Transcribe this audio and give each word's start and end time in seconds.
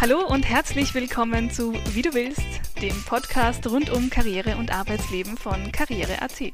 Hallo 0.00 0.24
und 0.24 0.44
herzlich 0.44 0.94
willkommen 0.94 1.50
zu 1.50 1.74
Wie 1.92 2.02
du 2.02 2.14
willst, 2.14 2.46
dem 2.80 2.94
Podcast 3.02 3.66
rund 3.66 3.90
um 3.90 4.10
Karriere 4.10 4.56
und 4.56 4.72
Arbeitsleben 4.72 5.36
von 5.36 5.72
Karriere.at. 5.72 6.52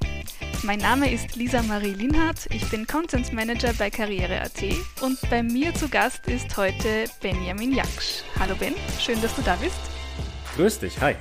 Mein 0.63 0.79
Name 0.79 1.13
ist 1.13 1.37
Lisa 1.37 1.63
Marie 1.63 1.93
Linhardt, 1.93 2.47
ich 2.55 2.67
bin 2.71 2.87
Content 2.87 3.35
Manager 3.35 3.75
bei 3.75 3.91
Karriere.at 3.91 4.63
und 5.03 5.19
bei 5.29 5.43
mir 5.43 5.75
zu 5.75 5.91
Gast 5.91 6.27
ist 6.27 6.57
heute 6.57 7.05
Benjamin 7.21 7.75
Jaksch. 7.75 8.23
Hallo 8.41 8.55
Ben, 8.57 8.75
schön, 8.99 9.21
dass 9.21 9.37
du 9.37 9.43
da 9.43 9.57
bist. 9.57 9.77
Grüß 10.57 10.79
dich, 10.79 10.99
hi. 11.03 11.15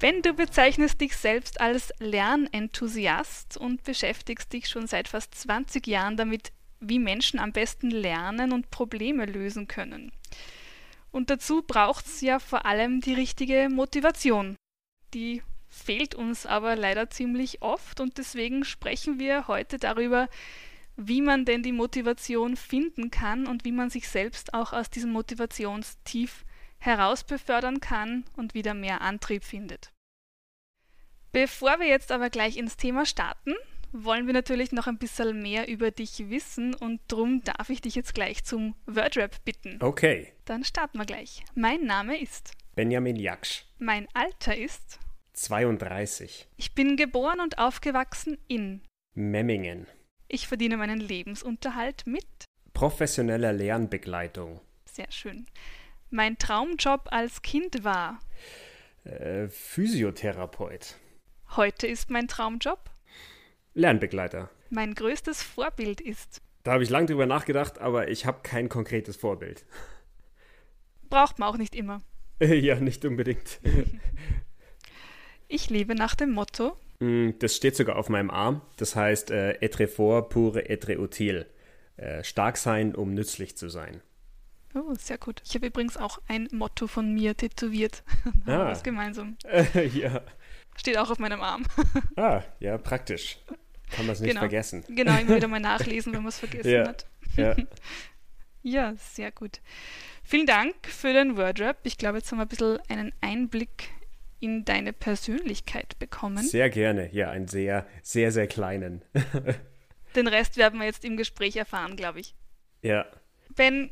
Ben, 0.00 0.22
du 0.22 0.34
bezeichnest 0.34 1.00
dich 1.00 1.16
selbst 1.16 1.60
als 1.60 1.92
Lernenthusiast 2.00 3.56
und 3.56 3.84
beschäftigst 3.84 4.52
dich 4.52 4.68
schon 4.68 4.88
seit 4.88 5.06
fast 5.06 5.36
20 5.36 5.86
Jahren 5.86 6.16
damit, 6.16 6.50
wie 6.80 6.98
Menschen 6.98 7.38
am 7.38 7.52
besten 7.52 7.92
lernen 7.92 8.52
und 8.52 8.72
Probleme 8.72 9.24
lösen 9.24 9.68
können. 9.68 10.10
Und 11.12 11.30
dazu 11.30 11.62
braucht 11.62 12.06
es 12.06 12.20
ja 12.20 12.38
vor 12.38 12.66
allem 12.66 13.00
die 13.00 13.14
richtige 13.14 13.68
Motivation. 13.70 14.56
Die 15.12 15.42
fehlt 15.68 16.14
uns 16.14 16.46
aber 16.46 16.76
leider 16.76 17.10
ziemlich 17.10 17.62
oft 17.62 18.00
und 18.00 18.18
deswegen 18.18 18.64
sprechen 18.64 19.18
wir 19.18 19.48
heute 19.48 19.78
darüber, 19.78 20.28
wie 20.96 21.22
man 21.22 21.44
denn 21.44 21.62
die 21.62 21.72
Motivation 21.72 22.56
finden 22.56 23.10
kann 23.10 23.46
und 23.46 23.64
wie 23.64 23.72
man 23.72 23.90
sich 23.90 24.08
selbst 24.08 24.52
auch 24.52 24.72
aus 24.72 24.90
diesem 24.90 25.12
Motivationstief 25.12 26.44
herausbefördern 26.78 27.80
kann 27.80 28.24
und 28.36 28.54
wieder 28.54 28.74
mehr 28.74 29.00
Antrieb 29.00 29.44
findet. 29.44 29.92
Bevor 31.32 31.78
wir 31.78 31.86
jetzt 31.86 32.10
aber 32.10 32.28
gleich 32.28 32.56
ins 32.56 32.76
Thema 32.76 33.06
starten, 33.06 33.54
wollen 33.92 34.26
wir 34.26 34.34
natürlich 34.34 34.72
noch 34.72 34.86
ein 34.86 34.98
bisschen 34.98 35.40
mehr 35.42 35.68
über 35.68 35.90
dich 35.90 36.30
wissen 36.30 36.74
und 36.74 37.00
darum 37.08 37.42
darf 37.42 37.70
ich 37.70 37.80
dich 37.80 37.94
jetzt 37.94 38.14
gleich 38.14 38.44
zum 38.44 38.74
Wordrap 38.86 39.44
bitten. 39.44 39.78
Okay. 39.82 40.32
Dann 40.44 40.64
starten 40.64 40.98
wir 40.98 41.06
gleich. 41.06 41.44
Mein 41.54 41.84
Name 41.84 42.20
ist 42.20 42.52
Benjamin 42.74 43.16
Jaksch. 43.16 43.64
Mein 43.78 44.06
Alter 44.14 44.56
ist 44.56 44.98
32. 45.34 46.48
Ich 46.56 46.74
bin 46.74 46.96
geboren 46.96 47.40
und 47.40 47.58
aufgewachsen 47.58 48.38
in 48.48 48.82
Memmingen. 49.14 49.86
Ich 50.28 50.46
verdiene 50.46 50.76
meinen 50.76 51.00
Lebensunterhalt 51.00 52.06
mit 52.06 52.26
Professioneller 52.72 53.52
Lernbegleitung. 53.52 54.60
Sehr 54.84 55.10
schön. 55.10 55.46
Mein 56.10 56.38
Traumjob 56.38 57.08
als 57.10 57.42
Kind 57.42 57.84
war 57.84 58.20
Äh, 59.04 59.48
Physiotherapeut. 59.48 60.96
Heute 61.56 61.86
ist 61.86 62.10
mein 62.10 62.28
Traumjob 62.28 62.78
Lernbegleiter. 63.74 64.50
Mein 64.70 64.94
größtes 64.94 65.42
Vorbild 65.42 66.00
ist 66.00 66.40
Da 66.62 66.72
habe 66.72 66.82
ich 66.82 66.90
lange 66.90 67.06
drüber 67.06 67.26
nachgedacht, 67.26 67.78
aber 67.78 68.08
ich 68.08 68.26
habe 68.26 68.40
kein 68.42 68.68
konkretes 68.68 69.16
Vorbild. 69.16 69.64
Braucht 71.08 71.38
man 71.38 71.48
auch 71.48 71.56
nicht 71.56 71.74
immer. 71.74 72.02
ja, 72.40 72.76
nicht 72.76 73.04
unbedingt. 73.04 73.60
Ich 75.48 75.70
lebe 75.70 75.94
nach 75.94 76.14
dem 76.14 76.30
Motto 76.30 76.76
Mm, 77.00 77.30
das 77.38 77.56
steht 77.56 77.76
sogar 77.76 77.96
auf 77.96 78.08
meinem 78.08 78.30
Arm. 78.30 78.60
Das 78.76 78.94
heißt, 78.94 79.30
äh, 79.30 79.52
etre 79.60 79.88
fort 79.88 80.28
pour 80.28 80.56
etre 80.56 81.00
utile. 81.00 81.46
Äh, 81.96 82.22
stark 82.22 82.56
sein, 82.56 82.94
um 82.94 83.14
nützlich 83.14 83.56
zu 83.56 83.68
sein. 83.68 84.02
Oh, 84.74 84.94
sehr 84.94 85.18
gut. 85.18 85.42
Ich 85.44 85.54
habe 85.54 85.66
übrigens 85.66 85.96
auch 85.96 86.20
ein 86.28 86.48
Motto 86.52 86.86
von 86.86 87.12
mir 87.12 87.36
tätowiert. 87.36 88.04
Ah. 88.46 88.68
was 88.68 88.82
gemeinsam. 88.82 89.36
Ja. 89.94 90.22
Steht 90.76 90.96
auch 90.98 91.10
auf 91.10 91.18
meinem 91.18 91.40
Arm. 91.40 91.64
Ah, 92.16 92.42
ja, 92.58 92.78
praktisch. 92.78 93.38
Kann 93.90 94.06
man 94.06 94.12
es 94.14 94.20
nicht 94.20 94.30
Genau. 94.30 94.40
vergessen. 94.40 94.84
Genau, 94.88 95.18
immer 95.18 95.36
wieder 95.36 95.48
mal 95.48 95.60
nachlesen, 95.60 96.12
wenn 96.12 96.20
man 96.22 96.28
es 96.28 96.38
vergessen 96.38 96.70
Ja. 96.70 96.88
hat. 96.88 97.06
Ja. 97.36 97.56
Ja, 98.62 98.92
sehr 98.96 99.30
gut. 99.32 99.60
Vielen 100.22 100.44
Dank 100.46 100.74
für 100.86 101.14
den 101.14 101.38
Wordrap. 101.38 101.78
Ich 101.84 101.96
glaube, 101.96 102.18
jetzt 102.18 102.30
haben 102.30 102.36
wir 102.38 102.42
ein 102.44 102.48
bisschen 102.48 102.78
einen 102.90 103.10
Einblick 103.22 103.88
in 104.38 104.66
deine 104.66 104.92
Persönlichkeit 104.92 105.98
bekommen. 105.98 106.36
Sehr 106.44 106.68
gerne. 106.68 107.10
Ja, 107.14 107.30
einen 107.30 107.48
sehr, 107.48 107.86
sehr, 108.02 108.32
sehr 108.32 108.46
kleinen. 108.48 109.02
Den 110.14 110.26
Rest 110.28 110.58
werden 110.58 110.78
wir 110.78 110.84
jetzt 110.84 111.06
im 111.06 111.16
Gespräch 111.16 111.56
erfahren, 111.56 111.96
glaube 111.96 112.20
ich. 112.20 112.34
ja. 112.82 113.06
Ben, 113.56 113.90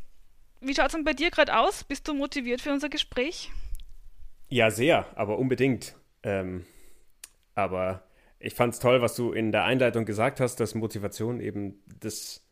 wie 0.61 0.75
schaut 0.75 0.87
es 0.89 0.93
denn 0.93 1.05
bei 1.05 1.15
dir 1.15 1.31
gerade 1.31 1.57
aus? 1.59 1.85
Bist 1.85 2.07
du 2.07 2.13
motiviert 2.13 2.61
für 2.61 2.71
unser 2.73 2.91
Gespräch? 2.91 3.51
Ja, 4.49 4.71
sehr, 4.71 5.07
aber 5.17 5.39
unbedingt. 5.39 5.97
Ähm, 6.23 6.65
aber 7.55 8.05
ich 8.41 8.55
fand 8.55 8.75
es 8.75 8.81
toll, 8.81 9.03
was 9.03 9.17
du 9.17 9.33
in 9.33 9.53
der 9.53 9.65
Einleitung 9.65 10.05
gesagt 10.05 10.41
hast, 10.41 10.57
dass 10.61 10.75
Motivation 10.75 11.41
eben 11.41 11.83
das 12.01 12.45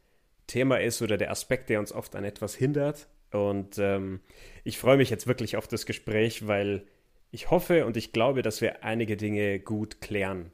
Thema 0.46 0.80
ist 0.80 1.02
oder 1.02 1.16
der 1.16 1.30
Aspekt, 1.30 1.68
der 1.68 1.80
uns 1.80 1.92
oft 1.92 2.16
an 2.16 2.24
etwas 2.24 2.54
hindert. 2.54 3.08
Und 3.32 3.78
ähm, 3.78 4.20
ich 4.64 4.78
freue 4.78 4.96
mich 4.96 5.10
jetzt 5.10 5.26
wirklich 5.26 5.56
auf 5.56 5.68
das 5.68 5.86
Gespräch, 5.86 6.46
weil 6.46 6.86
ich 7.30 7.50
hoffe 7.50 7.86
und 7.86 7.96
ich 7.96 8.12
glaube, 8.12 8.42
dass 8.42 8.60
wir 8.60 8.84
einige 8.84 9.16
Dinge 9.16 9.58
gut 9.58 10.00
klären 10.00 10.52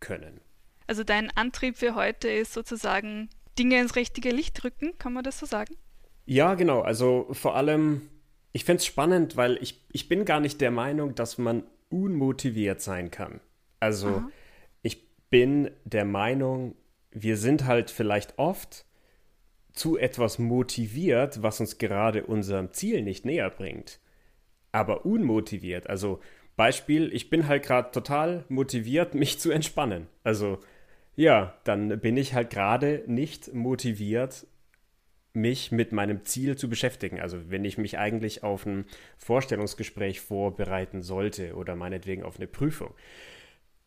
können. 0.00 0.40
Also 0.86 1.04
dein 1.04 1.30
Antrieb 1.36 1.76
für 1.76 1.94
heute 1.94 2.28
ist 2.28 2.52
sozusagen 2.52 3.28
Dinge 3.58 3.80
ins 3.80 3.96
richtige 3.96 4.30
Licht 4.30 4.64
rücken, 4.64 4.96
kann 4.98 5.12
man 5.12 5.24
das 5.24 5.38
so 5.38 5.46
sagen? 5.46 5.76
Ja, 6.26 6.54
genau. 6.54 6.80
Also 6.80 7.28
vor 7.32 7.56
allem, 7.56 8.08
ich 8.52 8.64
finde 8.64 8.78
es 8.78 8.86
spannend, 8.86 9.36
weil 9.36 9.58
ich, 9.62 9.82
ich 9.92 10.08
bin 10.08 10.24
gar 10.24 10.40
nicht 10.40 10.60
der 10.60 10.70
Meinung, 10.70 11.14
dass 11.14 11.38
man 11.38 11.64
unmotiviert 11.90 12.80
sein 12.80 13.10
kann. 13.10 13.40
Also 13.78 14.08
Aha. 14.08 14.30
ich 14.82 15.02
bin 15.28 15.70
der 15.84 16.04
Meinung, 16.04 16.74
wir 17.10 17.36
sind 17.36 17.66
halt 17.66 17.90
vielleicht 17.90 18.38
oft 18.38 18.84
zu 19.72 19.98
etwas 19.98 20.38
motiviert, 20.38 21.42
was 21.42 21.60
uns 21.60 21.78
gerade 21.78 22.24
unserem 22.24 22.72
Ziel 22.72 23.02
nicht 23.02 23.24
näher 23.24 23.50
bringt. 23.50 24.00
Aber 24.72 25.04
unmotiviert. 25.04 25.88
Also 25.88 26.20
Beispiel, 26.56 27.12
ich 27.12 27.30
bin 27.30 27.48
halt 27.48 27.62
gerade 27.62 27.90
total 27.90 28.44
motiviert, 28.48 29.14
mich 29.14 29.40
zu 29.40 29.50
entspannen. 29.50 30.06
Also 30.22 30.58
ja, 31.16 31.54
dann 31.64 32.00
bin 32.00 32.16
ich 32.16 32.34
halt 32.34 32.50
gerade 32.50 33.02
nicht 33.06 33.52
motiviert, 33.52 34.46
mich 35.32 35.70
mit 35.70 35.92
meinem 35.92 36.24
Ziel 36.24 36.56
zu 36.56 36.68
beschäftigen. 36.68 37.20
Also 37.20 37.50
wenn 37.50 37.64
ich 37.64 37.78
mich 37.78 37.98
eigentlich 37.98 38.42
auf 38.42 38.66
ein 38.66 38.84
Vorstellungsgespräch 39.18 40.20
vorbereiten 40.20 41.02
sollte 41.02 41.54
oder 41.54 41.76
meinetwegen 41.76 42.22
auf 42.22 42.36
eine 42.36 42.46
Prüfung. 42.46 42.94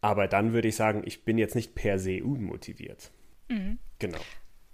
Aber 0.01 0.27
dann 0.27 0.53
würde 0.53 0.67
ich 0.67 0.75
sagen, 0.75 1.03
ich 1.05 1.23
bin 1.23 1.37
jetzt 1.37 1.55
nicht 1.55 1.75
per 1.75 1.99
se 1.99 2.23
unmotiviert. 2.23 3.11
Mhm. 3.49 3.77
Genau. 3.99 4.19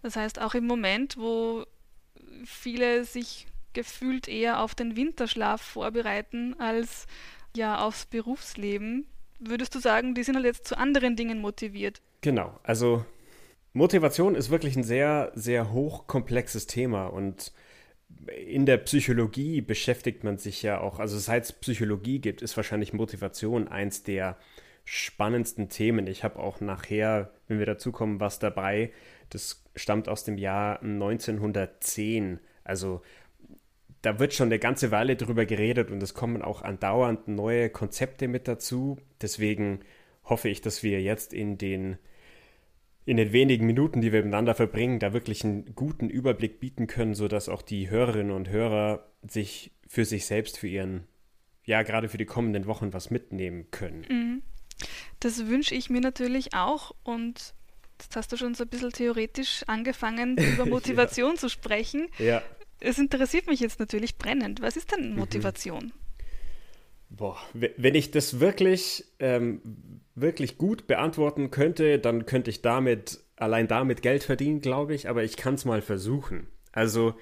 Das 0.02 0.16
heißt, 0.16 0.40
auch 0.42 0.56
im 0.56 0.66
Moment, 0.66 1.18
wo 1.18 1.66
viele 2.46 3.04
sich 3.04 3.48
gefühlt 3.74 4.28
eher 4.28 4.62
auf 4.62 4.76
den 4.76 4.96
Winterschlaf 4.96 5.62
vorbereiten 5.62 6.56
als 6.60 7.06
ja 7.56 7.80
aufs 7.80 8.06
Berufsleben, 8.06 9.06
würdest 9.40 9.76
du 9.76 9.80
sagen, 9.80 10.16
die 10.16 10.24
sind 10.24 10.36
halt 10.36 10.46
jetzt 10.46 10.68
zu 10.68 10.78
anderen 10.78 11.16
Dingen 11.16 11.42
motiviert? 11.42 12.02
Genau. 12.22 12.60
Also 12.64 13.06
Motivation 13.74 14.36
ist 14.36 14.50
wirklich 14.50 14.76
ein 14.76 14.84
sehr, 14.84 15.32
sehr 15.36 15.72
hochkomplexes 15.72 16.68
Thema 16.68 17.08
und 17.08 17.52
in 18.28 18.66
der 18.66 18.78
Psychologie 18.78 19.62
beschäftigt 19.62 20.24
man 20.24 20.38
sich 20.38 20.64
ja 20.64 20.82
auch, 20.82 21.00
also 21.00 21.18
seit 21.18 21.44
es 21.44 21.54
Psychologie 21.54 22.20
gibt, 22.20 22.42
ist 22.42 22.58
wahrscheinlich 22.58 22.94
Motivation 22.94 23.68
eins 23.68 24.04
der 24.04 24.38
spannendsten 24.84 25.70
Themen. 25.70 26.08
Ich 26.08 26.24
habe 26.24 26.40
auch 26.40 26.62
nachher, 26.62 27.32
wenn 27.48 27.60
wir 27.60 27.68
dazu 27.68 27.92
kommen, 27.92 28.20
was 28.20 28.40
dabei. 28.40 28.92
Das 29.30 29.64
stammt 29.76 30.10
aus 30.10 30.24
dem 30.24 30.40
Jahr 30.40 30.82
1910. 30.82 32.40
Also 32.64 33.02
da 34.02 34.18
wird 34.18 34.34
schon 34.34 34.48
eine 34.48 34.58
ganze 34.58 34.90
Weile 34.90 35.16
drüber 35.16 35.46
geredet 35.46 35.92
und 35.92 36.02
es 36.02 36.16
kommen 36.16 36.42
auch 36.42 36.64
andauernd 36.64 37.28
neue 37.28 37.70
Konzepte 37.70 38.28
mit 38.28 38.48
dazu. 38.48 38.98
Deswegen 39.22 39.82
hoffe 40.24 40.50
ich, 40.50 40.62
dass 40.62 40.82
wir 40.82 41.02
jetzt 41.02 41.34
in 41.34 41.60
den 41.60 42.00
in 43.06 43.18
den 43.18 43.32
wenigen 43.32 43.66
Minuten, 43.66 44.02
die 44.02 44.12
wir 44.12 44.20
miteinander 44.20 44.56
verbringen, 44.56 45.00
da 45.00 45.14
wirklich 45.14 45.44
einen 45.44 45.74
guten 45.76 46.10
Überblick 46.10 46.60
bieten 46.60 46.88
können, 46.88 47.16
sodass 47.16 47.50
auch 47.50 47.62
die 47.62 47.90
Hörerinnen 47.90 48.32
und 48.32 48.50
Hörer 48.50 49.08
sich 49.28 49.72
für 49.88 50.06
sich 50.06 50.26
selbst, 50.26 50.60
für 50.60 50.68
ihren, 50.68 51.08
ja, 51.66 51.82
gerade 51.84 52.10
für 52.10 52.18
die 52.18 52.26
kommenden 52.26 52.66
Wochen 52.68 52.94
was 52.94 53.10
mitnehmen 53.10 53.72
können. 53.72 54.06
Mhm. 54.10 54.42
Das 55.20 55.48
wünsche 55.48 55.76
ich 55.76 55.90
mir 55.90 56.02
natürlich 56.02 56.54
auch 56.54 56.96
und 57.04 57.54
jetzt 58.00 58.16
hast 58.16 58.32
du 58.32 58.38
schon 58.38 58.56
so 58.56 58.64
ein 58.64 58.70
bisschen 58.70 58.92
theoretisch 58.92 59.64
angefangen, 59.68 60.38
über 60.54 60.66
Motivation 60.66 61.38
zu 61.38 61.50
sprechen. 61.50 62.08
Ja. 62.18 62.42
Es 62.80 62.98
interessiert 62.98 63.48
mich 63.48 63.60
jetzt 63.60 63.80
natürlich 63.80 64.18
brennend. 64.18 64.62
Was 64.62 64.78
ist 64.78 64.92
denn 64.92 65.16
Motivation? 65.16 65.92
Boah, 67.10 67.38
wenn 67.54 67.96
ich 67.96 68.12
das 68.12 68.40
wirklich, 68.40 69.06
ähm, 69.20 69.62
wirklich 70.14 70.58
gut 70.58 70.86
beantworten 70.86 71.50
könnte, 71.50 71.98
dann 71.98 72.26
könnte 72.26 72.52
ich 72.52 72.62
damit, 72.62 73.20
allein 73.36 73.68
damit 73.68 74.02
Geld 74.02 74.24
verdienen, 74.24 74.62
glaube 74.62 74.94
ich, 74.94 75.10
aber 75.10 75.24
ich 75.24 75.36
kann 75.36 75.56
es 75.56 75.66
mal 75.66 75.82
versuchen. 75.82 76.48
Also, 76.72 77.16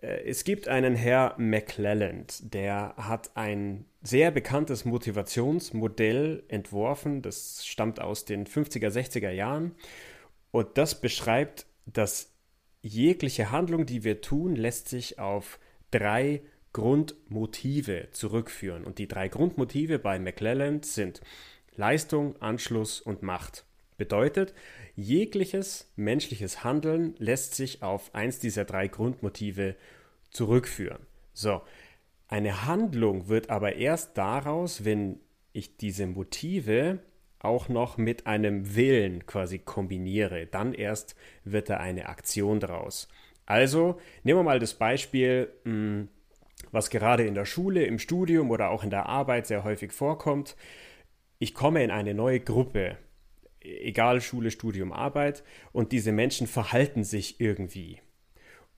äh, 0.00 0.24
es 0.24 0.44
gibt 0.44 0.66
einen 0.66 0.94
Herr 0.94 1.34
McClelland, 1.38 2.54
der 2.54 2.94
hat 2.96 3.30
ein 3.34 3.84
sehr 4.02 4.30
bekanntes 4.30 4.84
Motivationsmodell 4.84 6.44
entworfen, 6.48 7.20
das 7.22 7.66
stammt 7.66 8.00
aus 8.00 8.24
den 8.24 8.46
50er, 8.46 8.88
60er 8.88 9.30
Jahren 9.30 9.74
und 10.50 10.78
das 10.78 11.00
beschreibt, 11.00 11.66
dass 11.86 12.32
jegliche 12.80 13.50
Handlung, 13.50 13.86
die 13.86 14.04
wir 14.04 14.20
tun, 14.20 14.56
lässt 14.56 14.88
sich 14.88 15.18
auf 15.18 15.58
drei 15.90 16.42
Grundmotive 16.72 18.08
zurückführen. 18.12 18.84
Und 18.84 18.98
die 18.98 19.08
drei 19.08 19.28
Grundmotive 19.28 19.98
bei 19.98 20.18
McClelland 20.18 20.86
sind 20.86 21.20
Leistung, 21.74 22.40
Anschluss 22.40 23.00
und 23.00 23.22
Macht. 23.22 23.64
Bedeutet, 23.96 24.54
jegliches 24.96 25.90
menschliches 25.96 26.64
Handeln 26.64 27.14
lässt 27.18 27.54
sich 27.54 27.82
auf 27.82 28.14
eins 28.14 28.38
dieser 28.38 28.64
drei 28.64 28.88
Grundmotive 28.88 29.76
zurückführen. 30.30 31.06
So, 31.34 31.62
eine 32.28 32.66
Handlung 32.66 33.28
wird 33.28 33.50
aber 33.50 33.76
erst 33.76 34.16
daraus, 34.16 34.84
wenn 34.84 35.20
ich 35.52 35.76
diese 35.76 36.06
Motive 36.06 37.00
auch 37.38 37.68
noch 37.68 37.98
mit 37.98 38.26
einem 38.26 38.74
Willen 38.74 39.26
quasi 39.26 39.58
kombiniere. 39.58 40.46
Dann 40.46 40.72
erst 40.72 41.14
wird 41.44 41.68
da 41.68 41.76
eine 41.78 42.08
Aktion 42.08 42.60
daraus. 42.60 43.08
Also 43.46 44.00
nehmen 44.22 44.40
wir 44.40 44.44
mal 44.44 44.60
das 44.60 44.74
Beispiel, 44.74 45.52
hm, 45.64 46.08
was 46.72 46.90
gerade 46.90 47.24
in 47.24 47.34
der 47.34 47.44
Schule, 47.44 47.84
im 47.84 47.98
Studium 47.98 48.50
oder 48.50 48.70
auch 48.70 48.82
in 48.82 48.90
der 48.90 49.06
Arbeit 49.06 49.46
sehr 49.46 49.62
häufig 49.62 49.92
vorkommt. 49.92 50.56
Ich 51.38 51.54
komme 51.54 51.84
in 51.84 51.90
eine 51.90 52.14
neue 52.14 52.40
Gruppe, 52.40 52.96
egal 53.60 54.20
Schule, 54.20 54.50
Studium, 54.50 54.92
Arbeit, 54.92 55.44
und 55.72 55.92
diese 55.92 56.12
Menschen 56.12 56.46
verhalten 56.46 57.04
sich 57.04 57.40
irgendwie. 57.40 58.00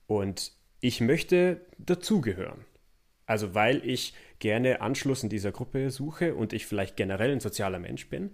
Und 0.07 0.53
ich 0.81 1.01
möchte 1.01 1.65
dazugehören. 1.79 2.67
Also 3.27 3.55
weil 3.55 3.83
ich 3.89 4.13
gerne 4.39 4.83
Anschluss 4.83 5.23
in 5.23 5.31
dieser 5.31 5.53
Gruppe 5.53 5.91
suche 5.91 6.35
und 6.35 6.53
ich 6.53 6.67
vielleicht 6.67 6.97
generell 6.97 7.33
ein 7.33 7.41
sozialer 7.41 7.79
Mensch 7.79 8.11
bin. 8.11 8.33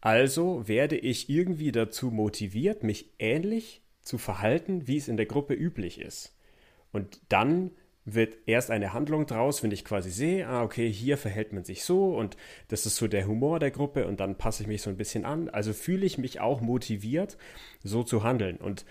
Also 0.00 0.66
werde 0.66 0.96
ich 0.96 1.28
irgendwie 1.28 1.72
dazu 1.72 2.10
motiviert, 2.10 2.82
mich 2.82 3.12
ähnlich 3.18 3.82
zu 4.00 4.16
verhalten, 4.16 4.88
wie 4.88 4.96
es 4.96 5.08
in 5.08 5.18
der 5.18 5.26
Gruppe 5.26 5.52
üblich 5.52 6.00
ist. 6.00 6.34
Und 6.90 7.20
dann 7.28 7.72
wird 8.04 8.36
erst 8.46 8.70
eine 8.70 8.92
Handlung 8.92 9.26
draus, 9.26 9.62
wenn 9.62 9.70
ich 9.70 9.84
quasi 9.84 10.10
sehe, 10.10 10.46
ah, 10.46 10.62
okay, 10.62 10.90
hier 10.90 11.16
verhält 11.16 11.52
man 11.52 11.64
sich 11.64 11.84
so 11.84 12.16
und 12.16 12.36
das 12.68 12.86
ist 12.86 12.96
so 12.96 13.08
der 13.08 13.26
Humor 13.26 13.58
der 13.58 13.70
Gruppe 13.70 14.06
und 14.06 14.20
dann 14.20 14.36
passe 14.36 14.62
ich 14.62 14.68
mich 14.68 14.82
so 14.82 14.90
ein 14.90 14.96
bisschen 14.96 15.24
an. 15.24 15.48
Also 15.48 15.72
fühle 15.72 16.06
ich 16.06 16.18
mich 16.18 16.40
auch 16.40 16.60
motiviert, 16.60 17.36
so 17.84 18.02
zu 18.02 18.22
handeln. 18.22 18.56
Und 18.56 18.84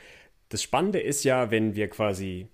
das 0.50 0.62
Spannende 0.64 1.00
ist 1.00 1.24
ja, 1.24 1.52
wenn 1.52 1.76
wir 1.76 1.90
quasi 1.90 2.48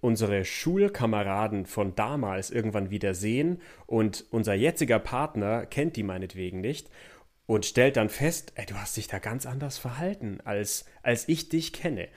unsere 0.00 0.44
Schulkameraden 0.44 1.66
von 1.66 1.94
damals 1.94 2.50
irgendwann 2.50 2.90
wieder 2.90 3.14
sehen 3.14 3.60
und 3.86 4.24
unser 4.30 4.54
jetziger 4.54 4.98
Partner 4.98 5.64
kennt 5.66 5.96
die 5.96 6.02
meinetwegen 6.02 6.60
nicht 6.60 6.90
und 7.46 7.66
stellt 7.66 7.96
dann 7.96 8.08
fest, 8.08 8.52
ey, 8.56 8.66
du 8.66 8.74
hast 8.74 8.96
dich 8.96 9.06
da 9.06 9.18
ganz 9.18 9.46
anders 9.46 9.78
verhalten, 9.78 10.40
als, 10.44 10.86
als 11.02 11.28
ich 11.28 11.48
dich 11.48 11.72
kenne. 11.72 12.08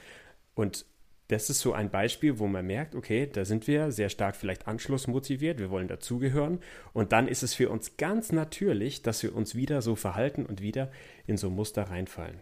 Und 0.55 0.85
das 1.27 1.49
ist 1.49 1.59
so 1.59 1.73
ein 1.73 1.89
Beispiel, 1.89 2.39
wo 2.39 2.47
man 2.47 2.65
merkt, 2.65 2.95
okay, 2.95 3.27
da 3.31 3.45
sind 3.45 3.67
wir 3.67 3.91
sehr 3.91 4.09
stark 4.09 4.35
vielleicht 4.35 4.67
anschlussmotiviert, 4.67 5.59
wir 5.59 5.71
wollen 5.71 5.87
dazugehören 5.87 6.59
und 6.93 7.11
dann 7.11 7.27
ist 7.27 7.41
es 7.43 7.53
für 7.53 7.69
uns 7.69 7.97
ganz 7.97 8.31
natürlich, 8.31 9.01
dass 9.01 9.23
wir 9.23 9.35
uns 9.35 9.55
wieder 9.55 9.81
so 9.81 9.95
verhalten 9.95 10.45
und 10.45 10.61
wieder 10.61 10.91
in 11.25 11.37
so 11.37 11.49
Muster 11.49 11.83
reinfallen. 11.83 12.41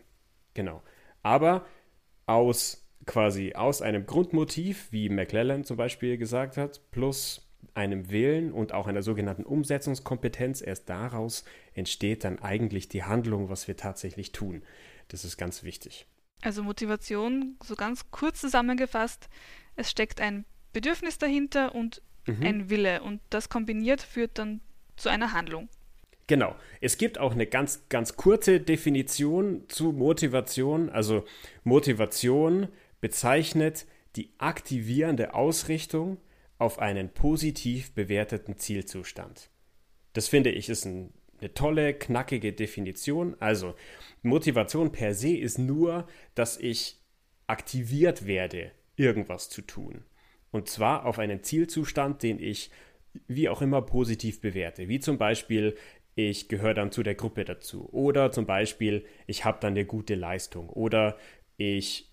Genau. 0.53 0.81
Aber 1.21 1.65
aus 2.25 2.85
quasi 3.05 3.53
aus 3.53 3.81
einem 3.81 4.05
Grundmotiv, 4.05 4.91
wie 4.91 5.09
McClellan 5.09 5.63
zum 5.63 5.77
Beispiel 5.77 6.17
gesagt 6.17 6.57
hat, 6.57 6.81
plus 6.91 7.49
einem 7.73 8.09
Willen 8.09 8.51
und 8.51 8.73
auch 8.73 8.87
einer 8.87 9.01
sogenannten 9.01 9.43
Umsetzungskompetenz, 9.43 10.61
erst 10.61 10.89
daraus 10.89 11.43
entsteht 11.73 12.23
dann 12.23 12.39
eigentlich 12.39 12.89
die 12.89 13.03
Handlung, 13.03 13.49
was 13.49 13.67
wir 13.67 13.77
tatsächlich 13.77 14.31
tun. 14.31 14.63
Das 15.07 15.25
ist 15.25 15.37
ganz 15.37 15.63
wichtig. 15.63 16.05
Also 16.43 16.61
Motivation, 16.61 17.55
so 17.63 17.75
ganz 17.75 18.11
kurz 18.11 18.41
zusammengefasst, 18.41 19.29
es 19.75 19.89
steckt 19.89 20.19
ein 20.19 20.45
Bedürfnis 20.73 21.17
dahinter 21.17 21.73
und 21.73 22.01
mhm. 22.25 22.43
ein 22.43 22.69
Wille 22.69 23.01
und 23.01 23.21
das 23.29 23.47
kombiniert 23.47 24.01
führt 24.01 24.37
dann 24.37 24.59
zu 24.97 25.09
einer 25.09 25.31
Handlung. 25.31 25.69
Genau. 26.27 26.55
Es 26.81 26.97
gibt 26.97 27.17
auch 27.17 27.33
eine 27.33 27.47
ganz, 27.47 27.87
ganz 27.89 28.15
kurze 28.15 28.59
Definition 28.59 29.63
zu 29.67 29.91
Motivation. 29.91 30.89
Also 30.89 31.25
Motivation 31.63 32.67
bezeichnet 33.01 33.85
die 34.15 34.31
aktivierende 34.37 35.33
Ausrichtung 35.33 36.17
auf 36.57 36.79
einen 36.79 37.09
positiv 37.09 37.93
bewerteten 37.93 38.57
Zielzustand. 38.57 39.49
Das 40.13 40.27
finde 40.27 40.51
ich 40.51 40.69
ist 40.69 40.85
ein, 40.85 41.13
eine 41.43 41.53
tolle, 41.53 41.93
knackige 41.93 42.53
Definition. 42.53 43.35
Also 43.39 43.75
Motivation 44.21 44.91
per 44.91 45.13
se 45.13 45.35
ist 45.35 45.59
nur, 45.59 46.07
dass 46.35 46.57
ich 46.57 47.01
aktiviert 47.47 48.25
werde, 48.25 48.71
irgendwas 48.95 49.49
zu 49.49 49.61
tun. 49.61 50.05
Und 50.51 50.69
zwar 50.69 51.05
auf 51.05 51.19
einen 51.19 51.43
Zielzustand, 51.43 52.23
den 52.23 52.39
ich 52.39 52.71
wie 53.27 53.49
auch 53.49 53.61
immer 53.61 53.81
positiv 53.81 54.41
bewerte. 54.41 54.87
Wie 54.87 54.99
zum 54.99 55.17
Beispiel, 55.17 55.75
ich 56.15 56.47
gehöre 56.47 56.73
dann 56.73 56.91
zu 56.91 57.03
der 57.03 57.15
Gruppe 57.15 57.43
dazu. 57.43 57.89
Oder 57.91 58.31
zum 58.31 58.45
Beispiel, 58.45 59.05
ich 59.27 59.45
habe 59.45 59.57
dann 59.59 59.73
eine 59.73 59.85
gute 59.85 60.15
Leistung. 60.15 60.69
Oder 60.69 61.17
ich 61.57 62.11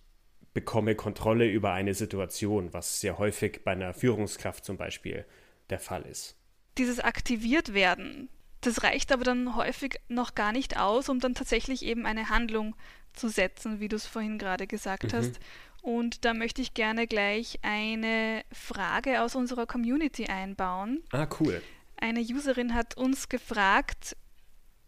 bekomme 0.53 0.95
Kontrolle 0.95 1.47
über 1.49 1.73
eine 1.73 1.95
Situation, 1.95 2.73
was 2.73 3.01
sehr 3.01 3.19
häufig 3.19 3.61
bei 3.65 3.73
einer 3.73 3.95
Führungskraft 3.95 4.65
zum 4.65 4.77
Beispiel 4.77 5.25
der 5.71 5.79
Fall 5.79 6.03
ist. 6.03 6.37
Dieses 6.79 6.99
aktiviert 7.01 7.75
werden, 7.75 8.29
das 8.61 8.83
reicht 8.83 9.13
aber 9.13 9.25
dann 9.25 9.57
häufig 9.57 10.01
noch 10.09 10.35
gar 10.35 10.53
nicht 10.53 10.79
aus, 10.79 11.09
um 11.09 11.21
dann 11.21 11.35
tatsächlich 11.35 11.85
eben 11.85 12.07
eine 12.07 12.29
Handlung 12.29 12.77
zu 13.13 13.29
setzen, 13.29 13.81
wie 13.81 13.89
du 13.89 13.97
es 13.97 14.07
vorhin 14.07 14.39
gerade 14.39 14.67
gesagt 14.67 15.13
mhm. 15.13 15.17
hast. 15.17 15.41
Und 15.83 16.25
da 16.25 16.35
möchte 16.35 16.61
ich 16.61 16.75
gerne 16.75 17.07
gleich 17.07 17.59
eine 17.63 18.43
Frage 18.53 19.23
aus 19.23 19.35
unserer 19.35 19.67
Community 19.67 20.27
einbauen. 20.27 21.03
Ah, 21.13 21.27
cool. 21.41 21.63
Eine 21.97 22.21
Userin 22.21 22.75
hat 22.75 22.97
uns 22.97 23.29
gefragt, 23.29 24.17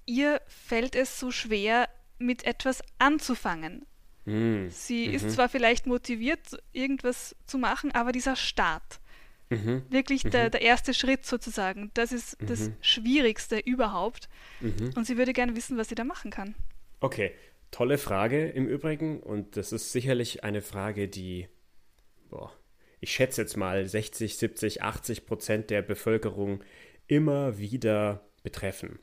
ihr 0.07 0.41
fällt 0.47 0.95
es 0.95 1.19
so 1.19 1.31
schwer, 1.31 1.89
mit 2.19 2.45
etwas 2.45 2.83
anzufangen. 2.99 3.85
Mhm. 4.25 4.71
Sie 4.71 5.09
mhm. 5.09 5.15
ist 5.15 5.31
zwar 5.33 5.49
vielleicht 5.49 5.87
motiviert, 5.87 6.59
irgendwas 6.73 7.35
zu 7.47 7.59
machen, 7.59 7.93
aber 7.93 8.13
dieser 8.13 8.37
Start, 8.37 9.01
mhm. 9.53 9.83
wirklich 9.91 10.23
der, 10.23 10.47
mhm. 10.47 10.51
der 10.53 10.63
erste 10.63 10.95
Schritt 10.95 11.25
sozusagen, 11.25 11.91
das 11.95 12.13
ist 12.13 12.37
das 12.41 12.69
mhm. 12.69 12.77
Schwierigste 12.81 13.59
überhaupt. 13.59 14.29
Mhm. 14.61 14.93
Und 14.97 15.07
sie 15.07 15.17
würde 15.17 15.33
gerne 15.33 15.57
wissen, 15.57 15.79
was 15.79 15.89
sie 15.89 15.95
da 15.95 16.05
machen 16.05 16.31
kann. 16.31 16.55
Okay, 17.01 17.33
tolle 17.71 17.99
Frage 17.99 18.49
im 18.49 18.67
Übrigen. 18.67 19.21
Und 19.21 19.57
das 19.57 19.73
ist 19.73 19.93
sicherlich 19.93 20.45
eine 20.45 20.63
Frage, 20.63 21.09
die, 21.09 21.49
boah, 22.31 22.53
ich 23.01 23.13
schätze 23.13 23.43
jetzt 23.43 23.57
mal 23.57 23.87
60, 23.87 24.37
70, 24.37 24.83
80 24.83 25.27
Prozent 25.27 25.71
der 25.71 25.83
Bevölkerung 25.83 26.63
immer 27.07 27.59
wieder 27.59 28.25
betreffen. 28.43 28.99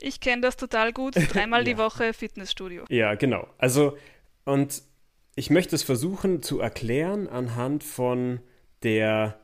Ich 0.00 0.20
kenne 0.20 0.42
das 0.42 0.56
total 0.56 0.92
gut. 0.92 1.14
Dreimal 1.32 1.66
ja. 1.66 1.74
die 1.74 1.78
Woche 1.78 2.12
Fitnessstudio. 2.12 2.84
Ja, 2.88 3.14
genau. 3.14 3.48
Also 3.58 3.96
und 4.44 4.82
ich 5.34 5.50
möchte 5.50 5.74
es 5.74 5.82
versuchen 5.82 6.42
zu 6.42 6.60
erklären 6.60 7.28
anhand 7.28 7.84
von 7.84 8.40
der 8.82 9.40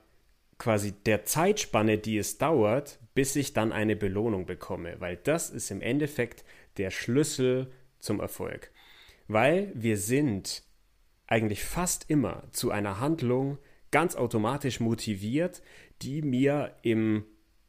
quasi 0.59 0.93
der 0.93 1.25
Zeitspanne, 1.25 1.99
die 1.99 2.19
es 2.19 2.39
dauert, 2.39 2.99
bis 3.15 3.37
ich 3.37 3.53
dann 3.53 3.73
eine 3.73 3.97
Belohnung 3.97 4.47
bekomme, 4.47 4.97
weil 4.99 5.17
das 5.17 5.51
ist 5.51 5.71
im 5.71 5.81
Endeffekt 5.81 6.45
der 6.77 6.91
Schlüssel 6.91 7.73
zum 7.99 8.21
Erfolg. 8.21 8.71
Weil 9.29 9.73
wir 9.75 9.97
sind 9.97 10.63
eigentlich 11.27 11.65
fast 11.65 12.11
immer 12.11 12.45
zu 12.51 12.71
einer 12.71 13.01
Handlung 13.01 13.59
ganz 13.91 14.17
automatisch 14.17 14.81
motiviert, 14.81 15.63
die 16.03 16.23
mir 16.23 16.75
im 16.83 17.25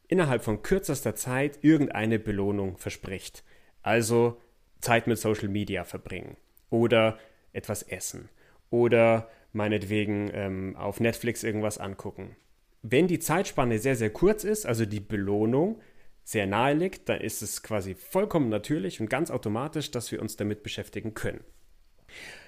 innerhalb 0.08 0.44
von 0.44 0.64
kürzester 0.64 1.16
Zeit 1.16 1.60
irgendeine 1.62 2.18
Belohnung 2.20 2.78
verspricht. 2.78 3.44
Also 3.84 4.42
Zeit 4.82 5.08
mit 5.08 5.20
Social 5.20 5.50
Media 5.50 5.84
verbringen 5.84 6.36
oder 6.70 7.20
etwas 7.54 7.84
essen 7.84 8.30
oder 8.70 9.30
meinetwegen 9.54 10.30
ähm, 10.34 10.76
auf 10.76 11.00
Netflix 11.00 11.44
irgendwas 11.44 11.78
angucken. 11.78 12.36
Wenn 12.82 13.08
die 13.08 13.20
Zeitspanne 13.20 13.80
sehr, 13.80 13.96
sehr 13.96 14.12
kurz 14.12 14.44
ist, 14.44 14.66
also 14.66 14.86
die 14.86 15.00
Belohnung 15.00 15.82
sehr 16.24 16.48
nahe 16.48 16.74
liegt, 16.74 17.10
dann 17.10 17.22
ist 17.22 17.42
es 17.42 17.64
quasi 17.64 17.96
vollkommen 17.96 18.50
natürlich 18.50 19.02
und 19.02 19.10
ganz 19.10 19.32
automatisch, 19.32 19.92
dass 19.92 20.12
wir 20.12 20.22
uns 20.22 20.38
damit 20.38 20.64
beschäftigen 20.64 21.14
können. 21.14 21.44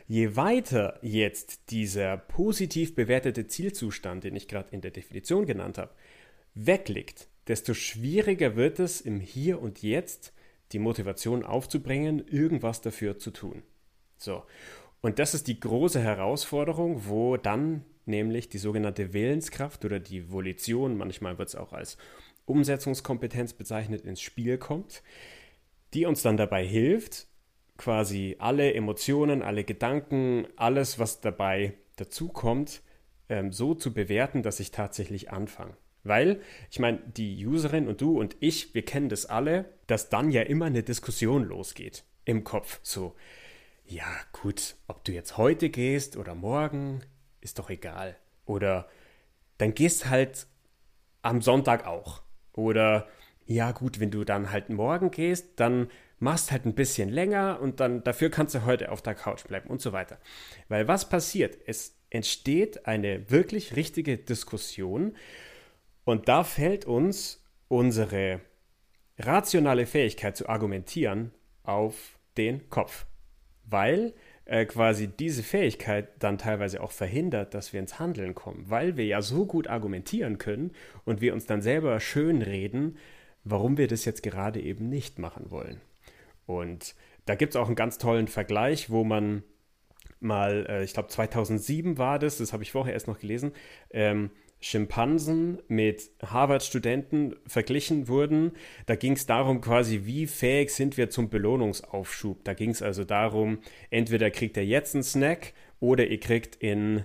Je 0.08 0.36
weiter 0.36 1.00
jetzt 1.02 1.72
dieser 1.72 2.18
positiv 2.18 2.96
bewertete 2.96 3.48
Zielzustand, 3.48 4.24
den 4.24 4.36
ich 4.36 4.48
gerade 4.48 4.70
in 4.72 4.82
der 4.82 4.92
Definition 4.92 5.46
genannt 5.46 5.78
habe, 5.78 5.92
wegliegt, 6.54 7.28
desto 7.48 7.74
schwieriger 7.74 8.56
wird 8.56 8.80
es 8.80 9.02
im 9.02 9.20
Hier 9.20 9.62
und 9.62 9.82
Jetzt 9.82 10.34
die 10.72 10.80
Motivation 10.80 11.44
aufzubringen, 11.44 12.26
irgendwas 12.28 12.82
dafür 12.82 13.18
zu 13.18 13.32
tun. 13.32 13.64
So. 14.18 14.44
Und 15.02 15.18
das 15.18 15.34
ist 15.34 15.48
die 15.48 15.60
große 15.60 16.00
Herausforderung, 16.00 17.08
wo 17.08 17.38
dann 17.38 17.84
nämlich 18.12 18.50
die 18.50 18.60
sogenannte 18.60 19.14
Willenskraft 19.14 19.84
oder 19.84 20.00
die 20.00 20.32
Volition, 20.32 20.96
manchmal 20.96 21.40
wird 21.40 21.50
es 21.50 21.56
auch 21.56 21.74
als 21.74 21.98
Umsetzungskompetenz 22.46 23.54
bezeichnet, 23.54 24.06
ins 24.06 24.22
Spiel 24.22 24.60
kommt, 24.60 25.02
die 25.96 26.06
uns 26.06 26.22
dann 26.22 26.38
dabei 26.38 26.64
hilft, 26.64 27.28
quasi 27.78 28.36
alle 28.38 28.74
Emotionen, 28.76 29.42
alle 29.42 29.64
Gedanken, 29.64 30.48
alles, 30.56 31.00
was 31.00 31.22
dabei 31.22 31.74
dazukommt, 31.96 32.84
ähm, 33.30 33.52
so 33.52 33.74
zu 33.74 33.94
bewerten, 33.94 34.44
dass 34.44 34.60
ich 34.60 34.70
tatsächlich 34.70 35.32
anfange. 35.32 35.76
Weil, 36.04 36.42
ich 36.70 36.80
meine, 36.80 37.00
die 37.00 37.46
Userin 37.46 37.88
und 37.88 38.02
du 38.02 38.20
und 38.20 38.36
ich, 38.40 38.74
wir 38.74 38.84
kennen 38.84 39.10
das 39.10 39.26
alle, 39.26 39.66
dass 39.88 40.10
dann 40.10 40.32
ja 40.32 40.42
immer 40.42 40.66
eine 40.66 40.84
Diskussion 40.84 41.44
losgeht 41.44 42.04
im 42.26 42.44
Kopf. 42.44 42.80
So, 42.84 43.16
ja 43.86 44.08
gut, 44.32 44.76
ob 44.88 45.04
du 45.04 45.12
jetzt 45.12 45.38
heute 45.38 45.70
gehst 45.70 46.18
oder 46.18 46.34
morgen, 46.34 47.02
ist 47.42 47.60
doch 47.60 47.70
egal. 47.70 48.16
Oder 48.46 48.88
dann 49.58 49.74
gehst 49.74 50.10
halt 50.10 50.48
am 51.22 51.42
Sonntag 51.42 51.86
auch. 51.86 52.22
Oder 52.54 53.08
ja 53.46 53.72
gut, 53.72 54.00
wenn 54.00 54.12
du 54.12 54.24
dann 54.24 54.52
halt 54.52 54.70
morgen 54.70 55.12
gehst, 55.12 55.60
dann 55.60 55.90
machst 56.20 56.52
halt 56.52 56.66
ein 56.66 56.76
bisschen 56.76 57.10
länger 57.10 57.60
und 57.62 57.80
dann 57.80 58.04
dafür 58.04 58.30
kannst 58.30 58.56
du 58.56 58.66
heute 58.66 58.92
auf 58.92 59.02
der 59.02 59.16
Couch 59.16 59.44
bleiben 59.46 59.70
und 59.70 59.82
so 59.82 59.92
weiter. 59.92 60.20
Weil 60.70 60.88
was 60.88 61.10
passiert? 61.10 61.58
Es 61.66 61.98
entsteht 62.10 62.86
eine 62.86 63.30
wirklich 63.32 63.76
richtige 63.76 64.18
Diskussion 64.18 65.16
und 66.04 66.28
da 66.28 66.44
fällt 66.44 66.86
uns 66.86 67.44
unsere 67.68 68.42
rationale 69.18 69.86
Fähigkeit 69.86 70.38
zu 70.38 70.48
argumentieren 70.48 71.32
auf 71.64 72.20
den 72.38 72.70
Kopf. 72.70 73.06
Weil 73.64 74.14
äh, 74.52 74.66
quasi 74.66 75.08
diese 75.08 75.44
Fähigkeit 75.44 76.10
dann 76.20 76.38
teilweise 76.38 76.84
auch 76.84 76.92
verhindert, 76.92 77.54
dass 77.54 77.72
wir 77.72 77.80
ins 77.80 78.00
Handeln 78.00 78.36
kommen, 78.36 78.66
weil 78.68 78.98
wir 78.98 79.06
ja 79.06 79.22
so 79.22 79.46
gut 79.46 79.68
argumentieren 79.68 80.40
können 80.40 80.74
und 81.06 81.22
wir 81.22 81.34
uns 81.34 81.46
dann 81.46 81.62
selber 81.62 82.02
schön 82.02 82.42
reden, 82.42 82.98
warum 83.46 83.78
wir 83.78 83.88
das 83.88 84.04
jetzt 84.04 84.24
gerade 84.24 84.60
eben 84.60 84.90
nicht 84.90 85.20
machen 85.20 85.52
wollen. 85.52 85.80
Und 86.46 86.96
da 87.26 87.36
gibt 87.36 87.54
es 87.54 87.56
auch 87.56 87.68
einen 87.68 87.78
ganz 87.78 87.98
tollen 87.98 88.28
Vergleich, 88.28 88.90
wo 88.90 89.06
man 89.06 89.44
mal, 90.20 90.66
äh, 90.68 90.84
ich 90.84 90.92
glaube 90.92 91.08
2007 91.08 91.98
war 91.98 92.20
das, 92.20 92.40
das 92.40 92.52
habe 92.52 92.64
ich 92.64 92.74
vorher 92.74 92.94
erst 92.94 93.08
noch 93.08 93.20
gelesen, 93.20 93.54
ähm, 93.92 94.32
Schimpansen 94.62 95.60
mit 95.68 96.12
Harvard-Studenten 96.24 97.36
verglichen 97.48 98.08
wurden. 98.08 98.52
Da 98.86 98.96
ging 98.96 99.14
es 99.14 99.26
darum, 99.26 99.60
quasi, 99.60 100.02
wie 100.06 100.28
fähig 100.28 100.70
sind 100.70 100.98
wir 100.98 101.10
zum 101.10 101.30
Belohnungsaufschub. 101.30 102.44
Da 102.44 102.54
ging 102.54 102.70
es 102.70 102.84
also 102.84 103.04
darum, 103.04 103.60
entweder 103.90 104.30
kriegt 104.30 104.56
er 104.58 104.66
jetzt 104.66 104.94
einen 104.94 105.04
Snack 105.04 105.54
oder 105.80 106.06
ihr 106.06 106.20
kriegt 106.20 106.56
in, 106.58 107.04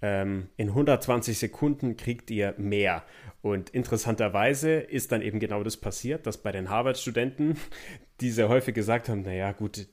ähm, 0.00 0.48
in 0.56 0.68
120 0.70 1.38
Sekunden 1.38 1.98
kriegt 1.98 2.30
ihr 2.30 2.54
mehr. 2.56 3.04
Und 3.42 3.68
interessanterweise 3.68 4.72
ist 4.72 5.12
dann 5.12 5.20
eben 5.20 5.40
genau 5.40 5.62
das 5.62 5.76
passiert, 5.76 6.26
dass 6.26 6.38
bei 6.38 6.52
den 6.52 6.70
Harvard-Studenten 6.70 7.58
diese 8.22 8.48
häufig 8.48 8.74
gesagt 8.74 9.10
haben, 9.10 9.20
naja 9.20 9.52
gut, 9.52 9.86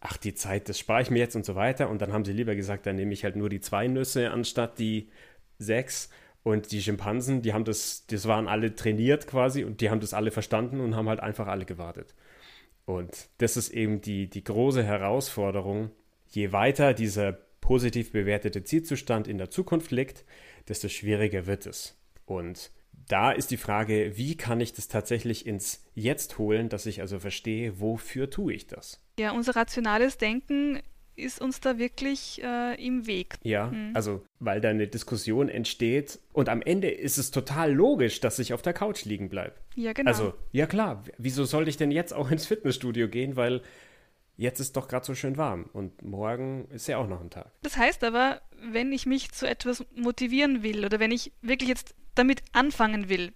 ach 0.00 0.18
die 0.18 0.34
Zeit, 0.34 0.68
das 0.68 0.78
spare 0.78 1.00
ich 1.00 1.10
mir 1.10 1.20
jetzt 1.20 1.34
und 1.34 1.46
so 1.46 1.54
weiter. 1.54 1.88
Und 1.88 2.02
dann 2.02 2.12
haben 2.12 2.26
sie 2.26 2.32
lieber 2.34 2.54
gesagt, 2.54 2.84
dann 2.84 2.96
nehme 2.96 3.14
ich 3.14 3.24
halt 3.24 3.36
nur 3.36 3.48
die 3.48 3.60
zwei 3.60 3.86
Nüsse 3.86 4.30
anstatt 4.30 4.78
die 4.78 5.08
sechs. 5.58 6.10
Und 6.42 6.72
die 6.72 6.82
Schimpansen, 6.82 7.42
die 7.42 7.52
haben 7.52 7.64
das, 7.64 8.06
das 8.06 8.26
waren 8.26 8.48
alle 8.48 8.74
trainiert 8.74 9.26
quasi 9.26 9.64
und 9.64 9.80
die 9.80 9.90
haben 9.90 10.00
das 10.00 10.12
alle 10.12 10.30
verstanden 10.30 10.80
und 10.80 10.96
haben 10.96 11.08
halt 11.08 11.20
einfach 11.20 11.46
alle 11.46 11.64
gewartet. 11.64 12.14
Und 12.84 13.28
das 13.38 13.56
ist 13.56 13.70
eben 13.70 14.00
die, 14.00 14.28
die 14.28 14.42
große 14.42 14.82
Herausforderung. 14.82 15.90
Je 16.28 16.52
weiter 16.52 16.94
dieser 16.94 17.32
positiv 17.60 18.10
bewertete 18.10 18.64
Zielzustand 18.64 19.28
in 19.28 19.38
der 19.38 19.50
Zukunft 19.50 19.92
liegt, 19.92 20.24
desto 20.68 20.88
schwieriger 20.88 21.46
wird 21.46 21.66
es. 21.66 21.96
Und 22.26 22.72
da 23.08 23.30
ist 23.30 23.50
die 23.50 23.56
Frage, 23.56 24.16
wie 24.16 24.36
kann 24.36 24.60
ich 24.60 24.72
das 24.72 24.88
tatsächlich 24.88 25.46
ins 25.46 25.84
Jetzt 25.94 26.38
holen, 26.38 26.68
dass 26.68 26.86
ich 26.86 27.00
also 27.00 27.18
verstehe, 27.18 27.80
wofür 27.80 28.30
tue 28.30 28.52
ich 28.54 28.66
das? 28.66 29.04
Ja, 29.18 29.32
unser 29.32 29.56
rationales 29.56 30.18
Denken 30.18 30.80
ist 31.16 31.40
uns 31.40 31.60
da 31.60 31.78
wirklich 31.78 32.42
äh, 32.42 32.74
im 32.84 33.06
Weg. 33.06 33.36
Ja, 33.42 33.66
mhm. 33.66 33.90
also 33.94 34.24
weil 34.38 34.60
da 34.60 34.70
eine 34.70 34.88
Diskussion 34.88 35.48
entsteht 35.48 36.18
und 36.32 36.48
am 36.48 36.62
Ende 36.62 36.90
ist 36.90 37.18
es 37.18 37.30
total 37.30 37.72
logisch, 37.72 38.20
dass 38.20 38.38
ich 38.38 38.52
auf 38.54 38.62
der 38.62 38.72
Couch 38.72 39.04
liegen 39.04 39.28
bleibe. 39.28 39.54
Ja, 39.74 39.92
genau. 39.92 40.10
Also, 40.10 40.34
ja 40.52 40.66
klar, 40.66 41.04
wieso 41.18 41.44
sollte 41.44 41.70
ich 41.70 41.76
denn 41.76 41.90
jetzt 41.90 42.12
auch 42.12 42.30
ins 42.30 42.46
Fitnessstudio 42.46 43.08
gehen, 43.08 43.36
weil 43.36 43.62
jetzt 44.36 44.60
ist 44.60 44.76
doch 44.76 44.88
gerade 44.88 45.04
so 45.04 45.14
schön 45.14 45.36
warm 45.36 45.68
und 45.72 46.02
morgen 46.02 46.66
ist 46.70 46.88
ja 46.88 46.98
auch 46.98 47.06
noch 47.06 47.20
ein 47.20 47.30
Tag. 47.30 47.52
Das 47.62 47.76
heißt 47.76 48.04
aber, 48.04 48.40
wenn 48.60 48.92
ich 48.92 49.06
mich 49.06 49.32
zu 49.32 49.46
etwas 49.46 49.84
motivieren 49.94 50.62
will 50.62 50.84
oder 50.84 51.00
wenn 51.00 51.12
ich 51.12 51.32
wirklich 51.42 51.68
jetzt 51.68 51.94
damit 52.14 52.42
anfangen 52.52 53.08
will, 53.08 53.32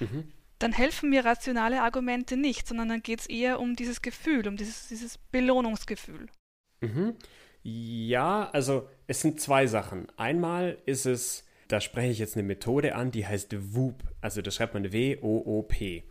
mhm. 0.00 0.30
dann 0.58 0.72
helfen 0.72 1.10
mir 1.10 1.24
rationale 1.24 1.82
Argumente 1.82 2.36
nicht, 2.36 2.66
sondern 2.66 2.88
dann 2.88 3.02
geht 3.02 3.20
es 3.20 3.26
eher 3.26 3.60
um 3.60 3.76
dieses 3.76 4.02
Gefühl, 4.02 4.46
um 4.46 4.56
dieses, 4.56 4.88
dieses 4.88 5.18
Belohnungsgefühl. 5.18 6.28
Mhm. 6.80 7.14
Ja, 7.62 8.48
also 8.52 8.88
es 9.06 9.20
sind 9.20 9.40
zwei 9.40 9.66
Sachen. 9.66 10.06
Einmal 10.16 10.78
ist 10.86 11.06
es, 11.06 11.46
da 11.68 11.80
spreche 11.80 12.10
ich 12.10 12.18
jetzt 12.18 12.36
eine 12.36 12.46
Methode 12.46 12.94
an, 12.94 13.10
die 13.10 13.26
heißt 13.26 13.74
WOOP. 13.74 14.02
Also 14.20 14.42
das 14.42 14.54
schreibt 14.54 14.74
man 14.74 14.92
W-O-O-P. 14.92 16.04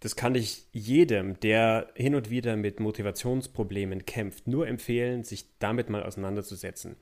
Das 0.00 0.16
kann 0.16 0.34
ich 0.34 0.66
jedem, 0.72 1.40
der 1.40 1.88
hin 1.94 2.14
und 2.14 2.28
wieder 2.30 2.56
mit 2.56 2.78
Motivationsproblemen 2.78 4.04
kämpft, 4.04 4.46
nur 4.46 4.68
empfehlen, 4.68 5.24
sich 5.24 5.46
damit 5.58 5.88
mal 5.88 6.02
auseinanderzusetzen. 6.02 6.96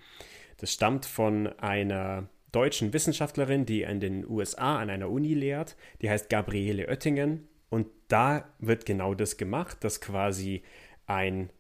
Das 0.59 0.73
stammt 0.73 1.05
von 1.05 1.49
einer 1.59 2.29
deutschen 2.53 2.93
Wissenschaftlerin, 2.93 3.67
die 3.67 3.83
in 3.83 3.99
den 3.99 4.29
USA 4.29 4.79
an 4.79 4.89
einer 4.89 5.11
Uni 5.11 5.35
lehrt. 5.35 5.77
Die 6.01 6.09
heißt 6.09 6.31
Gabriele 6.31 6.89
Oettingen. 6.89 7.49
Und 7.71 7.89
da 8.09 8.49
wird 8.61 8.87
genau 8.87 9.15
das 9.15 9.37
gemacht, 9.37 9.83
dass 9.83 10.01
quasi 10.01 10.63
ein 11.07 11.51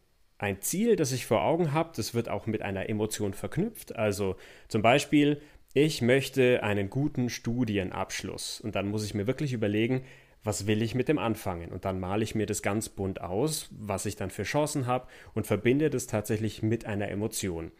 ein 0.42 0.60
Ziel, 0.60 0.96
das 0.96 1.12
ich 1.12 1.24
vor 1.24 1.44
Augen 1.44 1.72
habe, 1.72 1.92
das 1.94 2.14
wird 2.14 2.28
auch 2.28 2.46
mit 2.46 2.62
einer 2.62 2.88
Emotion 2.88 3.32
verknüpft. 3.32 3.94
Also 3.94 4.34
zum 4.66 4.82
Beispiel, 4.82 5.40
ich 5.72 6.02
möchte 6.02 6.64
einen 6.64 6.90
guten 6.90 7.30
Studienabschluss. 7.30 8.60
Und 8.60 8.74
dann 8.74 8.88
muss 8.88 9.04
ich 9.04 9.14
mir 9.14 9.28
wirklich 9.28 9.52
überlegen, 9.52 10.02
was 10.42 10.66
will 10.66 10.82
ich 10.82 10.96
mit 10.96 11.06
dem 11.06 11.18
anfangen? 11.18 11.70
Und 11.70 11.84
dann 11.84 12.00
male 12.00 12.24
ich 12.24 12.34
mir 12.34 12.46
das 12.46 12.60
ganz 12.60 12.88
bunt 12.88 13.20
aus, 13.20 13.68
was 13.70 14.04
ich 14.04 14.16
dann 14.16 14.30
für 14.30 14.42
Chancen 14.42 14.88
habe 14.88 15.06
und 15.34 15.46
verbinde 15.46 15.90
das 15.90 16.08
tatsächlich 16.08 16.60
mit 16.60 16.86
einer 16.86 17.08
Emotion. 17.08 17.70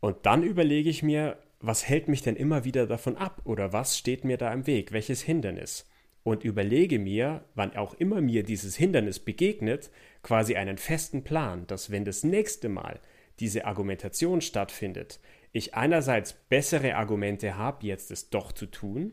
Und 0.00 0.24
dann 0.24 0.44
überlege 0.44 0.88
ich 0.88 1.02
mir, 1.02 1.36
was 1.60 1.86
hält 1.86 2.08
mich 2.08 2.22
denn 2.22 2.36
immer 2.36 2.64
wieder 2.64 2.86
davon 2.86 3.18
ab 3.18 3.42
oder 3.44 3.74
was 3.74 3.98
steht 3.98 4.24
mir 4.24 4.38
da 4.38 4.50
im 4.50 4.66
Weg? 4.66 4.92
Welches 4.92 5.20
Hindernis? 5.20 5.86
Und 6.24 6.42
überlege 6.42 6.98
mir, 6.98 7.44
wann 7.54 7.76
auch 7.76 7.94
immer 7.94 8.20
mir 8.20 8.42
dieses 8.42 8.74
Hindernis 8.74 9.20
begegnet, 9.20 9.90
quasi 10.22 10.56
einen 10.56 10.78
festen 10.78 11.22
Plan, 11.22 11.66
dass 11.68 11.90
wenn 11.90 12.04
das 12.04 12.24
nächste 12.24 12.68
Mal 12.68 12.98
diese 13.38 13.66
Argumentation 13.66 14.40
stattfindet, 14.40 15.20
ich 15.52 15.74
einerseits 15.74 16.32
bessere 16.32 16.96
Argumente 16.96 17.56
habe, 17.56 17.86
jetzt 17.86 18.10
es 18.10 18.30
doch 18.30 18.50
zu 18.50 18.66
tun, 18.66 19.12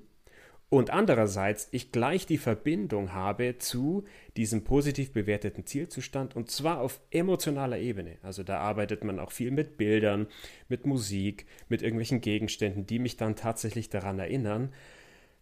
und 0.70 0.90
andererseits 0.90 1.68
ich 1.72 1.92
gleich 1.92 2.26
die 2.26 2.38
Verbindung 2.38 3.12
habe 3.12 3.58
zu 3.58 4.06
diesem 4.38 4.64
positiv 4.64 5.12
bewerteten 5.12 5.66
Zielzustand 5.66 6.34
und 6.34 6.50
zwar 6.50 6.80
auf 6.80 7.02
emotionaler 7.12 7.78
Ebene. 7.78 8.20
Also 8.24 8.42
da 8.44 8.60
arbeitet 8.60 9.04
man 9.04 9.20
auch 9.20 9.34
viel 9.34 9.52
mit 9.52 9.76
Bildern, 9.76 10.28
mit 10.70 10.86
Musik, 10.86 11.46
mit 11.68 11.82
irgendwelchen 11.82 12.22
Gegenständen, 12.22 12.86
die 12.86 13.00
mich 13.00 13.18
dann 13.18 13.36
tatsächlich 13.36 13.90
daran 13.90 14.18
erinnern, 14.18 14.72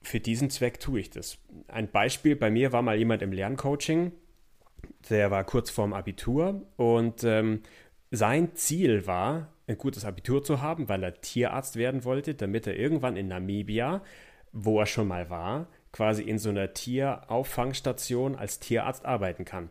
für 0.02 0.20
diesen 0.20 0.50
Zweck 0.50 0.80
tue 0.80 1.00
ich 1.00 1.10
das. 1.10 1.38
Ein 1.68 1.90
Beispiel, 1.90 2.36
bei 2.36 2.50
mir 2.50 2.72
war 2.72 2.82
mal 2.82 2.98
jemand 2.98 3.22
im 3.22 3.32
Lerncoaching, 3.32 4.12
der 5.10 5.32
war 5.32 5.44
kurz 5.44 5.70
vorm 5.70 5.94
Abitur 5.94 6.66
und 6.78 7.24
ähm, 7.24 7.62
sein 8.12 8.56
Ziel 8.56 9.06
war, 9.08 9.54
ein 9.68 9.78
gutes 9.78 10.04
Abitur 10.06 10.44
zu 10.44 10.62
haben, 10.62 10.90
weil 10.90 11.04
er 11.04 11.22
Tierarzt 11.22 11.76
werden 11.76 12.04
wollte, 12.04 12.34
damit 12.34 12.66
er 12.66 12.76
irgendwann 12.76 13.18
in 13.18 13.28
Namibia, 13.28 14.04
wo 14.52 14.80
er 14.80 14.88
schon 14.88 15.08
mal 15.08 15.30
war, 15.30 15.68
quasi 15.92 16.24
in 16.24 16.40
so 16.40 16.50
einer 16.50 16.74
Tierauffangstation 16.74 18.36
als 18.36 18.60
Tierarzt 18.60 19.06
arbeiten 19.06 19.46
kann. 19.46 19.70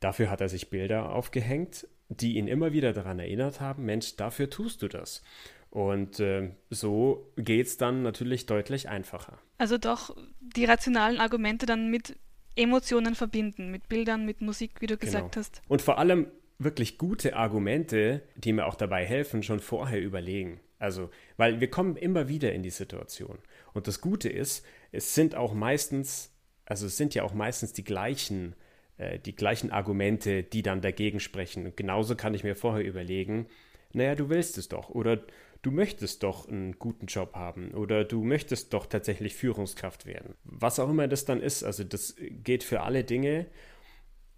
Dafür 0.00 0.30
hat 0.30 0.40
er 0.40 0.48
sich 0.48 0.70
Bilder 0.70 1.12
aufgehängt, 1.12 1.86
die 2.08 2.36
ihn 2.36 2.48
immer 2.48 2.72
wieder 2.72 2.92
daran 2.92 3.18
erinnert 3.18 3.60
haben, 3.60 3.84
Mensch, 3.84 4.16
dafür 4.16 4.50
tust 4.50 4.82
du 4.82 4.88
das. 4.88 5.22
Und 5.70 6.18
äh, 6.20 6.50
so 6.70 7.30
geht 7.36 7.66
es 7.66 7.76
dann 7.76 8.02
natürlich 8.02 8.46
deutlich 8.46 8.88
einfacher. 8.88 9.38
Also 9.58 9.76
doch 9.76 10.16
die 10.40 10.64
rationalen 10.64 11.20
Argumente 11.20 11.66
dann 11.66 11.90
mit 11.90 12.16
Emotionen 12.56 13.14
verbinden, 13.14 13.70
mit 13.70 13.88
Bildern, 13.88 14.24
mit 14.24 14.40
Musik, 14.40 14.80
wie 14.80 14.86
du 14.86 14.96
genau. 14.96 15.12
gesagt 15.12 15.36
hast. 15.36 15.62
Und 15.68 15.82
vor 15.82 15.98
allem 15.98 16.28
wirklich 16.58 16.98
gute 16.98 17.36
Argumente, 17.36 18.22
die 18.36 18.52
mir 18.52 18.66
auch 18.66 18.74
dabei 18.74 19.04
helfen, 19.04 19.42
schon 19.42 19.60
vorher 19.60 20.02
überlegen. 20.02 20.60
Also, 20.78 21.10
weil 21.36 21.60
wir 21.60 21.70
kommen 21.70 21.96
immer 21.96 22.28
wieder 22.28 22.52
in 22.52 22.62
die 22.62 22.70
Situation. 22.70 23.38
Und 23.74 23.86
das 23.86 24.00
Gute 24.00 24.28
ist, 24.28 24.64
es 24.92 25.14
sind 25.14 25.34
auch 25.34 25.54
meistens, 25.54 26.32
also 26.66 26.86
es 26.86 26.96
sind 26.96 27.14
ja 27.14 27.22
auch 27.22 27.34
meistens 27.34 27.72
die 27.72 27.84
gleichen, 27.84 28.54
äh, 28.96 29.18
die 29.18 29.34
gleichen 29.34 29.70
Argumente, 29.70 30.42
die 30.42 30.62
dann 30.62 30.80
dagegen 30.80 31.20
sprechen. 31.20 31.66
Und 31.66 31.76
genauso 31.76 32.16
kann 32.16 32.34
ich 32.34 32.44
mir 32.44 32.56
vorher 32.56 32.84
überlegen, 32.84 33.46
naja, 33.92 34.14
du 34.14 34.28
willst 34.28 34.58
es 34.58 34.68
doch. 34.68 34.90
Oder 34.90 35.20
du 35.62 35.70
möchtest 35.70 36.22
doch 36.22 36.48
einen 36.48 36.78
guten 36.78 37.06
Job 37.06 37.34
haben 37.34 37.72
oder 37.72 38.04
du 38.04 38.22
möchtest 38.22 38.72
doch 38.72 38.86
tatsächlich 38.86 39.34
Führungskraft 39.34 40.06
werden. 40.06 40.34
Was 40.44 40.78
auch 40.78 40.88
immer 40.88 41.08
das 41.08 41.24
dann 41.24 41.40
ist, 41.40 41.64
also 41.64 41.84
das 41.84 42.16
geht 42.18 42.64
für 42.64 42.82
alle 42.82 43.04
Dinge. 43.04 43.46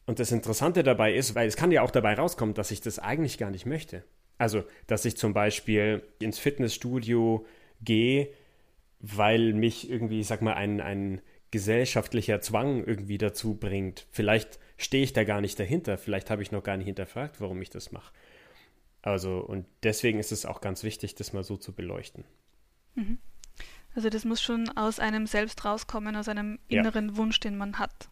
Und 0.06 0.18
das 0.18 0.32
Interessante 0.32 0.82
dabei 0.82 1.14
ist, 1.14 1.34
weil 1.34 1.46
es 1.46 1.56
kann 1.56 1.70
ja 1.70 1.82
auch 1.82 1.90
dabei 1.90 2.14
rauskommen, 2.14 2.54
dass 2.54 2.70
ich 2.70 2.80
das 2.80 2.98
eigentlich 2.98 3.38
gar 3.38 3.50
nicht 3.50 3.66
möchte. 3.66 4.02
Also, 4.38 4.64
dass 4.86 5.04
ich 5.04 5.16
zum 5.16 5.34
Beispiel 5.34 6.02
ins 6.18 6.38
Fitnessstudio 6.38 7.46
gehe, 7.82 8.30
weil 8.98 9.52
mich 9.52 9.90
irgendwie, 9.90 10.20
ich 10.20 10.26
sag 10.26 10.42
mal, 10.42 10.54
ein, 10.54 10.80
ein 10.80 11.20
gesellschaftlicher 11.50 12.40
Zwang 12.40 12.84
irgendwie 12.84 13.18
dazu 13.18 13.54
bringt. 13.54 14.06
Vielleicht 14.10 14.58
stehe 14.78 15.04
ich 15.04 15.12
da 15.12 15.24
gar 15.24 15.40
nicht 15.40 15.58
dahinter, 15.58 15.98
vielleicht 15.98 16.30
habe 16.30 16.42
ich 16.42 16.52
noch 16.52 16.62
gar 16.62 16.76
nicht 16.76 16.86
hinterfragt, 16.86 17.40
warum 17.40 17.60
ich 17.60 17.70
das 17.70 17.92
mache. 17.92 18.12
Also, 19.02 19.38
und 19.38 19.66
deswegen 19.82 20.18
ist 20.18 20.32
es 20.32 20.44
auch 20.44 20.60
ganz 20.60 20.82
wichtig, 20.82 21.14
das 21.14 21.32
mal 21.32 21.44
so 21.44 21.56
zu 21.56 21.72
beleuchten. 21.72 22.24
Mhm. 22.94 23.18
Also 23.94 24.08
das 24.08 24.24
muss 24.24 24.40
schon 24.40 24.68
aus 24.76 25.00
einem 25.00 25.26
selbst 25.26 25.64
rauskommen, 25.64 26.16
aus 26.16 26.28
einem 26.28 26.58
inneren 26.68 27.10
ja. 27.10 27.16
Wunsch, 27.16 27.40
den 27.40 27.56
man 27.56 27.78
hat. 27.78 28.08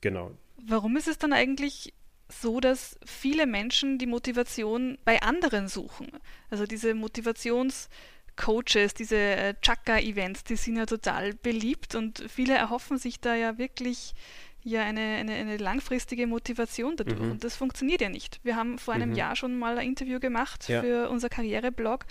Genau. 0.00 0.32
Warum 0.62 0.96
ist 0.96 1.08
es 1.08 1.18
dann 1.18 1.32
eigentlich 1.32 1.94
so, 2.28 2.60
dass 2.60 2.98
viele 3.04 3.46
Menschen 3.46 3.98
die 3.98 4.06
Motivation 4.06 4.98
bei 5.04 5.22
anderen 5.22 5.68
suchen? 5.68 6.08
Also 6.50 6.66
diese 6.66 6.94
Motivationscoaches, 6.94 8.94
diese 8.94 9.16
äh, 9.16 9.54
Chakra-Events, 9.62 10.44
die 10.44 10.56
sind 10.56 10.76
ja 10.76 10.86
total 10.86 11.34
beliebt 11.34 11.94
und 11.94 12.24
viele 12.28 12.54
erhoffen 12.54 12.98
sich 12.98 13.20
da 13.20 13.34
ja 13.34 13.58
wirklich 13.58 14.14
ja 14.62 14.82
eine, 14.82 15.00
eine, 15.00 15.32
eine 15.32 15.56
langfristige 15.56 16.26
Motivation 16.26 16.96
dadurch. 16.96 17.20
Mhm. 17.20 17.32
Und 17.32 17.44
das 17.44 17.56
funktioniert 17.56 18.00
ja 18.00 18.08
nicht. 18.08 18.40
Wir 18.42 18.56
haben 18.56 18.78
vor 18.78 18.94
einem 18.94 19.10
mhm. 19.10 19.16
Jahr 19.16 19.36
schon 19.36 19.58
mal 19.58 19.78
ein 19.78 19.86
Interview 19.86 20.20
gemacht 20.20 20.68
ja. 20.68 20.82
für 20.82 21.08
unser 21.10 21.28
Karriereblog 21.28 22.04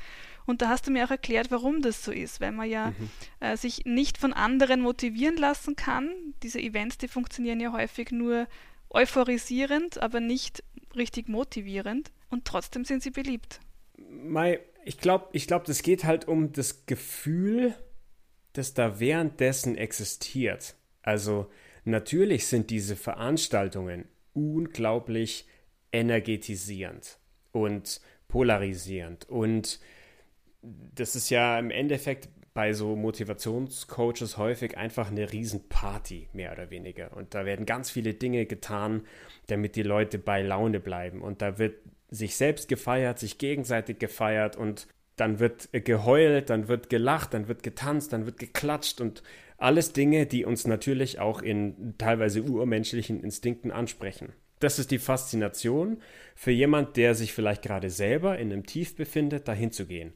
und 0.50 0.64
da 0.64 0.70
hast 0.70 0.88
du 0.88 0.92
mir 0.92 1.06
auch 1.06 1.12
erklärt, 1.12 1.52
warum 1.52 1.84
das 1.84 2.04
so 2.04 2.12
ist, 2.12 2.42
weil 2.42 2.52
man 2.52 2.68
ja 2.68 2.90
mhm. 2.90 3.10
äh, 3.40 3.56
sich 3.56 3.86
nicht 3.86 4.18
von 4.18 4.34
anderen 4.34 4.82
motivieren 4.82 5.38
lassen 5.38 5.76
kann. 5.76 6.10
Diese 6.42 6.60
Events, 6.60 6.98
die 6.98 7.08
funktionieren 7.08 7.60
ja 7.60 7.72
häufig 7.72 8.12
nur 8.12 8.48
euphorisierend, 8.90 10.02
aber 10.02 10.20
nicht 10.20 10.64
richtig 10.96 11.30
motivierend 11.30 12.12
und 12.32 12.46
trotzdem 12.46 12.84
sind 12.84 13.04
sie 13.04 13.12
beliebt. 13.12 13.60
Mai, 13.98 14.60
ich 14.86 14.98
glaube, 14.98 15.28
ich 15.34 15.46
glaub, 15.46 15.66
das 15.66 15.84
geht 15.84 16.04
halt 16.04 16.28
um 16.28 16.52
das 16.52 16.88
Gefühl, 16.88 17.76
das 18.54 18.74
da 18.74 19.00
währenddessen 19.00 19.78
existiert. 19.78 20.76
Also 21.04 21.52
Natürlich 21.90 22.48
sind 22.48 22.70
diese 22.70 22.96
Veranstaltungen 22.96 24.06
unglaublich 24.34 25.48
energetisierend 25.92 27.18
und 27.52 28.02
polarisierend. 28.28 29.28
Und 29.28 29.80
das 30.62 31.16
ist 31.16 31.30
ja 31.30 31.58
im 31.58 31.72
Endeffekt 31.72 32.30
bei 32.54 32.74
so 32.74 32.96
Motivationscoaches 32.96 34.38
häufig 34.38 34.78
einfach 34.78 35.10
eine 35.10 35.32
Riesenparty, 35.32 36.30
mehr 36.34 36.52
oder 36.52 36.70
weniger. 36.70 37.16
Und 37.16 37.34
da 37.34 37.46
werden 37.46 37.66
ganz 37.66 37.90
viele 37.90 38.14
Dinge 38.14 38.46
getan, 38.46 39.04
damit 39.48 39.76
die 39.76 39.84
Leute 39.84 40.20
bei 40.20 40.42
Laune 40.42 40.80
bleiben. 40.80 41.22
Und 41.22 41.42
da 41.42 41.58
wird 41.58 41.76
sich 42.10 42.36
selbst 42.36 42.68
gefeiert, 42.68 43.20
sich 43.20 43.38
gegenseitig 43.38 44.00
gefeiert 44.00 44.56
und 44.56 44.88
dann 45.16 45.40
wird 45.40 45.70
geheult, 45.72 46.50
dann 46.50 46.68
wird 46.68 46.90
gelacht, 46.90 47.34
dann 47.34 47.48
wird 47.48 47.62
getanzt, 47.62 48.14
dann 48.14 48.26
wird 48.26 48.40
geklatscht 48.40 49.02
und 49.02 49.22
alles 49.60 49.94
Dinge, 49.94 50.26
die 50.26 50.46
uns 50.46 50.66
natürlich 50.66 51.20
auch 51.20 51.42
in 51.42 51.96
teilweise 51.98 52.44
urmenschlichen 52.44 53.24
Instinkten 53.24 53.72
ansprechen. 53.72 54.34
Das 54.60 54.80
ist 54.80 54.92
die 54.92 55.00
Faszination 55.00 56.02
für 56.36 56.52
jemand, 56.52 56.98
der 56.98 57.16
sich 57.16 57.34
vielleicht 57.34 57.62
gerade 57.62 57.90
selber 57.90 58.38
in 58.38 58.52
einem 58.52 58.66
Tief 58.66 58.96
befindet, 58.96 59.48
dahin 59.48 59.72
zu 59.72 59.86
gehen. 59.86 60.14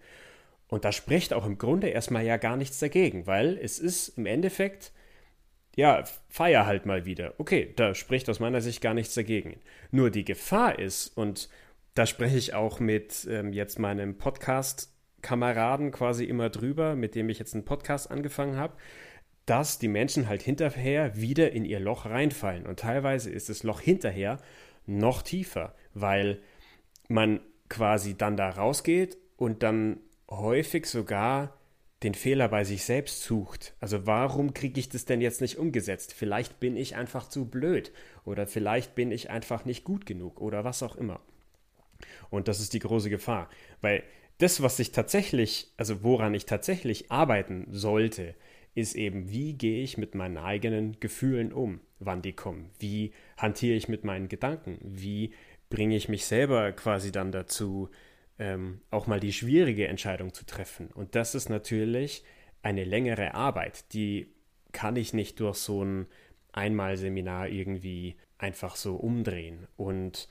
Und 0.67 0.85
da 0.85 0.91
spricht 0.91 1.33
auch 1.33 1.45
im 1.45 1.57
Grunde 1.57 1.89
erstmal 1.89 2.25
ja 2.25 2.37
gar 2.37 2.57
nichts 2.57 2.79
dagegen, 2.79 3.27
weil 3.27 3.57
es 3.61 3.79
ist 3.79 4.17
im 4.17 4.25
Endeffekt, 4.25 4.91
ja, 5.75 6.03
feier 6.29 6.65
halt 6.65 6.85
mal 6.85 7.05
wieder. 7.05 7.35
Okay, 7.37 7.73
da 7.75 7.93
spricht 7.95 8.29
aus 8.29 8.39
meiner 8.39 8.59
Sicht 8.59 8.81
gar 8.81 8.93
nichts 8.93 9.13
dagegen. 9.13 9.59
Nur 9.91 10.09
die 10.09 10.25
Gefahr 10.25 10.79
ist, 10.79 11.15
und 11.15 11.49
da 11.93 12.05
spreche 12.05 12.37
ich 12.37 12.53
auch 12.53 12.79
mit 12.79 13.27
ähm, 13.29 13.53
jetzt 13.53 13.79
meinem 13.79 14.17
Podcast-Kameraden 14.17 15.91
quasi 15.91 16.25
immer 16.25 16.49
drüber, 16.49 16.95
mit 16.95 17.15
dem 17.15 17.29
ich 17.29 17.39
jetzt 17.39 17.53
einen 17.53 17.65
Podcast 17.65 18.09
angefangen 18.09 18.57
habe, 18.57 18.75
dass 19.45 19.79
die 19.79 19.87
Menschen 19.87 20.29
halt 20.29 20.41
hinterher 20.41 21.17
wieder 21.17 21.51
in 21.51 21.65
ihr 21.65 21.79
Loch 21.79 22.05
reinfallen. 22.05 22.65
Und 22.65 22.79
teilweise 22.79 23.29
ist 23.29 23.49
das 23.49 23.63
Loch 23.63 23.81
hinterher 23.81 24.39
noch 24.85 25.21
tiefer, 25.21 25.75
weil 25.93 26.39
man 27.09 27.41
quasi 27.69 28.15
dann 28.17 28.37
da 28.37 28.49
rausgeht 28.49 29.17
und 29.37 29.63
dann 29.63 29.99
häufig 30.29 30.85
sogar 30.85 31.57
den 32.03 32.13
Fehler 32.13 32.49
bei 32.49 32.63
sich 32.63 32.83
selbst 32.83 33.23
sucht. 33.23 33.73
Also 33.79 34.05
warum 34.05 34.53
kriege 34.53 34.79
ich 34.79 34.89
das 34.89 35.05
denn 35.05 35.21
jetzt 35.21 35.41
nicht 35.41 35.57
umgesetzt? 35.57 36.13
Vielleicht 36.13 36.59
bin 36.59 36.75
ich 36.75 36.95
einfach 36.95 37.29
zu 37.29 37.45
blöd 37.45 37.91
oder 38.25 38.45
vielleicht 38.45 38.95
bin 38.95 39.11
ich 39.11 39.29
einfach 39.29 39.65
nicht 39.65 39.83
gut 39.83 40.05
genug 40.05 40.41
oder 40.41 40.63
was 40.63 40.83
auch 40.83 40.95
immer. 40.95 41.21
Und 42.29 42.47
das 42.47 42.59
ist 42.59 42.73
die 42.73 42.79
große 42.79 43.09
Gefahr, 43.09 43.49
weil 43.81 44.03
das, 44.39 44.61
was 44.61 44.79
ich 44.79 44.91
tatsächlich, 44.91 45.71
also 45.77 46.03
woran 46.03 46.33
ich 46.33 46.45
tatsächlich 46.45 47.11
arbeiten 47.11 47.67
sollte, 47.69 48.35
ist 48.75 48.95
eben, 48.95 49.29
wie 49.29 49.53
gehe 49.53 49.83
ich 49.83 49.97
mit 49.97 50.15
meinen 50.15 50.37
eigenen 50.37 50.99
Gefühlen 50.99 51.53
um, 51.53 51.79
wann 51.99 52.21
die 52.21 52.33
kommen? 52.33 52.71
Wie 52.79 53.11
hantiere 53.37 53.75
ich 53.75 53.87
mit 53.87 54.03
meinen 54.03 54.29
Gedanken? 54.29 54.79
Wie 54.81 55.33
bringe 55.69 55.95
ich 55.95 56.09
mich 56.09 56.25
selber 56.25 56.71
quasi 56.71 57.11
dann 57.11 57.31
dazu, 57.31 57.89
ähm, 58.39 58.81
auch 58.89 59.07
mal 59.07 59.19
die 59.19 59.33
schwierige 59.33 59.87
Entscheidung 59.87 60.33
zu 60.33 60.45
treffen? 60.45 60.87
Und 60.87 61.15
das 61.15 61.35
ist 61.35 61.49
natürlich 61.49 62.23
eine 62.61 62.83
längere 62.83 63.35
Arbeit, 63.35 63.93
die 63.93 64.27
kann 64.71 64.95
ich 64.95 65.13
nicht 65.13 65.39
durch 65.39 65.57
so 65.57 65.83
ein 65.83 66.07
Einmalseminar 66.51 67.49
irgendwie 67.49 68.15
einfach 68.37 68.75
so 68.75 68.95
umdrehen. 68.95 69.67
Und 69.77 70.27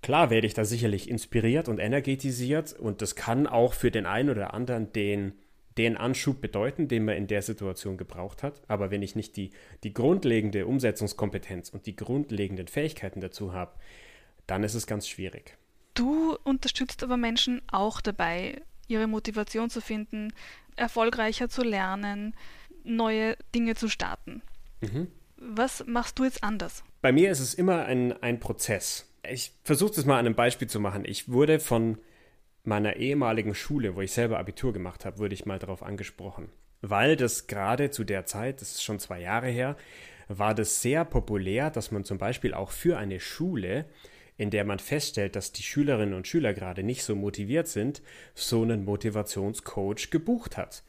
klar 0.00 0.30
werde 0.30 0.46
ich 0.46 0.54
da 0.54 0.64
sicherlich 0.64 1.10
inspiriert 1.10 1.68
und 1.68 1.78
energetisiert 1.78 2.72
und 2.72 3.02
das 3.02 3.16
kann 3.16 3.46
auch 3.46 3.74
für 3.74 3.90
den 3.90 4.06
einen 4.06 4.30
oder 4.30 4.54
anderen 4.54 4.92
den 4.92 5.32
den 5.78 5.96
Anschub 5.96 6.40
bedeuten, 6.40 6.88
den 6.88 7.04
man 7.04 7.16
in 7.16 7.26
der 7.26 7.42
Situation 7.42 7.96
gebraucht 7.96 8.42
hat. 8.42 8.62
Aber 8.68 8.90
wenn 8.90 9.02
ich 9.02 9.16
nicht 9.16 9.36
die, 9.36 9.50
die 9.84 9.92
grundlegende 9.92 10.66
Umsetzungskompetenz 10.66 11.70
und 11.70 11.86
die 11.86 11.96
grundlegenden 11.96 12.68
Fähigkeiten 12.68 13.20
dazu 13.20 13.52
habe, 13.52 13.72
dann 14.46 14.64
ist 14.64 14.74
es 14.74 14.86
ganz 14.86 15.08
schwierig. 15.08 15.56
Du 15.94 16.36
unterstützt 16.44 17.02
aber 17.02 17.16
Menschen 17.16 17.62
auch 17.70 18.00
dabei, 18.00 18.62
ihre 18.88 19.06
Motivation 19.06 19.70
zu 19.70 19.80
finden, 19.80 20.32
erfolgreicher 20.76 21.48
zu 21.48 21.62
lernen, 21.62 22.34
neue 22.84 23.36
Dinge 23.54 23.74
zu 23.74 23.88
starten. 23.88 24.42
Mhm. 24.80 25.08
Was 25.36 25.84
machst 25.86 26.18
du 26.18 26.24
jetzt 26.24 26.42
anders? 26.42 26.84
Bei 27.00 27.12
mir 27.12 27.30
ist 27.30 27.40
es 27.40 27.54
immer 27.54 27.84
ein, 27.84 28.12
ein 28.22 28.40
Prozess. 28.40 29.08
Ich 29.28 29.52
versuche 29.64 29.92
es 29.92 30.04
mal 30.04 30.18
an 30.18 30.26
einem 30.26 30.34
Beispiel 30.34 30.68
zu 30.68 30.80
machen. 30.80 31.04
Ich 31.04 31.30
wurde 31.30 31.60
von 31.60 31.98
meiner 32.64 32.96
ehemaligen 32.96 33.54
Schule, 33.54 33.96
wo 33.96 34.00
ich 34.00 34.12
selber 34.12 34.38
Abitur 34.38 34.72
gemacht 34.72 35.04
habe, 35.04 35.18
wurde 35.18 35.34
ich 35.34 35.46
mal 35.46 35.58
darauf 35.58 35.82
angesprochen. 35.82 36.50
Weil 36.80 37.16
das 37.16 37.46
gerade 37.46 37.90
zu 37.90 38.04
der 38.04 38.26
Zeit, 38.26 38.60
das 38.60 38.72
ist 38.72 38.82
schon 38.82 38.98
zwei 38.98 39.20
Jahre 39.20 39.48
her, 39.48 39.76
war 40.28 40.54
das 40.54 40.82
sehr 40.82 41.04
populär, 41.04 41.70
dass 41.70 41.90
man 41.90 42.04
zum 42.04 42.18
Beispiel 42.18 42.54
auch 42.54 42.70
für 42.70 42.98
eine 42.98 43.20
Schule, 43.20 43.86
in 44.36 44.50
der 44.50 44.64
man 44.64 44.78
feststellt, 44.78 45.36
dass 45.36 45.52
die 45.52 45.62
Schülerinnen 45.62 46.14
und 46.14 46.26
Schüler 46.26 46.54
gerade 46.54 46.82
nicht 46.82 47.04
so 47.04 47.14
motiviert 47.14 47.68
sind, 47.68 48.02
so 48.34 48.62
einen 48.62 48.84
Motivationscoach 48.84 50.10
gebucht 50.10 50.56
hat, 50.56 50.82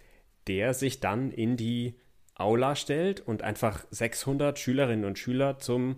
der 0.48 0.74
sich 0.74 1.00
dann 1.00 1.32
in 1.32 1.58
die 1.58 1.96
Aula 2.36 2.76
stellt 2.76 3.20
und 3.22 3.42
einfach 3.44 3.86
600 3.92 4.58
Schülerinnen 4.58 5.06
und 5.06 5.20
Schüler 5.20 5.60
zum 5.60 5.98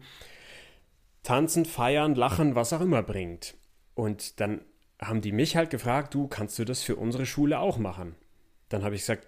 Tanzen, 1.24 1.66
Feiern, 1.66 2.16
Lachen, 2.16 2.56
was 2.56 2.74
auch 2.74 2.82
immer 2.82 3.04
bringt. 3.04 3.56
Und 3.94 4.40
dann 4.40 4.62
haben 5.00 5.22
die 5.22 5.32
mich 5.32 5.56
halt 5.56 5.70
gefragt, 5.70 6.14
du, 6.14 6.28
kannst 6.28 6.58
du 6.60 6.66
das 6.66 6.82
für 6.82 6.96
unsere 6.96 7.26
Schule 7.26 7.60
auch 7.60 7.78
machen? 7.78 8.16
Dann 8.70 8.84
habe 8.84 8.96
ich 8.96 9.02
gesagt, 9.02 9.28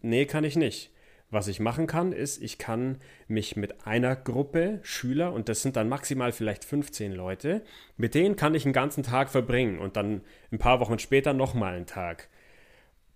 nee, 0.00 0.26
kann 0.26 0.44
ich 0.44 0.56
nicht. 0.56 0.90
Was 1.30 1.48
ich 1.48 1.60
machen 1.60 1.86
kann, 1.86 2.12
ist, 2.12 2.42
ich 2.42 2.58
kann 2.58 2.98
mich 3.26 3.56
mit 3.56 3.86
einer 3.86 4.14
Gruppe 4.16 4.80
Schüler, 4.82 5.32
und 5.32 5.48
das 5.48 5.62
sind 5.62 5.76
dann 5.76 5.88
maximal 5.88 6.30
vielleicht 6.30 6.62
15 6.64 7.10
Leute, 7.10 7.62
mit 7.96 8.14
denen 8.14 8.36
kann 8.36 8.54
ich 8.54 8.66
einen 8.66 8.74
ganzen 8.74 9.02
Tag 9.02 9.30
verbringen 9.30 9.78
und 9.78 9.96
dann 9.96 10.20
ein 10.50 10.58
paar 10.58 10.78
Wochen 10.80 10.98
später 10.98 11.32
nochmal 11.32 11.74
einen 11.74 11.86
Tag. 11.86 12.28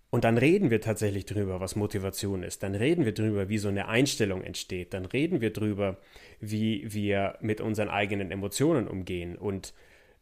Und 0.09 0.23
dann 0.23 0.39
reden 0.39 0.71
wir 0.71 0.81
tatsächlich 0.81 1.25
drüber, 1.25 1.59
was 1.59 1.75
Motivation 1.75 2.41
ist. 2.41 2.63
Dann 2.63 2.73
reden 2.73 3.05
wir 3.05 3.13
drüber, 3.13 3.49
wie 3.49 3.57
so 3.59 3.67
eine 3.67 3.87
Einstellung 3.87 4.41
entsteht. 4.41 4.93
Dann 4.93 5.05
reden 5.05 5.41
wir 5.41 5.51
drüber, 5.51 5.97
wie 6.39 6.91
wir 6.91 7.37
mit 7.41 7.61
unseren 7.61 7.89
eigenen 7.89 8.31
Emotionen 8.31 8.87
umgehen 8.87 9.35
und 9.35 9.73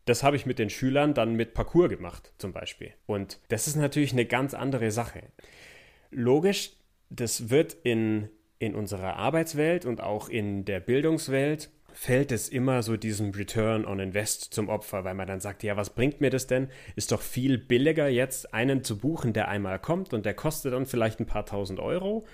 das 0.05 0.23
habe 0.23 0.35
ich 0.35 0.45
mit 0.45 0.59
den 0.59 0.69
Schülern 0.69 1.13
dann 1.13 1.35
mit 1.35 1.53
Parcours 1.53 1.89
gemacht, 1.89 2.33
zum 2.37 2.53
Beispiel. 2.53 2.93
Und 3.05 3.39
das 3.49 3.67
ist 3.67 3.75
natürlich 3.75 4.13
eine 4.13 4.25
ganz 4.25 4.53
andere 4.53 4.91
Sache. 4.91 5.23
Logisch, 6.11 6.71
das 7.09 7.49
wird 7.49 7.75
in, 7.83 8.29
in 8.59 8.75
unserer 8.75 9.17
Arbeitswelt 9.17 9.85
und 9.85 10.01
auch 10.01 10.29
in 10.29 10.65
der 10.65 10.79
Bildungswelt 10.79 11.69
fällt 11.95 12.31
es 12.33 12.49
immer 12.49 12.83
so 12.83 12.97
diesem 12.97 13.31
Return 13.31 13.85
on 13.85 13.99
Invest 13.99 14.53
zum 14.53 14.67
Opfer, 14.67 15.05
weil 15.05 15.13
man 15.13 15.27
dann 15.27 15.39
sagt, 15.39 15.63
ja, 15.63 15.77
was 15.77 15.91
bringt 15.91 16.19
mir 16.19 16.29
das 16.29 16.45
denn? 16.45 16.67
Ist 16.95 17.13
doch 17.13 17.21
viel 17.21 17.57
billiger 17.57 18.09
jetzt 18.09 18.53
einen 18.53 18.83
zu 18.83 18.97
buchen, 18.97 19.31
der 19.31 19.47
einmal 19.47 19.79
kommt 19.79 20.13
und 20.13 20.25
der 20.25 20.33
kostet 20.33 20.73
dann 20.73 20.85
vielleicht 20.85 21.19
ein 21.21 21.25
paar 21.25 21.45
tausend 21.45 21.79
Euro. 21.79 22.25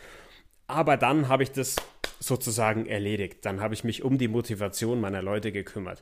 Aber 0.71 0.95
dann 0.95 1.27
habe 1.27 1.43
ich 1.43 1.51
das 1.51 1.75
sozusagen 2.21 2.86
erledigt. 2.86 3.39
Dann 3.45 3.60
habe 3.60 3.73
ich 3.73 3.84
mich 3.84 4.03
um 4.03 4.17
die 4.17 4.29
Motivation 4.29 5.01
meiner 5.01 5.21
Leute 5.21 5.51
gekümmert. 5.51 6.01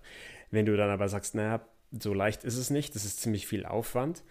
Wenn 0.51 0.67
du 0.67 0.77
dann 0.77 0.91
aber 0.91 1.09
sagst, 1.09 1.33
naja, 1.33 1.61
so 1.89 2.13
leicht 2.13 2.43
ist 2.43 2.55
es 2.55 2.69
nicht, 2.69 2.93
das 2.93 3.03
ist 3.03 3.19
ziemlich 3.19 3.47
viel 3.47 3.65
Aufwand, 3.65 4.23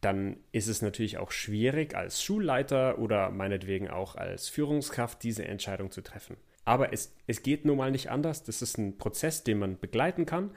dann 0.00 0.38
ist 0.50 0.66
es 0.66 0.82
natürlich 0.82 1.18
auch 1.18 1.30
schwierig, 1.30 1.94
als 1.94 2.24
Schulleiter 2.24 2.98
oder 2.98 3.30
meinetwegen 3.30 3.88
auch 3.88 4.16
als 4.16 4.48
Führungskraft 4.48 5.22
diese 5.22 5.44
Entscheidung 5.44 5.92
zu 5.92 6.02
treffen. 6.02 6.36
Aber 6.64 6.92
es, 6.92 7.14
es 7.28 7.44
geht 7.44 7.64
nun 7.64 7.76
mal 7.76 7.92
nicht 7.92 8.10
anders. 8.10 8.42
Das 8.42 8.62
ist 8.62 8.76
ein 8.78 8.98
Prozess, 8.98 9.44
den 9.44 9.60
man 9.60 9.78
begleiten 9.78 10.26
kann. 10.26 10.50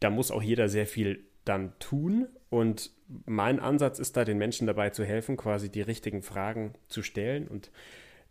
Da 0.00 0.10
muss 0.10 0.32
auch 0.32 0.42
jeder 0.42 0.68
sehr 0.68 0.88
viel 0.88 1.22
dann 1.44 1.78
tun. 1.78 2.26
Und 2.48 2.90
mein 3.26 3.60
Ansatz 3.60 4.00
ist 4.00 4.16
da, 4.16 4.24
den 4.24 4.38
Menschen 4.38 4.66
dabei 4.66 4.90
zu 4.90 5.04
helfen, 5.04 5.36
quasi 5.36 5.70
die 5.70 5.82
richtigen 5.82 6.22
Fragen 6.22 6.72
zu 6.88 7.04
stellen 7.04 7.46
und 7.46 7.70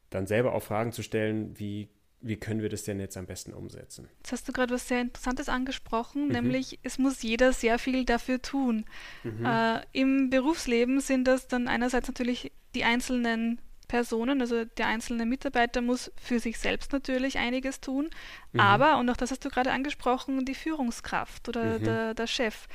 dann 0.10 0.28
selber 0.28 0.54
auch 0.54 0.64
Fragen 0.64 0.92
zu 0.92 1.04
stellen, 1.04 1.58
wie 1.60 1.90
wie 2.22 2.36
können 2.36 2.62
wir 2.62 2.70
das 2.70 2.84
denn 2.84 3.00
jetzt 3.00 3.16
am 3.16 3.26
besten 3.26 3.54
umsetzen? 3.54 4.10
Jetzt 4.18 4.32
hast 4.32 4.48
du 4.48 4.52
gerade 4.52 4.74
was 4.74 4.88
sehr 4.88 5.02
Interessantes 5.02 5.48
angesprochen, 5.48 6.26
mhm. 6.26 6.34
nämlich 6.34 6.80
es 6.84 6.98
muss 6.98 7.22
jeder 7.22 7.54
sehr 7.54 7.80
viel 7.80 8.04
dafür 8.04 8.42
tun. 8.42 8.86
Mhm. 9.24 9.46
Äh, 9.46 9.82
Im 9.94 10.30
Berufsleben 10.30 11.00
sind 11.00 11.26
das 11.26 11.48
dann 11.48 11.68
einerseits 11.68 12.08
natürlich 12.08 12.52
die 12.76 12.84
einzelnen 12.84 13.62
Personen, 13.88 14.42
also 14.42 14.66
der 14.66 14.88
einzelne 14.88 15.26
Mitarbeiter 15.26 15.82
muss 15.82 16.12
für 16.22 16.40
sich 16.40 16.60
selbst 16.60 16.92
natürlich 16.92 17.38
einiges 17.38 17.80
tun, 17.80 18.10
mhm. 18.52 18.60
aber, 18.60 19.00
und 19.00 19.10
auch 19.10 19.18
das 19.18 19.32
hast 19.32 19.44
du 19.46 19.50
gerade 19.50 19.72
angesprochen, 19.72 20.46
die 20.46 20.56
Führungskraft 20.56 21.50
oder 21.50 21.80
mhm. 21.80 21.84
der, 21.84 22.14
der 22.14 22.28
Chef, 22.28 22.68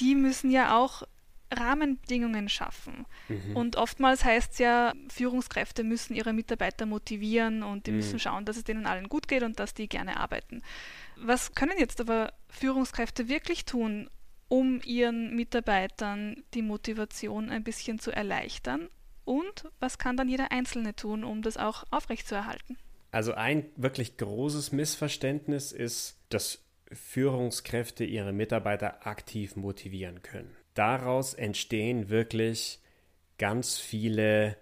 die 0.00 0.14
müssen 0.14 0.50
ja 0.50 0.76
auch 0.76 1.04
Rahmenbedingungen 1.50 2.48
schaffen. 2.48 3.06
Mhm. 3.28 3.56
Und 3.56 3.76
oftmals 3.76 4.24
heißt 4.24 4.52
es 4.52 4.58
ja, 4.58 4.92
Führungskräfte 5.08 5.84
müssen 5.84 6.14
ihre 6.14 6.32
Mitarbeiter 6.32 6.86
motivieren 6.86 7.62
und 7.62 7.86
die 7.86 7.92
mhm. 7.92 7.96
müssen 7.98 8.18
schauen, 8.18 8.44
dass 8.44 8.56
es 8.56 8.64
denen 8.64 8.86
allen 8.86 9.08
gut 9.08 9.28
geht 9.28 9.42
und 9.42 9.58
dass 9.58 9.74
die 9.74 9.88
gerne 9.88 10.18
arbeiten. 10.18 10.62
Was 11.16 11.54
können 11.54 11.78
jetzt 11.78 12.00
aber 12.00 12.32
Führungskräfte 12.48 13.28
wirklich 13.28 13.64
tun, 13.64 14.10
um 14.48 14.80
ihren 14.84 15.34
Mitarbeitern 15.34 16.42
die 16.54 16.62
Motivation 16.62 17.50
ein 17.50 17.64
bisschen 17.64 17.98
zu 17.98 18.10
erleichtern? 18.10 18.88
Und 19.24 19.64
was 19.78 19.98
kann 19.98 20.16
dann 20.16 20.28
jeder 20.28 20.52
Einzelne 20.52 20.96
tun, 20.96 21.24
um 21.24 21.42
das 21.42 21.56
auch 21.56 21.84
aufrechtzuerhalten? 21.90 22.78
Also 23.10 23.34
ein 23.34 23.66
wirklich 23.76 24.16
großes 24.16 24.72
Missverständnis 24.72 25.72
ist, 25.72 26.18
dass 26.28 26.64
Führungskräfte 26.92 28.04
ihre 28.04 28.32
Mitarbeiter 28.32 29.06
aktiv 29.06 29.56
motivieren 29.56 30.22
können 30.22 30.57
daraus 30.78 31.34
entstehen 31.34 32.08
wirklich 32.08 32.80
ganz 33.38 33.78
viele 33.78 34.56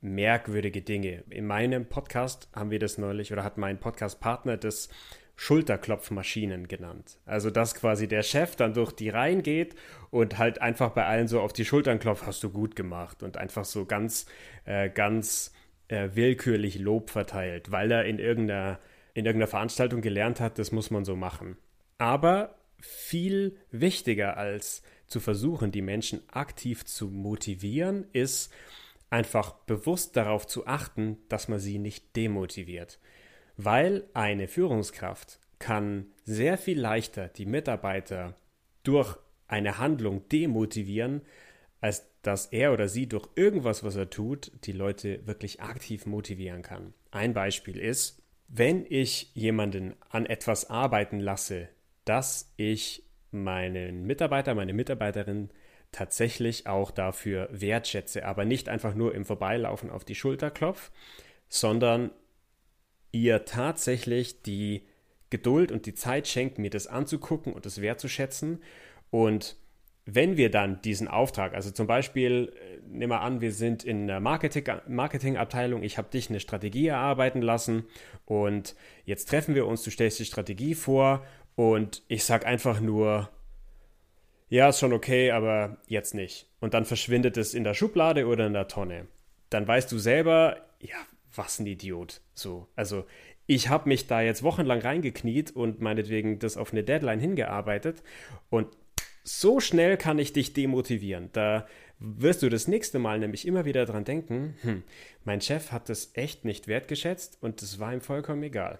merkwürdige 0.00 0.82
Dinge. 0.82 1.24
In 1.28 1.46
meinem 1.46 1.86
Podcast 1.86 2.48
haben 2.54 2.70
wir 2.70 2.78
das 2.78 2.96
neulich 2.96 3.32
oder 3.32 3.44
hat 3.44 3.58
mein 3.58 3.78
Podcast-Partner 3.78 4.56
das 4.56 4.88
Schulterklopfmaschinen 5.36 6.68
genannt. 6.68 7.18
Also 7.24 7.50
dass 7.50 7.74
quasi 7.74 8.08
der 8.08 8.22
Chef 8.22 8.56
dann 8.56 8.74
durch 8.74 8.92
die 8.92 9.08
Reihen 9.08 9.42
geht 9.42 9.74
und 10.10 10.38
halt 10.38 10.60
einfach 10.60 10.90
bei 10.90 11.06
allen 11.06 11.28
so 11.28 11.40
auf 11.40 11.52
die 11.52 11.64
Schultern 11.64 11.98
klopft, 11.98 12.26
hast 12.26 12.42
du 12.42 12.50
gut 12.50 12.76
gemacht 12.76 13.22
und 13.22 13.36
einfach 13.36 13.64
so 13.64 13.86
ganz, 13.86 14.26
äh, 14.64 14.90
ganz 14.90 15.52
äh, 15.88 16.10
willkürlich 16.14 16.78
Lob 16.78 17.10
verteilt, 17.10 17.70
weil 17.70 17.90
er 17.90 18.04
in 18.04 18.18
irgendeiner, 18.18 18.78
in 19.14 19.26
irgendeiner 19.26 19.50
Veranstaltung 19.50 20.00
gelernt 20.02 20.40
hat, 20.40 20.58
das 20.58 20.72
muss 20.72 20.90
man 20.90 21.04
so 21.04 21.16
machen. 21.16 21.56
Aber 21.98 22.56
viel 22.78 23.56
wichtiger 23.70 24.36
als 24.36 24.82
zu 25.10 25.20
versuchen, 25.20 25.72
die 25.72 25.82
Menschen 25.82 26.22
aktiv 26.30 26.84
zu 26.84 27.08
motivieren, 27.08 28.06
ist 28.12 28.52
einfach 29.10 29.52
bewusst 29.52 30.16
darauf 30.16 30.46
zu 30.46 30.66
achten, 30.66 31.18
dass 31.28 31.48
man 31.48 31.58
sie 31.58 31.78
nicht 31.78 32.16
demotiviert. 32.16 33.00
Weil 33.56 34.04
eine 34.14 34.46
Führungskraft 34.46 35.40
kann 35.58 36.06
sehr 36.24 36.56
viel 36.56 36.80
leichter 36.80 37.28
die 37.28 37.44
Mitarbeiter 37.44 38.36
durch 38.84 39.18
eine 39.48 39.78
Handlung 39.78 40.28
demotivieren, 40.28 41.22
als 41.80 42.06
dass 42.22 42.46
er 42.46 42.72
oder 42.72 42.88
sie 42.88 43.08
durch 43.08 43.28
irgendwas, 43.34 43.82
was 43.82 43.96
er 43.96 44.10
tut, 44.10 44.52
die 44.64 44.72
Leute 44.72 45.26
wirklich 45.26 45.60
aktiv 45.60 46.06
motivieren 46.06 46.62
kann. 46.62 46.94
Ein 47.10 47.34
Beispiel 47.34 47.78
ist, 47.78 48.22
wenn 48.46 48.86
ich 48.88 49.34
jemanden 49.34 49.94
an 50.08 50.26
etwas 50.26 50.70
arbeiten 50.70 51.18
lasse, 51.18 51.68
das 52.04 52.52
ich 52.56 53.04
meinen 53.30 54.06
Mitarbeiter, 54.06 54.54
meine 54.54 54.72
Mitarbeiterin 54.72 55.50
tatsächlich 55.92 56.66
auch 56.66 56.90
dafür 56.90 57.48
wertschätze, 57.50 58.24
aber 58.24 58.44
nicht 58.44 58.68
einfach 58.68 58.94
nur 58.94 59.14
im 59.14 59.24
Vorbeilaufen 59.24 59.90
auf 59.90 60.04
die 60.04 60.14
Schulter 60.14 60.50
klopf, 60.50 60.90
sondern 61.48 62.10
ihr 63.12 63.44
tatsächlich 63.44 64.42
die 64.42 64.86
Geduld 65.30 65.72
und 65.72 65.86
die 65.86 65.94
Zeit 65.94 66.28
schenkt, 66.28 66.58
mir 66.58 66.70
das 66.70 66.86
anzugucken 66.86 67.52
und 67.52 67.66
das 67.66 67.80
wertzuschätzen. 67.80 68.62
Und 69.10 69.56
wenn 70.06 70.36
wir 70.36 70.50
dann 70.50 70.82
diesen 70.82 71.08
Auftrag, 71.08 71.54
also 71.54 71.70
zum 71.70 71.86
Beispiel, 71.86 72.52
äh, 72.56 72.80
nehmen 72.88 73.12
wir 73.12 73.20
an, 73.20 73.40
wir 73.40 73.52
sind 73.52 73.84
in 73.84 74.06
der 74.06 74.20
Marketing, 74.20 74.64
Marketingabteilung, 74.88 75.82
ich 75.82 75.98
habe 75.98 76.10
dich 76.10 76.30
eine 76.30 76.40
Strategie 76.40 76.88
erarbeiten 76.88 77.42
lassen 77.42 77.84
und 78.24 78.74
jetzt 79.04 79.28
treffen 79.28 79.54
wir 79.54 79.66
uns, 79.66 79.82
du 79.82 79.90
stellst 79.90 80.18
die 80.18 80.24
Strategie 80.24 80.74
vor 80.74 81.24
und 81.54 82.02
ich 82.08 82.24
sag 82.24 82.46
einfach 82.46 82.80
nur, 82.80 83.28
ja, 84.48 84.68
ist 84.68 84.80
schon 84.80 84.92
okay, 84.92 85.30
aber 85.30 85.78
jetzt 85.86 86.14
nicht. 86.14 86.48
Und 86.60 86.74
dann 86.74 86.84
verschwindet 86.84 87.36
es 87.36 87.54
in 87.54 87.64
der 87.64 87.74
Schublade 87.74 88.26
oder 88.26 88.46
in 88.46 88.52
der 88.52 88.68
Tonne. 88.68 89.06
Dann 89.48 89.66
weißt 89.66 89.90
du 89.92 89.98
selber, 89.98 90.56
ja, 90.80 90.96
was 91.34 91.58
ein 91.58 91.66
Idiot. 91.66 92.20
So, 92.34 92.68
also 92.76 93.04
ich 93.46 93.68
habe 93.68 93.88
mich 93.88 94.06
da 94.06 94.20
jetzt 94.20 94.42
wochenlang 94.42 94.80
reingekniet 94.80 95.54
und 95.54 95.80
meinetwegen 95.80 96.38
das 96.38 96.56
auf 96.56 96.72
eine 96.72 96.84
Deadline 96.84 97.20
hingearbeitet 97.20 98.02
und 98.48 98.68
so 99.22 99.60
schnell 99.60 99.96
kann 99.96 100.18
ich 100.18 100.32
dich 100.32 100.52
demotivieren. 100.52 101.30
Da 101.32 101.66
wirst 101.98 102.42
du 102.42 102.48
das 102.48 102.68
nächste 102.68 102.98
Mal 102.98 103.18
nämlich 103.18 103.46
immer 103.46 103.64
wieder 103.64 103.84
dran 103.84 104.04
denken, 104.04 104.56
hm, 104.62 104.82
mein 105.24 105.40
Chef 105.40 105.72
hat 105.72 105.88
das 105.88 106.12
echt 106.14 106.44
nicht 106.44 106.68
wertgeschätzt 106.68 107.38
und 107.42 107.60
das 107.62 107.78
war 107.78 107.92
ihm 107.92 108.00
vollkommen 108.00 108.42
egal. 108.42 108.78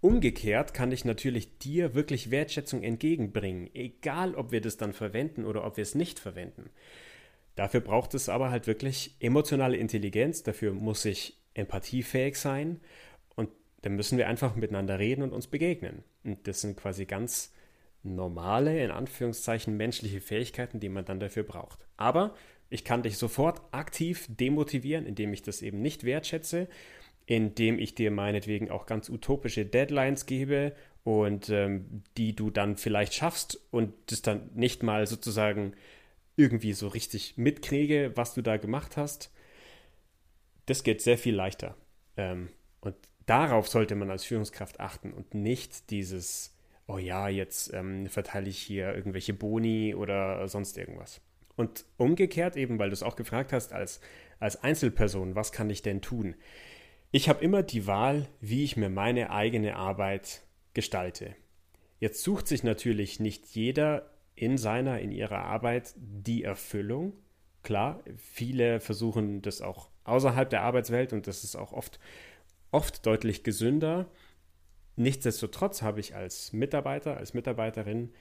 Umgekehrt 0.00 0.74
kann 0.74 0.92
ich 0.92 1.04
natürlich 1.04 1.58
dir 1.58 1.94
wirklich 1.94 2.30
Wertschätzung 2.30 2.84
entgegenbringen, 2.84 3.68
egal 3.74 4.36
ob 4.36 4.52
wir 4.52 4.60
das 4.60 4.76
dann 4.76 4.92
verwenden 4.92 5.44
oder 5.44 5.64
ob 5.64 5.76
wir 5.76 5.82
es 5.82 5.96
nicht 5.96 6.20
verwenden. 6.20 6.70
Dafür 7.56 7.80
braucht 7.80 8.14
es 8.14 8.28
aber 8.28 8.50
halt 8.50 8.68
wirklich 8.68 9.16
emotionale 9.18 9.76
Intelligenz, 9.76 10.44
dafür 10.44 10.72
muss 10.72 11.04
ich 11.04 11.36
empathiefähig 11.54 12.36
sein 12.36 12.80
und 13.34 13.50
dann 13.82 13.96
müssen 13.96 14.18
wir 14.18 14.28
einfach 14.28 14.54
miteinander 14.54 15.00
reden 15.00 15.22
und 15.22 15.32
uns 15.32 15.48
begegnen. 15.48 16.04
Und 16.22 16.46
das 16.46 16.60
sind 16.60 16.76
quasi 16.76 17.04
ganz 17.04 17.52
normale, 18.04 18.84
in 18.84 18.92
Anführungszeichen 18.92 19.76
menschliche 19.76 20.20
Fähigkeiten, 20.20 20.78
die 20.78 20.88
man 20.88 21.04
dann 21.04 21.18
dafür 21.18 21.42
braucht. 21.42 21.80
Aber 21.96 22.36
ich 22.70 22.84
kann 22.84 23.02
dich 23.02 23.18
sofort 23.18 23.62
aktiv 23.72 24.26
demotivieren, 24.28 25.06
indem 25.06 25.32
ich 25.32 25.42
das 25.42 25.62
eben 25.62 25.80
nicht 25.80 26.04
wertschätze 26.04 26.68
indem 27.28 27.78
ich 27.78 27.94
dir 27.94 28.10
meinetwegen 28.10 28.70
auch 28.70 28.86
ganz 28.86 29.10
utopische 29.10 29.66
Deadlines 29.66 30.24
gebe 30.24 30.74
und 31.04 31.50
ähm, 31.50 32.02
die 32.16 32.34
du 32.34 32.50
dann 32.50 32.78
vielleicht 32.78 33.12
schaffst 33.12 33.60
und 33.70 33.92
das 34.06 34.22
dann 34.22 34.48
nicht 34.54 34.82
mal 34.82 35.06
sozusagen 35.06 35.74
irgendwie 36.36 36.72
so 36.72 36.88
richtig 36.88 37.36
mitkriege, 37.36 38.12
was 38.14 38.32
du 38.32 38.40
da 38.40 38.56
gemacht 38.56 38.96
hast. 38.96 39.30
Das 40.64 40.82
geht 40.82 41.02
sehr 41.02 41.18
viel 41.18 41.34
leichter. 41.34 41.76
Ähm, 42.16 42.48
und 42.80 42.96
darauf 43.26 43.68
sollte 43.68 43.94
man 43.94 44.10
als 44.10 44.24
Führungskraft 44.24 44.80
achten 44.80 45.12
und 45.12 45.34
nicht 45.34 45.90
dieses, 45.90 46.56
oh 46.86 46.96
ja, 46.96 47.28
jetzt 47.28 47.74
ähm, 47.74 48.06
verteile 48.08 48.48
ich 48.48 48.58
hier 48.58 48.94
irgendwelche 48.94 49.34
Boni 49.34 49.94
oder 49.94 50.48
sonst 50.48 50.78
irgendwas. 50.78 51.20
Und 51.56 51.84
umgekehrt 51.98 52.56
eben, 52.56 52.78
weil 52.78 52.88
du 52.88 52.94
es 52.94 53.02
auch 53.02 53.16
gefragt 53.16 53.52
hast, 53.52 53.74
als, 53.74 54.00
als 54.40 54.62
Einzelperson, 54.62 55.34
was 55.34 55.52
kann 55.52 55.68
ich 55.68 55.82
denn 55.82 56.00
tun? 56.00 56.34
Ich 57.10 57.28
habe 57.28 57.42
immer 57.42 57.62
die 57.62 57.86
Wahl, 57.86 58.28
wie 58.40 58.64
ich 58.64 58.76
mir 58.76 58.90
meine 58.90 59.30
eigene 59.30 59.76
Arbeit 59.76 60.42
gestalte. 60.74 61.34
Jetzt 62.00 62.22
sucht 62.22 62.46
sich 62.46 62.62
natürlich 62.62 63.18
nicht 63.18 63.46
jeder 63.46 64.10
in 64.34 64.58
seiner, 64.58 65.00
in 65.00 65.10
ihrer 65.10 65.38
Arbeit 65.38 65.94
die 65.96 66.44
Erfüllung. 66.44 67.14
Klar, 67.62 68.02
viele 68.16 68.80
versuchen 68.80 69.40
das 69.42 69.62
auch 69.62 69.90
außerhalb 70.04 70.48
der 70.50 70.62
Arbeitswelt 70.62 71.12
und 71.12 71.26
das 71.26 71.44
ist 71.44 71.56
auch 71.56 71.72
oft, 71.72 71.98
oft 72.70 73.04
deutlich 73.06 73.42
gesünder. 73.42 74.10
Nichtsdestotrotz 74.96 75.80
habe 75.80 76.00
ich 76.00 76.14
als 76.14 76.52
Mitarbeiter, 76.52 77.16
als 77.16 77.32
Mitarbeiterin 77.32 78.12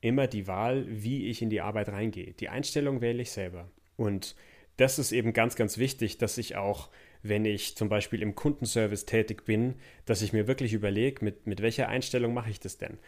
immer 0.00 0.26
die 0.26 0.46
Wahl, 0.46 0.84
wie 0.88 1.28
ich 1.28 1.40
in 1.40 1.50
die 1.50 1.60
Arbeit 1.60 1.88
reingehe. 1.88 2.34
Die 2.34 2.50
Einstellung 2.50 3.00
wähle 3.00 3.22
ich 3.22 3.30
selber. 3.30 3.70
Und 3.96 4.36
das 4.78 4.98
ist 4.98 5.12
eben 5.12 5.32
ganz, 5.32 5.54
ganz 5.54 5.78
wichtig, 5.78 6.18
dass 6.18 6.38
ich 6.38 6.56
auch 6.56 6.88
wenn 7.22 7.44
ich 7.44 7.76
zum 7.76 7.88
Beispiel 7.88 8.22
im 8.22 8.34
Kundenservice 8.34 9.06
tätig 9.06 9.44
bin, 9.44 9.74
dass 10.04 10.22
ich 10.22 10.32
mir 10.32 10.46
wirklich 10.46 10.72
überlege, 10.72 11.24
mit, 11.24 11.46
mit 11.46 11.62
welcher 11.62 11.88
Einstellung 11.88 12.34
mache 12.34 12.50
ich 12.50 12.60
das 12.60 12.78
denn? 12.78 12.98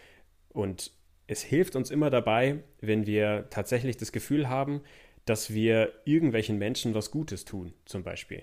Und 0.48 0.92
es 1.26 1.42
hilft 1.42 1.76
uns 1.76 1.90
immer 1.90 2.10
dabei, 2.10 2.58
wenn 2.80 3.06
wir 3.06 3.46
tatsächlich 3.50 3.96
das 3.96 4.12
Gefühl 4.12 4.48
haben, 4.48 4.80
dass 5.26 5.52
wir 5.52 5.92
irgendwelchen 6.04 6.58
Menschen 6.58 6.94
was 6.94 7.10
Gutes 7.10 7.44
tun, 7.44 7.72
zum 7.84 8.02
Beispiel. 8.02 8.42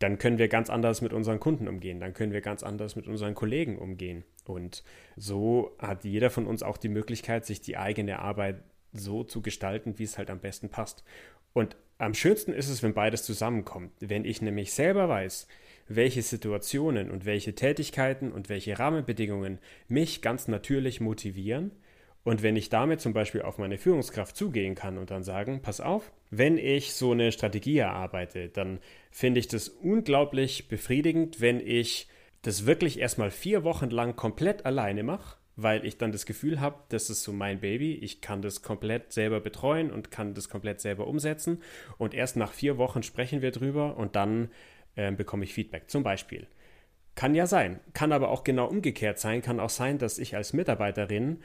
Dann 0.00 0.18
können 0.18 0.38
wir 0.38 0.48
ganz 0.48 0.70
anders 0.70 1.00
mit 1.00 1.12
unseren 1.12 1.40
Kunden 1.40 1.68
umgehen, 1.68 2.00
dann 2.00 2.14
können 2.14 2.32
wir 2.32 2.40
ganz 2.40 2.62
anders 2.62 2.96
mit 2.96 3.06
unseren 3.06 3.34
Kollegen 3.34 3.78
umgehen. 3.78 4.24
Und 4.46 4.82
so 5.16 5.76
hat 5.78 6.04
jeder 6.04 6.30
von 6.30 6.46
uns 6.46 6.62
auch 6.62 6.76
die 6.76 6.88
Möglichkeit, 6.88 7.46
sich 7.46 7.60
die 7.60 7.76
eigene 7.76 8.20
Arbeit 8.20 8.62
so 8.92 9.22
zu 9.22 9.42
gestalten, 9.42 9.98
wie 9.98 10.04
es 10.04 10.18
halt 10.18 10.30
am 10.30 10.40
besten 10.40 10.70
passt. 10.70 11.04
Und 11.52 11.76
am 11.98 12.14
schönsten 12.14 12.52
ist 12.52 12.68
es, 12.68 12.82
wenn 12.82 12.94
beides 12.94 13.24
zusammenkommt. 13.24 13.92
Wenn 14.00 14.24
ich 14.24 14.40
nämlich 14.40 14.72
selber 14.72 15.08
weiß, 15.08 15.48
welche 15.88 16.22
Situationen 16.22 17.10
und 17.10 17.24
welche 17.24 17.54
Tätigkeiten 17.54 18.30
und 18.30 18.48
welche 18.48 18.78
Rahmenbedingungen 18.78 19.58
mich 19.88 20.22
ganz 20.22 20.48
natürlich 20.48 21.00
motivieren. 21.00 21.72
Und 22.24 22.42
wenn 22.42 22.56
ich 22.56 22.68
damit 22.68 23.00
zum 23.00 23.14
Beispiel 23.14 23.42
auf 23.42 23.58
meine 23.58 23.78
Führungskraft 23.78 24.36
zugehen 24.36 24.74
kann 24.74 24.98
und 24.98 25.10
dann 25.10 25.22
sagen, 25.22 25.62
pass 25.62 25.80
auf, 25.80 26.12
wenn 26.30 26.58
ich 26.58 26.92
so 26.92 27.12
eine 27.12 27.32
Strategie 27.32 27.78
erarbeite, 27.78 28.48
dann 28.48 28.80
finde 29.10 29.40
ich 29.40 29.48
das 29.48 29.68
unglaublich 29.68 30.68
befriedigend, 30.68 31.40
wenn 31.40 31.58
ich 31.58 32.08
das 32.42 32.66
wirklich 32.66 32.98
erstmal 32.98 33.30
vier 33.30 33.64
Wochen 33.64 33.90
lang 33.90 34.14
komplett 34.14 34.66
alleine 34.66 35.02
mache, 35.02 35.37
weil 35.60 35.84
ich 35.84 35.98
dann 35.98 36.12
das 36.12 36.24
Gefühl 36.24 36.60
habe, 36.60 36.76
das 36.88 37.10
ist 37.10 37.24
so 37.24 37.32
mein 37.32 37.58
Baby, 37.58 37.94
ich 37.94 38.20
kann 38.20 38.42
das 38.42 38.62
komplett 38.62 39.12
selber 39.12 39.40
betreuen 39.40 39.90
und 39.90 40.12
kann 40.12 40.32
das 40.32 40.48
komplett 40.48 40.80
selber 40.80 41.08
umsetzen. 41.08 41.60
Und 41.98 42.14
erst 42.14 42.36
nach 42.36 42.52
vier 42.52 42.78
Wochen 42.78 43.02
sprechen 43.02 43.42
wir 43.42 43.50
drüber 43.50 43.96
und 43.96 44.14
dann 44.14 44.50
äh, 44.94 45.10
bekomme 45.10 45.42
ich 45.42 45.52
Feedback. 45.52 45.90
Zum 45.90 46.04
Beispiel. 46.04 46.46
Kann 47.16 47.34
ja 47.34 47.48
sein, 47.48 47.80
kann 47.92 48.12
aber 48.12 48.28
auch 48.28 48.44
genau 48.44 48.66
umgekehrt 48.66 49.18
sein, 49.18 49.42
kann 49.42 49.58
auch 49.58 49.70
sein, 49.70 49.98
dass 49.98 50.18
ich 50.20 50.36
als 50.36 50.52
Mitarbeiterin 50.52 51.40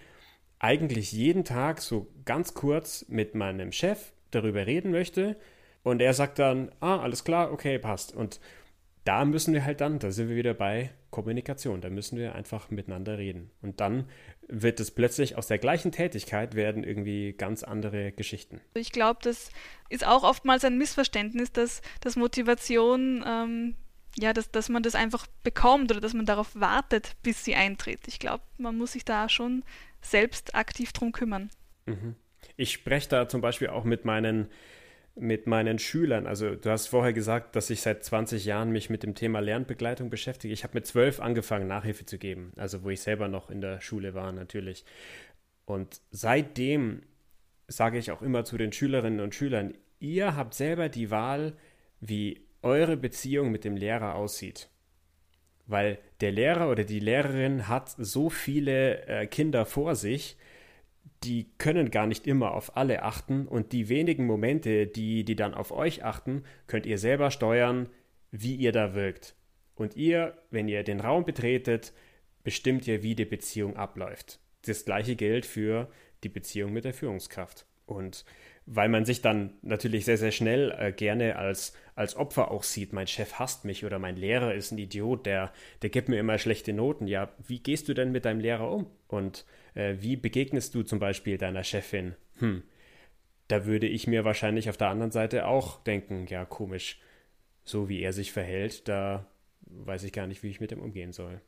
eigentlich 0.60 1.12
jeden 1.12 1.44
Tag 1.44 1.82
so 1.82 2.08
ganz 2.24 2.54
kurz 2.54 3.08
mit 3.10 3.34
meinem 3.34 3.72
Chef 3.72 4.14
darüber 4.30 4.68
reden 4.68 4.92
möchte 4.92 5.36
und 5.82 6.04
er 6.04 6.14
sagt 6.14 6.38
dann, 6.38 6.72
ah, 6.80 7.00
alles 7.00 7.24
klar, 7.24 7.52
okay, 7.52 7.80
passt. 7.80 8.16
Und 8.16 8.40
da 9.06 9.26
müssen 9.26 9.56
wir 9.56 9.66
halt 9.66 9.82
dann, 9.82 9.98
da 9.98 10.12
sind 10.12 10.30
wir 10.30 10.36
wieder 10.36 10.54
bei 10.54 10.92
Kommunikation, 11.14 11.80
da 11.80 11.90
müssen 11.90 12.18
wir 12.18 12.36
einfach 12.36 12.72
miteinander 12.72 13.18
reden. 13.18 13.52
Und 13.62 13.80
dann 13.80 14.10
wird 14.48 14.80
es 14.80 14.92
plötzlich 14.92 15.38
aus 15.38 15.48
der 15.48 15.60
gleichen 15.60 15.92
Tätigkeit 15.92 16.56
werden 16.56 16.84
irgendwie 16.84 17.34
ganz 17.34 17.64
andere 17.64 18.12
Geschichten. 18.12 18.60
Ich 18.74 18.92
glaube, 18.92 19.20
das 19.24 19.50
ist 19.90 20.06
auch 20.06 20.24
oftmals 20.24 20.66
ein 20.66 20.78
Missverständnis, 20.78 21.52
dass, 21.52 21.82
dass 22.02 22.16
Motivation, 22.16 23.24
ähm, 23.26 23.76
ja, 24.18 24.34
dass, 24.34 24.52
dass 24.52 24.70
man 24.70 24.82
das 24.84 24.96
einfach 24.96 25.28
bekommt 25.44 25.92
oder 25.92 26.02
dass 26.02 26.16
man 26.16 26.26
darauf 26.26 26.60
wartet, 26.60 27.16
bis 27.22 27.46
sie 27.46 27.56
eintritt. 27.56 28.02
Ich 28.08 28.18
glaube, 28.20 28.44
man 28.58 28.76
muss 28.76 28.94
sich 28.94 29.06
da 29.06 29.30
schon 29.30 29.64
selbst 30.02 30.56
aktiv 30.56 30.92
drum 30.94 31.12
kümmern. 31.12 31.52
Mhm. 31.86 32.16
Ich 32.58 32.74
spreche 32.74 33.10
da 33.10 33.28
zum 33.30 33.42
Beispiel 33.42 33.70
auch 33.70 33.84
mit 33.84 34.04
meinen 34.04 34.50
mit 35.16 35.46
meinen 35.46 35.78
Schülern. 35.80 36.26
Also 36.26 36.56
du 36.56 36.70
hast 36.70 36.88
vorher 36.88 37.14
gesagt, 37.14 37.56
dass 37.56 37.70
ich 37.70 37.82
seit 37.82 38.04
20 38.04 38.46
Jahren 38.46 38.72
mich 38.72 38.90
mit 38.90 39.04
dem 39.04 39.16
Thema 39.16 39.40
Lernbegleitung 39.40 40.10
beschäftige. 40.10 40.54
Ich 40.54 40.64
habe 40.64 40.76
mit 40.76 40.88
zwölf 40.88 41.20
angefangen, 41.20 41.68
Nachhilfe 41.68 42.06
zu 42.06 42.18
geben, 42.18 42.52
also 42.56 42.84
wo 42.84 42.90
ich 42.90 43.02
selber 43.02 43.28
noch 43.28 43.50
in 43.50 43.62
der 43.62 43.80
Schule 43.80 44.14
war 44.14 44.32
natürlich. 44.32 44.86
Und 45.66 46.02
seitdem 46.12 47.04
sage 47.68 47.98
ich 47.98 48.12
auch 48.12 48.22
immer 48.22 48.44
zu 48.44 48.58
den 48.58 48.74
Schülerinnen 48.74 49.20
und 49.20 49.36
Schülern, 49.36 49.76
ihr 50.00 50.36
habt 50.36 50.54
selber 50.54 50.90
die 50.90 51.12
Wahl, 51.12 51.54
wie 52.02 52.48
eure 52.62 52.98
Beziehung 52.98 53.52
mit 53.52 53.64
dem 53.64 53.78
Lehrer 53.78 54.16
aussieht. 54.16 54.70
Weil 55.66 56.00
der 56.22 56.32
Lehrer 56.32 56.70
oder 56.70 56.84
die 56.84 57.00
Lehrerin 57.00 57.68
hat 57.68 57.90
so 57.90 58.30
viele 58.30 59.06
äh, 59.08 59.28
Kinder 59.28 59.66
vor 59.66 59.96
sich, 59.96 60.38
die 61.24 61.50
können 61.58 61.92
gar 61.92 62.08
nicht 62.08 62.28
immer 62.28 62.54
auf 62.54 62.76
alle 62.76 63.04
achten 63.04 63.48
und 63.48 63.72
die 63.72 63.90
wenigen 63.90 64.26
Momente, 64.26 64.88
die, 64.88 65.24
die 65.24 65.36
dann 65.36 65.54
auf 65.54 65.72
euch 65.72 66.04
achten, 66.04 66.44
könnt 66.68 66.86
ihr 66.86 66.98
selber 66.98 67.32
steuern, 67.32 67.90
wie 68.32 68.56
ihr 68.56 68.72
da 68.72 68.94
wirkt. 68.94 69.36
Und 69.76 69.96
ihr, 69.96 70.38
wenn 70.52 70.68
ihr 70.68 70.84
den 70.84 71.00
Raum 71.00 71.26
betretet, 71.26 71.94
bestimmt 72.44 72.88
ihr, 72.88 73.04
wie 73.04 73.16
die 73.16 73.26
Beziehung 73.26 73.78
abläuft. 73.78 74.40
Das 74.66 74.86
gleiche 74.86 75.16
gilt 75.16 75.46
für 75.46 75.90
die 76.24 76.30
Beziehung 76.30 76.74
mit 76.74 76.86
der 76.86 76.94
Führungskraft. 76.94 77.66
Und 77.86 78.26
weil 78.66 78.90
man 78.90 79.06
sich 79.06 79.22
dann 79.22 79.54
natürlich 79.62 80.06
sehr, 80.06 80.18
sehr 80.18 80.32
schnell 80.32 80.72
äh, 80.78 80.92
gerne 80.92 81.36
als, 81.36 81.74
als 81.96 82.16
Opfer 82.16 82.50
auch 82.52 82.64
sieht, 82.64 82.94
mein 82.94 83.08
Chef 83.08 83.34
hasst 83.34 83.66
mich 83.66 83.84
oder 83.84 84.00
mein 84.00 84.16
Lehrer 84.16 84.54
ist 84.54 84.72
ein 84.72 84.78
Idiot, 84.78 85.26
der, 85.26 85.52
der 85.82 85.90
gibt 85.90 86.08
mir 86.08 86.20
immer 86.20 86.38
schlechte 86.38 86.72
Noten. 86.72 87.08
Ja, 87.08 87.30
wie 87.46 87.60
gehst 87.60 87.90
du 87.90 87.94
denn 87.94 88.12
mit 88.12 88.26
deinem 88.26 88.40
Lehrer 88.40 88.72
um? 88.72 88.88
Und 89.08 89.46
äh, 89.76 89.96
wie 90.00 90.16
begegnest 90.16 90.76
du 90.76 90.84
zum 90.84 91.00
Beispiel 91.00 91.38
deiner 91.38 91.64
Chefin? 91.64 92.16
Hm, 92.40 92.64
da 93.48 93.66
würde 93.66 93.88
ich 93.88 94.08
mir 94.08 94.26
wahrscheinlich 94.26 94.70
auf 94.70 94.78
der 94.78 94.90
anderen 94.90 95.12
Seite 95.12 95.48
auch 95.48 95.84
denken, 95.84 96.26
ja, 96.28 96.46
komisch, 96.46 97.00
so 97.64 97.90
wie 97.90 98.02
er 98.02 98.14
sich 98.14 98.32
verhält, 98.32 98.88
da 98.88 99.28
weiß 99.62 100.04
ich 100.04 100.14
gar 100.14 100.28
nicht, 100.28 100.44
wie 100.44 100.50
ich 100.50 100.60
mit 100.60 100.72
ihm 100.72 100.82
umgehen 100.82 101.14
soll. 101.14 101.42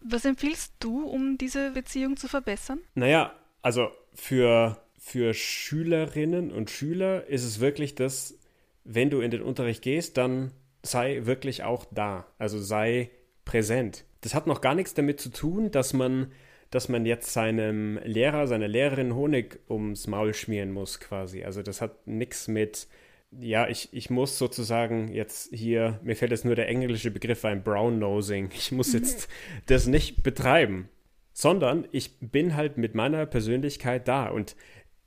Was 0.00 0.24
empfiehlst 0.24 0.74
du, 0.80 1.06
um 1.06 1.38
diese 1.38 1.70
Beziehung 1.70 2.16
zu 2.16 2.28
verbessern? 2.28 2.80
Naja, 2.94 3.34
also 3.62 3.90
für 4.12 4.84
für 5.06 5.34
Schülerinnen 5.34 6.50
und 6.50 6.70
Schüler 6.70 7.26
ist 7.26 7.44
es 7.44 7.60
wirklich 7.60 7.94
das, 7.94 8.38
wenn 8.84 9.10
du 9.10 9.20
in 9.20 9.30
den 9.30 9.42
Unterricht 9.42 9.82
gehst, 9.82 10.16
dann 10.16 10.50
sei 10.82 11.26
wirklich 11.26 11.62
auch 11.62 11.84
da. 11.90 12.26
Also 12.38 12.58
sei 12.58 13.10
präsent. 13.44 14.06
Das 14.22 14.34
hat 14.34 14.46
noch 14.46 14.62
gar 14.62 14.74
nichts 14.74 14.94
damit 14.94 15.20
zu 15.20 15.28
tun, 15.28 15.70
dass 15.70 15.92
man, 15.92 16.32
dass 16.74 16.88
man 16.88 17.06
jetzt 17.06 17.32
seinem 17.32 17.98
Lehrer, 18.04 18.48
seiner 18.48 18.66
Lehrerin 18.66 19.14
Honig 19.14 19.60
ums 19.68 20.08
Maul 20.08 20.34
schmieren 20.34 20.72
muss, 20.72 20.98
quasi. 20.98 21.44
Also 21.44 21.62
das 21.62 21.80
hat 21.80 22.06
nichts 22.06 22.48
mit, 22.48 22.88
ja, 23.30 23.68
ich, 23.68 23.90
ich 23.92 24.10
muss 24.10 24.38
sozusagen 24.38 25.12
jetzt 25.12 25.54
hier, 25.54 26.00
mir 26.02 26.16
fällt 26.16 26.32
jetzt 26.32 26.44
nur 26.44 26.56
der 26.56 26.68
englische 26.68 27.12
Begriff 27.12 27.44
ein, 27.44 27.62
Brown-Nosing. 27.62 28.50
Ich 28.54 28.72
muss 28.72 28.92
jetzt 28.92 29.28
das 29.66 29.86
nicht 29.86 30.24
betreiben, 30.24 30.88
sondern 31.32 31.86
ich 31.92 32.18
bin 32.20 32.56
halt 32.56 32.76
mit 32.76 32.96
meiner 32.96 33.24
Persönlichkeit 33.26 34.08
da 34.08 34.28
und 34.28 34.56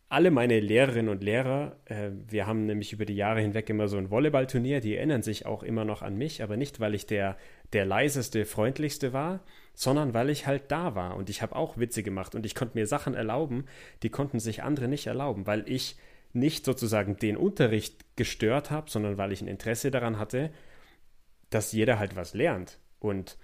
alle 0.10 0.32
meine 0.32 0.62
Lehrerinnen 0.62 1.10
und 1.10 1.22
Lehrer, 1.22 1.76
äh, 1.86 2.12
wir 2.30 2.48
haben 2.48 2.66
nämlich 2.66 2.94
über 2.94 3.04
die 3.04 3.16
Jahre 3.16 3.42
hinweg 3.42 3.70
immer 3.70 3.90
so 3.90 3.98
ein 3.98 4.10
Volleyballturnier, 4.10 4.80
die 4.80 4.96
erinnern 4.96 5.22
sich 5.22 5.46
auch 5.46 5.64
immer 5.64 5.84
noch 5.84 6.02
an 6.02 6.16
mich, 6.16 6.42
aber 6.42 6.56
nicht, 6.56 6.80
weil 6.80 6.96
ich 6.96 7.08
der, 7.08 7.36
der 7.74 7.86
leiseste, 7.86 8.46
freundlichste 8.46 9.12
war, 9.12 9.44
sondern 9.78 10.16
weil 10.16 10.32
ich 10.32 10.48
halt 10.48 10.72
da 10.72 10.96
war 10.96 11.16
und 11.16 11.30
ich 11.30 11.44
habe 11.44 11.56
auch 11.56 11.78
Witze 11.78 12.02
gemacht 12.02 12.34
und 12.34 12.48
ich 12.48 12.56
konnte 12.56 12.76
mir 12.76 12.88
Sachen 12.88 13.14
erlauben, 13.14 13.66
die 14.02 14.10
konnten 14.10 14.40
sich 14.40 14.64
andere 14.64 14.88
nicht 14.88 15.06
erlauben, 15.06 15.46
weil 15.46 15.70
ich 15.70 15.98
nicht 16.34 16.66
sozusagen 16.66 17.18
den 17.18 17.38
Unterricht 17.38 18.04
gestört 18.16 18.72
habe, 18.72 18.90
sondern 18.90 19.20
weil 19.20 19.32
ich 19.32 19.40
ein 19.42 19.48
Interesse 19.48 19.92
daran 19.92 20.18
hatte, 20.18 20.50
dass 21.52 21.74
jeder 21.74 22.00
halt 22.00 22.16
was 22.16 22.34
lernt. 22.34 22.80
Und 23.00 23.38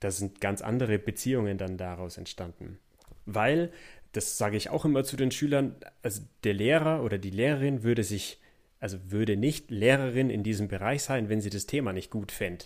da 0.00 0.10
sind 0.10 0.40
ganz 0.40 0.60
andere 0.60 0.98
Beziehungen 0.98 1.56
dann 1.56 1.76
daraus 1.76 2.18
entstanden. 2.18 2.80
Weil 3.24 3.70
das 4.10 4.38
sage 4.38 4.56
ich 4.56 4.70
auch 4.70 4.84
immer 4.84 5.04
zu 5.04 5.16
den 5.16 5.30
Schülern, 5.30 5.76
also 6.02 6.22
der 6.42 6.54
Lehrer 6.54 7.04
oder 7.04 7.18
die 7.18 7.30
Lehrerin 7.30 7.84
würde 7.84 8.02
sich, 8.02 8.40
also 8.80 8.98
würde 9.12 9.36
nicht 9.36 9.70
Lehrerin 9.70 10.30
in 10.30 10.42
diesem 10.42 10.66
Bereich 10.66 11.04
sein, 11.04 11.28
wenn 11.28 11.40
sie 11.40 11.50
das 11.50 11.66
Thema 11.66 11.92
nicht 11.92 12.10
gut 12.10 12.32
fände. 12.32 12.64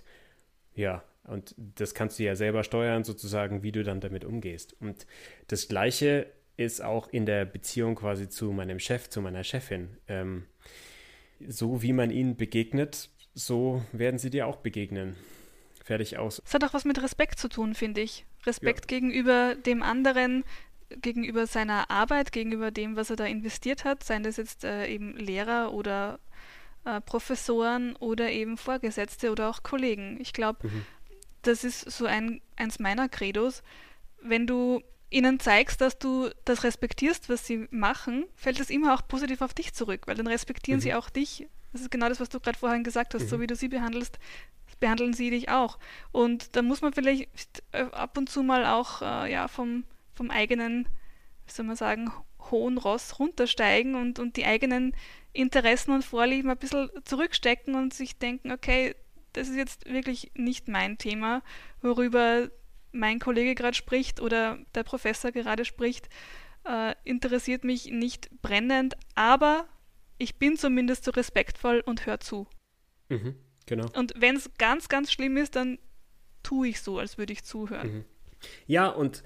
Ja, 0.74 1.04
und 1.24 1.54
das 1.56 1.94
kannst 1.94 2.18
du 2.18 2.24
ja 2.24 2.34
selber 2.34 2.64
steuern, 2.64 3.04
sozusagen, 3.04 3.62
wie 3.62 3.72
du 3.72 3.84
dann 3.84 4.00
damit 4.00 4.24
umgehst. 4.24 4.74
Und 4.80 5.06
das 5.48 5.68
Gleiche 5.68 6.26
ist 6.56 6.82
auch 6.82 7.08
in 7.08 7.26
der 7.26 7.44
Beziehung 7.44 7.94
quasi 7.94 8.28
zu 8.28 8.52
meinem 8.52 8.78
Chef, 8.78 9.08
zu 9.08 9.20
meiner 9.20 9.44
Chefin. 9.44 9.96
Ähm, 10.08 10.46
so 11.46 11.82
wie 11.82 11.92
man 11.92 12.10
ihnen 12.10 12.36
begegnet, 12.36 13.08
so 13.34 13.82
werden 13.92 14.18
sie 14.18 14.30
dir 14.30 14.46
auch 14.46 14.56
begegnen. 14.56 15.16
Fertig 15.82 16.18
aus. 16.18 16.42
Es 16.44 16.54
hat 16.54 16.64
auch 16.64 16.74
was 16.74 16.84
mit 16.84 17.02
Respekt 17.02 17.38
zu 17.38 17.48
tun, 17.48 17.74
finde 17.74 18.02
ich. 18.02 18.26
Respekt 18.46 18.90
ja. 18.90 18.98
gegenüber 18.98 19.54
dem 19.54 19.82
anderen, 19.82 20.44
gegenüber 20.90 21.46
seiner 21.46 21.90
Arbeit, 21.90 22.32
gegenüber 22.32 22.70
dem, 22.70 22.96
was 22.96 23.10
er 23.10 23.16
da 23.16 23.24
investiert 23.24 23.84
hat, 23.84 24.04
seien 24.04 24.22
das 24.22 24.36
jetzt 24.36 24.64
äh, 24.64 24.86
eben 24.86 25.16
Lehrer 25.16 25.72
oder 25.72 26.20
äh, 26.84 27.00
Professoren 27.00 27.96
oder 27.96 28.30
eben 28.30 28.56
Vorgesetzte 28.56 29.30
oder 29.32 29.48
auch 29.48 29.62
Kollegen. 29.62 30.18
Ich 30.20 30.32
glaube, 30.32 30.68
mhm. 30.68 30.86
Das 31.42 31.64
ist 31.64 31.90
so 31.90 32.06
ein, 32.06 32.40
eins 32.56 32.78
meiner 32.78 33.08
Credos. 33.08 33.62
Wenn 34.22 34.46
du 34.46 34.82
ihnen 35.10 35.40
zeigst, 35.40 35.80
dass 35.80 35.98
du 35.98 36.30
das 36.44 36.62
respektierst, 36.62 37.28
was 37.28 37.46
sie 37.46 37.66
machen, 37.70 38.26
fällt 38.36 38.60
es 38.60 38.70
immer 38.70 38.94
auch 38.94 39.06
positiv 39.06 39.42
auf 39.42 39.54
dich 39.54 39.72
zurück, 39.72 40.02
weil 40.06 40.14
dann 40.14 40.26
respektieren 40.26 40.78
mhm. 40.78 40.82
sie 40.82 40.94
auch 40.94 41.10
dich. 41.10 41.46
Das 41.72 41.82
ist 41.82 41.90
genau 41.90 42.08
das, 42.08 42.20
was 42.20 42.28
du 42.28 42.40
gerade 42.40 42.58
vorhin 42.58 42.84
gesagt 42.84 43.14
hast. 43.14 43.24
Mhm. 43.24 43.28
So 43.28 43.40
wie 43.40 43.46
du 43.46 43.56
sie 43.56 43.68
behandelst, 43.68 44.18
behandeln 44.78 45.12
sie 45.12 45.30
dich 45.30 45.48
auch. 45.48 45.78
Und 46.12 46.56
da 46.56 46.62
muss 46.62 46.80
man 46.80 46.92
vielleicht 46.92 47.28
äh, 47.72 47.82
ab 47.82 48.16
und 48.16 48.28
zu 48.28 48.42
mal 48.42 48.64
auch 48.66 49.02
äh, 49.02 49.32
ja, 49.32 49.48
vom 49.48 49.84
vom 50.20 50.30
eigenen, 50.30 50.86
wie 51.46 51.52
soll 51.52 51.64
man 51.64 51.76
sagen, 51.76 52.12
hohen 52.50 52.76
Ross 52.76 53.18
runtersteigen 53.18 53.94
und, 53.94 54.18
und 54.18 54.36
die 54.36 54.44
eigenen 54.44 54.94
Interessen 55.32 55.92
und 55.92 56.04
Vorlieben 56.04 56.50
ein 56.50 56.58
bisschen 56.58 56.90
zurückstecken 57.04 57.74
und 57.74 57.94
sich 57.94 58.18
denken, 58.18 58.52
okay, 58.52 58.94
das 59.32 59.48
ist 59.48 59.56
jetzt 59.56 59.86
wirklich 59.90 60.32
nicht 60.34 60.68
mein 60.68 60.98
Thema, 60.98 61.42
worüber 61.82 62.50
mein 62.92 63.18
Kollege 63.18 63.54
gerade 63.54 63.76
spricht 63.76 64.20
oder 64.20 64.58
der 64.74 64.82
Professor 64.82 65.32
gerade 65.32 65.64
spricht, 65.64 66.08
äh, 66.64 66.94
interessiert 67.04 67.64
mich 67.64 67.86
nicht 67.86 68.30
brennend, 68.42 68.96
aber 69.14 69.68
ich 70.18 70.36
bin 70.36 70.56
zumindest 70.56 71.04
so 71.04 71.10
respektvoll 71.12 71.82
und 71.84 72.06
höre 72.06 72.20
zu. 72.20 72.46
Mhm, 73.08 73.36
genau. 73.66 73.86
Und 73.94 74.14
wenn 74.16 74.36
es 74.36 74.50
ganz, 74.58 74.88
ganz 74.88 75.10
schlimm 75.12 75.36
ist, 75.36 75.56
dann 75.56 75.78
tue 76.42 76.68
ich 76.68 76.80
so, 76.80 76.98
als 76.98 77.18
würde 77.18 77.32
ich 77.32 77.44
zuhören. 77.44 77.92
Mhm. 77.92 78.04
Ja, 78.66 78.88
und 78.88 79.22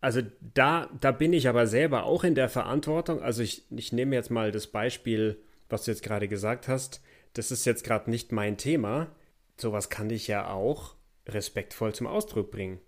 also 0.00 0.20
da, 0.40 0.90
da 1.00 1.12
bin 1.12 1.32
ich 1.32 1.48
aber 1.48 1.66
selber 1.66 2.04
auch 2.04 2.24
in 2.24 2.34
der 2.34 2.48
Verantwortung. 2.48 3.22
Also 3.22 3.42
ich, 3.42 3.64
ich 3.70 3.92
nehme 3.92 4.14
jetzt 4.14 4.30
mal 4.30 4.52
das 4.52 4.66
Beispiel, 4.66 5.42
was 5.70 5.84
du 5.84 5.90
jetzt 5.90 6.02
gerade 6.02 6.28
gesagt 6.28 6.68
hast. 6.68 7.02
Das 7.34 7.50
ist 7.50 7.66
jetzt 7.66 7.84
gerade 7.84 8.10
nicht 8.10 8.32
mein 8.32 8.56
Thema. 8.56 9.14
Sowas 9.56 9.90
kann 9.90 10.10
ich 10.10 10.26
ja 10.26 10.50
auch 10.50 10.96
respektvoll 11.28 11.94
zum 11.94 12.06
Ausdruck 12.06 12.50
bringen. 12.50 12.80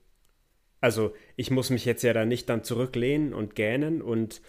Also 0.81 1.15
ich 1.37 1.51
muss 1.51 1.71
mich 1.71 1.85
jetzt 1.85 2.03
ja 2.03 2.13
da 2.13 2.25
nicht 2.25 2.49
dann 2.49 2.65
zurücklehnen 2.65 3.35
und 3.35 3.55
gähnen 3.55 4.03
und 4.03 4.41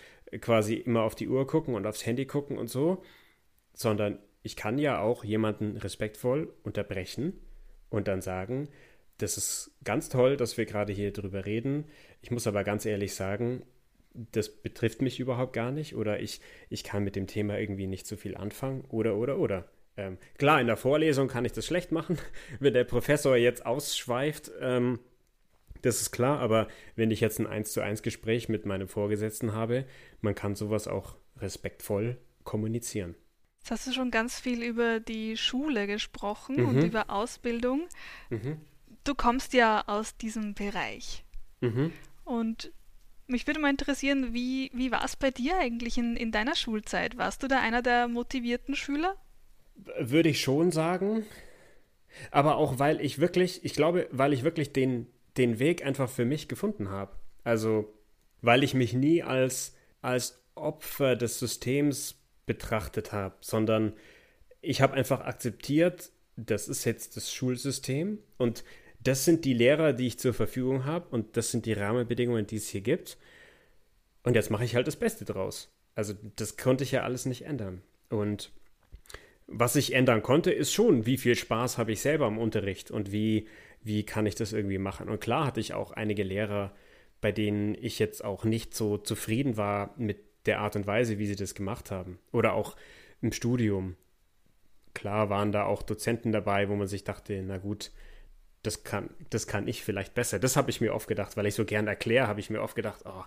quasi 0.41 0.75
immer 0.75 1.03
auf 1.03 1.15
die 1.15 1.27
Uhr 1.27 1.47
gucken 1.47 1.73
und 1.73 1.85
aufs 1.85 2.05
Handy 2.05 2.25
gucken 2.25 2.57
und 2.57 2.69
so, 2.69 3.03
sondern 3.73 4.19
ich 4.43 4.55
kann 4.55 4.77
ja 4.77 4.99
auch 4.99 5.23
jemanden 5.23 5.77
respektvoll 5.77 6.53
unterbrechen 6.63 7.33
und 7.89 8.07
dann 8.07 8.21
sagen, 8.21 8.69
das 9.17 9.37
ist 9.37 9.71
ganz 9.83 10.09
toll, 10.09 10.37
dass 10.37 10.57
wir 10.57 10.65
gerade 10.65 10.93
hier 10.93 11.11
drüber 11.11 11.45
reden. 11.45 11.85
Ich 12.21 12.29
muss 12.29 12.45
aber 12.45 12.63
ganz 12.63 12.85
ehrlich 12.85 13.15
sagen, 13.15 13.63
das 14.13 14.49
betrifft 14.49 15.01
mich 15.01 15.19
überhaupt 15.19 15.53
gar 15.53 15.71
nicht 15.71 15.95
oder 15.95 16.19
ich, 16.19 16.41
ich 16.69 16.83
kann 16.83 17.03
mit 17.03 17.15
dem 17.15 17.27
Thema 17.27 17.57
irgendwie 17.57 17.87
nicht 17.87 18.05
so 18.05 18.15
viel 18.15 18.35
anfangen 18.35 18.83
oder 18.89 19.15
oder 19.15 19.39
oder. 19.39 19.65
Ähm, 19.97 20.17
klar, 20.37 20.61
in 20.61 20.67
der 20.67 20.77
Vorlesung 20.77 21.27
kann 21.27 21.43
ich 21.43 21.51
das 21.51 21.65
schlecht 21.65 21.91
machen, 21.91 22.17
wenn 22.59 22.73
der 22.73 22.83
Professor 22.83 23.35
jetzt 23.35 23.65
ausschweift. 23.65 24.51
Ähm, 24.61 24.99
das 25.81 26.01
ist 26.01 26.11
klar, 26.11 26.39
aber 26.39 26.67
wenn 26.95 27.11
ich 27.11 27.19
jetzt 27.19 27.39
ein 27.39 27.47
1 27.47 27.71
zu 27.71 27.81
1 27.81 28.01
Gespräch 28.01 28.49
mit 28.49 28.65
meinem 28.65 28.87
Vorgesetzten 28.87 29.53
habe, 29.53 29.85
man 30.21 30.35
kann 30.35 30.55
sowas 30.55 30.87
auch 30.87 31.15
respektvoll 31.39 32.17
kommunizieren. 32.43 33.15
Jetzt 33.59 33.71
hast 33.71 33.87
du 33.87 33.91
schon 33.91 34.11
ganz 34.11 34.39
viel 34.39 34.63
über 34.63 34.99
die 34.99 35.35
Schule 35.35 35.87
gesprochen 35.87 36.57
mhm. 36.57 36.69
und 36.69 36.83
über 36.83 37.09
Ausbildung. 37.09 37.87
Mhm. 38.29 38.61
Du 39.03 39.13
kommst 39.13 39.53
ja 39.53 39.83
aus 39.87 40.15
diesem 40.17 40.53
Bereich. 40.53 41.25
Mhm. 41.61 41.91
Und 42.23 42.71
mich 43.27 43.45
würde 43.45 43.59
mal 43.59 43.69
interessieren, 43.69 44.33
wie, 44.33 44.71
wie 44.73 44.91
war 44.91 45.03
es 45.03 45.15
bei 45.15 45.31
dir 45.31 45.57
eigentlich 45.57 45.97
in, 45.97 46.15
in 46.15 46.31
deiner 46.31 46.55
Schulzeit? 46.55 47.17
Warst 47.17 47.43
du 47.43 47.47
da 47.47 47.59
einer 47.59 47.81
der 47.81 48.07
motivierten 48.07 48.75
Schüler? 48.75 49.17
Würde 49.99 50.29
ich 50.29 50.41
schon 50.41 50.71
sagen. 50.71 51.25
Aber 52.31 52.57
auch 52.57 52.79
weil 52.79 53.01
ich 53.01 53.19
wirklich, 53.19 53.63
ich 53.63 53.73
glaube, 53.73 54.07
weil 54.11 54.33
ich 54.33 54.43
wirklich 54.43 54.73
den, 54.73 55.07
den 55.37 55.59
Weg 55.59 55.85
einfach 55.85 56.09
für 56.09 56.25
mich 56.25 56.47
gefunden 56.47 56.89
habe. 56.89 57.15
Also, 57.43 57.93
weil 58.41 58.63
ich 58.63 58.73
mich 58.73 58.93
nie 58.93 59.23
als, 59.23 59.75
als 60.01 60.41
Opfer 60.55 61.15
des 61.15 61.39
Systems 61.39 62.15
betrachtet 62.45 63.11
habe, 63.11 63.35
sondern 63.41 63.93
ich 64.61 64.81
habe 64.81 64.95
einfach 64.95 65.21
akzeptiert, 65.21 66.11
das 66.35 66.67
ist 66.67 66.85
jetzt 66.85 67.17
das 67.17 67.33
Schulsystem 67.33 68.19
und 68.37 68.63
das 68.99 69.25
sind 69.25 69.45
die 69.45 69.53
Lehrer, 69.53 69.93
die 69.93 70.07
ich 70.07 70.19
zur 70.19 70.33
Verfügung 70.33 70.85
habe 70.85 71.07
und 71.09 71.37
das 71.37 71.51
sind 71.51 71.65
die 71.65 71.73
Rahmenbedingungen, 71.73 72.47
die 72.47 72.57
es 72.57 72.69
hier 72.69 72.81
gibt. 72.81 73.17
Und 74.23 74.35
jetzt 74.35 74.49
mache 74.49 74.65
ich 74.65 74.75
halt 74.75 74.87
das 74.87 74.97
Beste 74.97 75.23
draus. 75.23 75.71
Also 75.95 76.13
das 76.35 76.57
konnte 76.57 76.83
ich 76.83 76.91
ja 76.91 77.03
alles 77.03 77.25
nicht 77.25 77.43
ändern. 77.43 77.81
Und 78.09 78.51
was 79.47 79.75
ich 79.75 79.93
ändern 79.93 80.21
konnte, 80.21 80.51
ist 80.51 80.73
schon, 80.73 81.05
wie 81.05 81.17
viel 81.17 81.35
Spaß 81.35 81.77
habe 81.77 81.93
ich 81.93 82.01
selber 82.01 82.27
im 82.27 82.37
Unterricht 82.37 82.91
und 82.91 83.11
wie, 83.11 83.47
wie 83.81 84.05
kann 84.05 84.25
ich 84.25 84.35
das 84.35 84.53
irgendwie 84.53 84.77
machen. 84.77 85.09
Und 85.09 85.21
klar 85.21 85.45
hatte 85.45 85.61
ich 85.61 85.73
auch 85.73 85.91
einige 85.91 86.23
Lehrer, 86.23 86.73
bei 87.21 87.31
denen 87.31 87.75
ich 87.75 87.97
jetzt 87.97 88.23
auch 88.23 88.43
nicht 88.43 88.75
so 88.75 88.97
zufrieden 88.97 89.57
war 89.57 89.93
mit 89.97 90.19
der 90.45 90.59
Art 90.59 90.75
und 90.75 90.85
Weise, 90.85 91.17
wie 91.17 91.25
sie 91.25 91.35
das 91.35 91.55
gemacht 91.55 91.91
haben. 91.91 92.19
Oder 92.31 92.53
auch 92.53 92.75
im 93.21 93.31
Studium. 93.31 93.95
Klar 94.93 95.29
waren 95.29 95.51
da 95.51 95.65
auch 95.65 95.81
Dozenten 95.81 96.31
dabei, 96.31 96.69
wo 96.69 96.75
man 96.75 96.87
sich 96.87 97.03
dachte, 97.03 97.41
na 97.43 97.57
gut, 97.57 97.91
das 98.63 98.83
kann, 98.83 99.09
das 99.29 99.47
kann 99.47 99.67
ich 99.67 99.83
vielleicht 99.83 100.13
besser. 100.13 100.39
Das 100.39 100.57
habe 100.57 100.69
ich 100.69 100.81
mir 100.81 100.93
oft 100.93 101.07
gedacht, 101.07 101.37
weil 101.37 101.45
ich 101.45 101.55
so 101.55 101.65
gern 101.65 101.87
erkläre, 101.87 102.27
habe 102.27 102.39
ich 102.39 102.49
mir 102.49 102.61
oft 102.61 102.75
gedacht, 102.75 103.03
oh, 103.05 103.23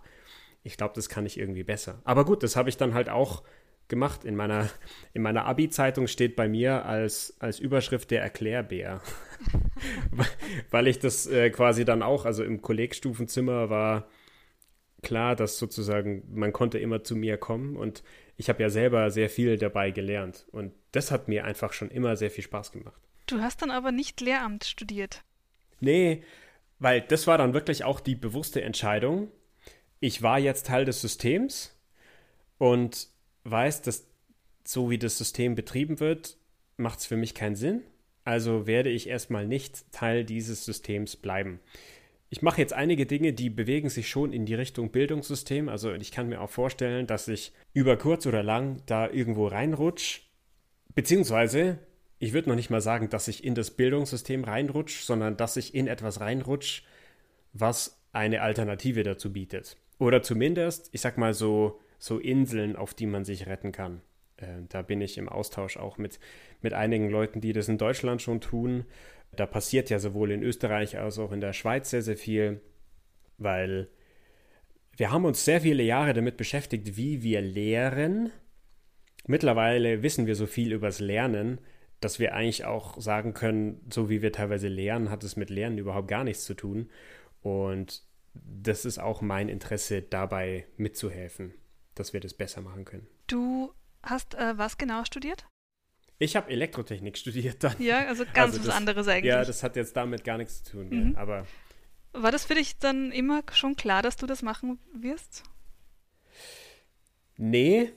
ich 0.62 0.76
glaube, 0.76 0.94
das 0.94 1.08
kann 1.08 1.26
ich 1.26 1.38
irgendwie 1.38 1.64
besser. 1.64 2.00
Aber 2.04 2.24
gut, 2.24 2.42
das 2.42 2.56
habe 2.56 2.68
ich 2.68 2.76
dann 2.76 2.94
halt 2.94 3.08
auch 3.08 3.42
gemacht. 3.90 4.24
In 4.24 4.34
meiner, 4.36 4.70
in 5.12 5.20
meiner 5.20 5.44
Abi-Zeitung 5.44 6.06
steht 6.06 6.36
bei 6.36 6.48
mir 6.48 6.86
als, 6.86 7.36
als 7.40 7.60
Überschrift 7.60 8.10
der 8.10 8.22
Erklärbär. 8.22 9.02
weil 10.70 10.88
ich 10.88 10.98
das 10.98 11.26
äh, 11.26 11.50
quasi 11.50 11.84
dann 11.84 12.02
auch, 12.02 12.24
also 12.24 12.42
im 12.42 12.62
Kollegstufenzimmer 12.62 13.68
war 13.68 14.08
klar, 15.02 15.36
dass 15.36 15.58
sozusagen 15.58 16.22
man 16.32 16.52
konnte 16.52 16.78
immer 16.78 17.02
zu 17.04 17.16
mir 17.16 17.36
kommen 17.36 17.76
und 17.76 18.02
ich 18.36 18.48
habe 18.48 18.62
ja 18.62 18.70
selber 18.70 19.10
sehr 19.10 19.30
viel 19.30 19.56
dabei 19.58 19.90
gelernt 19.90 20.46
und 20.50 20.72
das 20.92 21.10
hat 21.10 21.28
mir 21.28 21.44
einfach 21.44 21.72
schon 21.72 21.90
immer 21.90 22.16
sehr 22.16 22.30
viel 22.30 22.44
Spaß 22.44 22.72
gemacht. 22.72 23.00
Du 23.26 23.40
hast 23.40 23.62
dann 23.62 23.70
aber 23.70 23.92
nicht 23.92 24.20
Lehramt 24.20 24.64
studiert. 24.64 25.22
Nee, 25.80 26.22
weil 26.78 27.00
das 27.00 27.26
war 27.26 27.38
dann 27.38 27.54
wirklich 27.54 27.84
auch 27.84 28.00
die 28.00 28.14
bewusste 28.14 28.62
Entscheidung. 28.62 29.30
Ich 30.00 30.22
war 30.22 30.38
jetzt 30.38 30.66
Teil 30.66 30.84
des 30.84 31.00
Systems 31.00 31.78
und 32.58 33.08
weiß, 33.44 33.82
dass 33.82 34.06
so 34.64 34.90
wie 34.90 34.98
das 34.98 35.18
System 35.18 35.54
betrieben 35.54 36.00
wird, 36.00 36.36
macht 36.76 37.00
es 37.00 37.06
für 37.06 37.16
mich 37.16 37.34
keinen 37.34 37.56
Sinn. 37.56 37.82
Also 38.24 38.66
werde 38.66 38.90
ich 38.90 39.08
erstmal 39.08 39.46
nicht 39.46 39.90
Teil 39.92 40.24
dieses 40.24 40.64
Systems 40.64 41.16
bleiben. 41.16 41.60
Ich 42.28 42.42
mache 42.42 42.60
jetzt 42.60 42.72
einige 42.72 43.06
Dinge, 43.06 43.32
die 43.32 43.50
bewegen 43.50 43.88
sich 43.88 44.08
schon 44.08 44.32
in 44.32 44.46
die 44.46 44.54
Richtung 44.54 44.90
Bildungssystem. 44.90 45.68
Also 45.68 45.92
ich 45.92 46.12
kann 46.12 46.28
mir 46.28 46.40
auch 46.40 46.50
vorstellen, 46.50 47.06
dass 47.06 47.26
ich 47.26 47.52
über 47.72 47.96
kurz 47.96 48.26
oder 48.26 48.42
lang 48.42 48.82
da 48.86 49.08
irgendwo 49.10 49.48
reinrutsch. 49.48 50.20
Beziehungsweise 50.94 51.78
ich 52.20 52.34
würde 52.34 52.50
noch 52.50 52.56
nicht 52.56 52.70
mal 52.70 52.82
sagen, 52.82 53.08
dass 53.08 53.26
ich 53.28 53.42
in 53.42 53.54
das 53.54 53.72
Bildungssystem 53.72 54.44
reinrutsche, 54.44 55.04
sondern 55.04 55.36
dass 55.36 55.56
ich 55.56 55.74
in 55.74 55.88
etwas 55.88 56.20
reinrutsche, 56.20 56.82
was 57.52 57.98
eine 58.12 58.42
Alternative 58.42 59.02
dazu 59.02 59.32
bietet. 59.32 59.76
Oder 59.98 60.22
zumindest, 60.22 60.90
ich 60.92 61.00
sag 61.00 61.18
mal 61.18 61.34
so, 61.34 61.80
so 62.00 62.18
Inseln, 62.18 62.74
auf 62.74 62.94
die 62.94 63.06
man 63.06 63.24
sich 63.24 63.46
retten 63.46 63.70
kann. 63.70 64.00
Äh, 64.38 64.62
da 64.68 64.82
bin 64.82 65.00
ich 65.00 65.18
im 65.18 65.28
Austausch 65.28 65.76
auch 65.76 65.98
mit, 65.98 66.18
mit 66.62 66.72
einigen 66.72 67.08
Leuten, 67.08 67.40
die 67.40 67.52
das 67.52 67.68
in 67.68 67.78
Deutschland 67.78 68.20
schon 68.20 68.40
tun. 68.40 68.84
Da 69.36 69.46
passiert 69.46 69.90
ja 69.90 70.00
sowohl 70.00 70.32
in 70.32 70.42
Österreich 70.42 70.98
als 70.98 71.18
auch 71.18 71.30
in 71.30 71.40
der 71.40 71.52
Schweiz 71.52 71.90
sehr, 71.90 72.02
sehr 72.02 72.16
viel, 72.16 72.60
weil 73.38 73.88
wir 74.96 75.12
haben 75.12 75.24
uns 75.24 75.44
sehr 75.44 75.60
viele 75.60 75.82
Jahre 75.82 76.14
damit 76.14 76.36
beschäftigt, 76.36 76.96
wie 76.96 77.22
wir 77.22 77.40
lehren. 77.40 78.32
Mittlerweile 79.26 80.02
wissen 80.02 80.26
wir 80.26 80.34
so 80.34 80.46
viel 80.46 80.72
übers 80.72 80.98
Lernen, 80.98 81.60
dass 82.00 82.18
wir 82.18 82.34
eigentlich 82.34 82.64
auch 82.64 83.00
sagen 83.00 83.34
können, 83.34 83.80
so 83.90 84.08
wie 84.08 84.22
wir 84.22 84.32
teilweise 84.32 84.68
lernen, 84.68 85.10
hat 85.10 85.22
es 85.22 85.36
mit 85.36 85.50
Lernen 85.50 85.78
überhaupt 85.78 86.08
gar 86.08 86.24
nichts 86.24 86.44
zu 86.44 86.54
tun. 86.54 86.88
Und 87.42 88.02
das 88.34 88.84
ist 88.84 88.98
auch 88.98 89.20
mein 89.20 89.48
Interesse, 89.48 90.02
dabei 90.02 90.66
mitzuhelfen, 90.76 91.54
dass 92.00 92.12
wir 92.12 92.20
das 92.20 92.34
besser 92.34 92.60
machen 92.60 92.84
können. 92.84 93.06
Du 93.26 93.72
hast 94.02 94.34
äh, 94.34 94.58
was 94.58 94.78
genau 94.78 95.04
studiert? 95.04 95.46
Ich 96.18 96.36
habe 96.36 96.50
Elektrotechnik 96.50 97.16
studiert 97.16 97.62
dann. 97.64 97.74
Ja, 97.78 98.06
also 98.06 98.24
ganz 98.24 98.54
also 98.54 98.58
das, 98.58 98.68
was 98.68 98.74
anderes 98.74 99.08
eigentlich. 99.08 99.30
Ja, 99.30 99.44
das 99.44 99.62
hat 99.62 99.76
jetzt 99.76 99.96
damit 99.96 100.24
gar 100.24 100.38
nichts 100.38 100.62
zu 100.64 100.72
tun. 100.72 100.88
Mhm. 100.90 101.12
Ja, 101.12 101.18
aber 101.18 101.46
war 102.12 102.32
das 102.32 102.44
für 102.44 102.54
dich 102.54 102.78
dann 102.78 103.12
immer 103.12 103.42
schon 103.52 103.76
klar, 103.76 104.02
dass 104.02 104.16
du 104.16 104.26
das 104.26 104.42
machen 104.42 104.78
wirst? 104.92 105.44
Nee, 107.36 107.92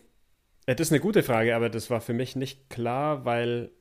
äh, 0.65 0.75
das 0.75 0.87
ist 0.87 0.93
eine 0.93 1.01
gute 1.01 1.23
Frage, 1.23 1.55
aber 1.55 1.69
das 1.69 1.89
war 1.89 2.01
für 2.01 2.13
mich 2.13 2.35
nicht 2.35 2.69
klar, 2.69 3.25
weil 3.25 3.71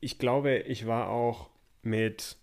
ich 0.00 0.18
glaube, 0.18 0.58
ich 0.58 0.86
war 0.86 1.08
auch 1.08 1.50
mit 1.82 2.36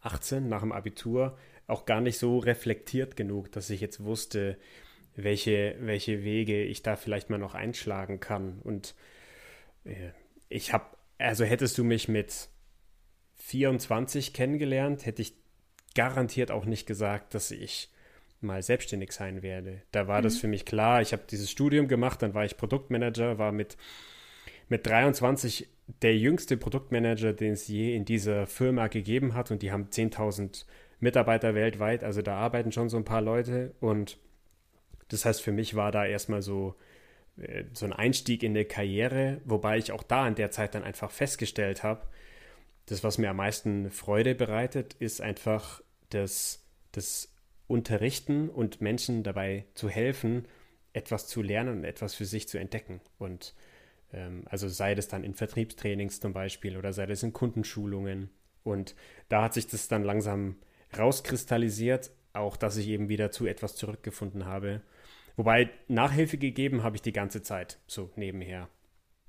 18 0.00 0.48
nach 0.48 0.60
dem 0.60 0.72
Abitur 0.72 1.36
auch 1.66 1.84
gar 1.84 2.00
nicht 2.00 2.18
so 2.18 2.38
reflektiert 2.38 3.16
genug, 3.16 3.52
dass 3.52 3.70
ich 3.70 3.80
jetzt 3.80 4.02
wusste, 4.02 4.58
welche, 5.18 5.76
welche 5.80 6.22
Wege 6.22 6.62
ich 6.62 6.82
da 6.82 6.96
vielleicht 6.96 7.28
mal 7.28 7.38
noch 7.38 7.54
einschlagen 7.54 8.20
kann. 8.20 8.60
Und 8.62 8.94
äh, 9.84 10.10
ich 10.48 10.72
habe, 10.72 10.84
also 11.18 11.44
hättest 11.44 11.76
du 11.76 11.84
mich 11.84 12.08
mit 12.08 12.48
24 13.34 14.32
kennengelernt, 14.32 15.06
hätte 15.06 15.22
ich 15.22 15.34
garantiert 15.94 16.50
auch 16.52 16.64
nicht 16.64 16.86
gesagt, 16.86 17.34
dass 17.34 17.50
ich 17.50 17.90
mal 18.40 18.62
selbstständig 18.62 19.10
sein 19.10 19.42
werde. 19.42 19.82
Da 19.90 20.06
war 20.06 20.20
mhm. 20.20 20.22
das 20.22 20.38
für 20.38 20.46
mich 20.46 20.64
klar. 20.64 21.02
Ich 21.02 21.12
habe 21.12 21.24
dieses 21.28 21.50
Studium 21.50 21.88
gemacht, 21.88 22.22
dann 22.22 22.34
war 22.34 22.44
ich 22.44 22.56
Produktmanager, 22.56 23.38
war 23.38 23.50
mit, 23.50 23.76
mit 24.68 24.86
23 24.86 25.66
der 26.02 26.16
jüngste 26.16 26.56
Produktmanager, 26.56 27.32
den 27.32 27.54
es 27.54 27.66
je 27.66 27.96
in 27.96 28.04
dieser 28.04 28.46
Firma 28.46 28.86
gegeben 28.86 29.34
hat. 29.34 29.50
Und 29.50 29.62
die 29.62 29.72
haben 29.72 29.88
10.000 29.90 30.64
Mitarbeiter 31.00 31.56
weltweit. 31.56 32.04
Also 32.04 32.22
da 32.22 32.36
arbeiten 32.36 32.70
schon 32.70 32.88
so 32.88 32.96
ein 32.96 33.04
paar 33.04 33.22
Leute. 33.22 33.74
Und 33.80 34.18
das 35.08 35.24
heißt, 35.24 35.42
für 35.42 35.52
mich 35.52 35.74
war 35.74 35.92
da 35.92 36.06
erstmal 36.06 36.42
so, 36.42 36.74
äh, 37.36 37.64
so 37.72 37.86
ein 37.86 37.92
Einstieg 37.92 38.42
in 38.42 38.52
eine 38.52 38.64
Karriere, 38.64 39.40
wobei 39.44 39.78
ich 39.78 39.92
auch 39.92 40.02
da 40.02 40.26
in 40.28 40.34
der 40.34 40.50
Zeit 40.50 40.74
dann 40.74 40.84
einfach 40.84 41.10
festgestellt 41.10 41.82
habe, 41.82 42.06
das, 42.86 43.04
was 43.04 43.18
mir 43.18 43.30
am 43.30 43.36
meisten 43.36 43.90
Freude 43.90 44.34
bereitet, 44.34 44.94
ist 44.94 45.20
einfach 45.20 45.82
das, 46.10 46.64
das 46.92 47.32
Unterrichten 47.66 48.48
und 48.48 48.80
Menschen 48.80 49.22
dabei 49.22 49.66
zu 49.74 49.90
helfen, 49.90 50.46
etwas 50.94 51.26
zu 51.26 51.42
lernen 51.42 51.78
und 51.78 51.84
etwas 51.84 52.14
für 52.14 52.24
sich 52.24 52.48
zu 52.48 52.58
entdecken. 52.58 53.00
Und 53.18 53.54
ähm, 54.12 54.44
also 54.46 54.68
sei 54.68 54.94
das 54.94 55.08
dann 55.08 55.22
in 55.22 55.34
Vertriebstrainings 55.34 56.20
zum 56.20 56.32
Beispiel 56.32 56.76
oder 56.76 56.92
sei 56.92 57.06
das 57.06 57.22
in 57.22 57.32
Kundenschulungen. 57.32 58.30
Und 58.64 58.94
da 59.28 59.42
hat 59.42 59.54
sich 59.54 59.66
das 59.66 59.88
dann 59.88 60.02
langsam 60.02 60.56
rauskristallisiert, 60.96 62.10
auch, 62.32 62.56
dass 62.56 62.76
ich 62.76 62.88
eben 62.88 63.08
wieder 63.08 63.30
zu 63.30 63.46
etwas 63.46 63.76
zurückgefunden 63.76 64.46
habe. 64.46 64.80
Wobei 65.38 65.70
Nachhilfe 65.86 66.36
gegeben 66.36 66.82
habe 66.82 66.96
ich 66.96 67.02
die 67.02 67.12
ganze 67.12 67.42
Zeit, 67.42 67.78
so 67.86 68.10
nebenher. 68.16 68.68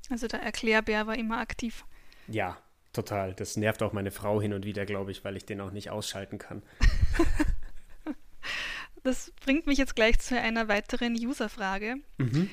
Also 0.10 0.28
der 0.28 0.42
Erklärbär 0.42 1.06
war 1.06 1.16
immer 1.16 1.38
aktiv. 1.38 1.86
Ja, 2.28 2.58
total. 2.94 3.36
Das 3.36 3.58
nervt 3.58 3.84
auch 3.84 3.94
meine 3.94 4.10
Frau 4.10 4.42
hin 4.42 4.54
und 4.54 4.66
wieder, 4.66 4.88
glaube 4.88 5.12
ich, 5.12 5.24
weil 5.24 5.38
ich 5.38 5.46
den 5.46 5.62
auch 5.62 5.70
nicht 5.70 5.92
ausschalten 5.92 6.40
kann. 6.40 6.64
das 9.04 9.32
bringt 9.46 9.68
mich 9.68 9.78
jetzt 9.78 9.96
gleich 9.96 10.18
zu 10.18 10.36
einer 10.36 10.68
weiteren 10.68 11.14
Userfrage. 11.14 11.98
Mhm. 12.18 12.50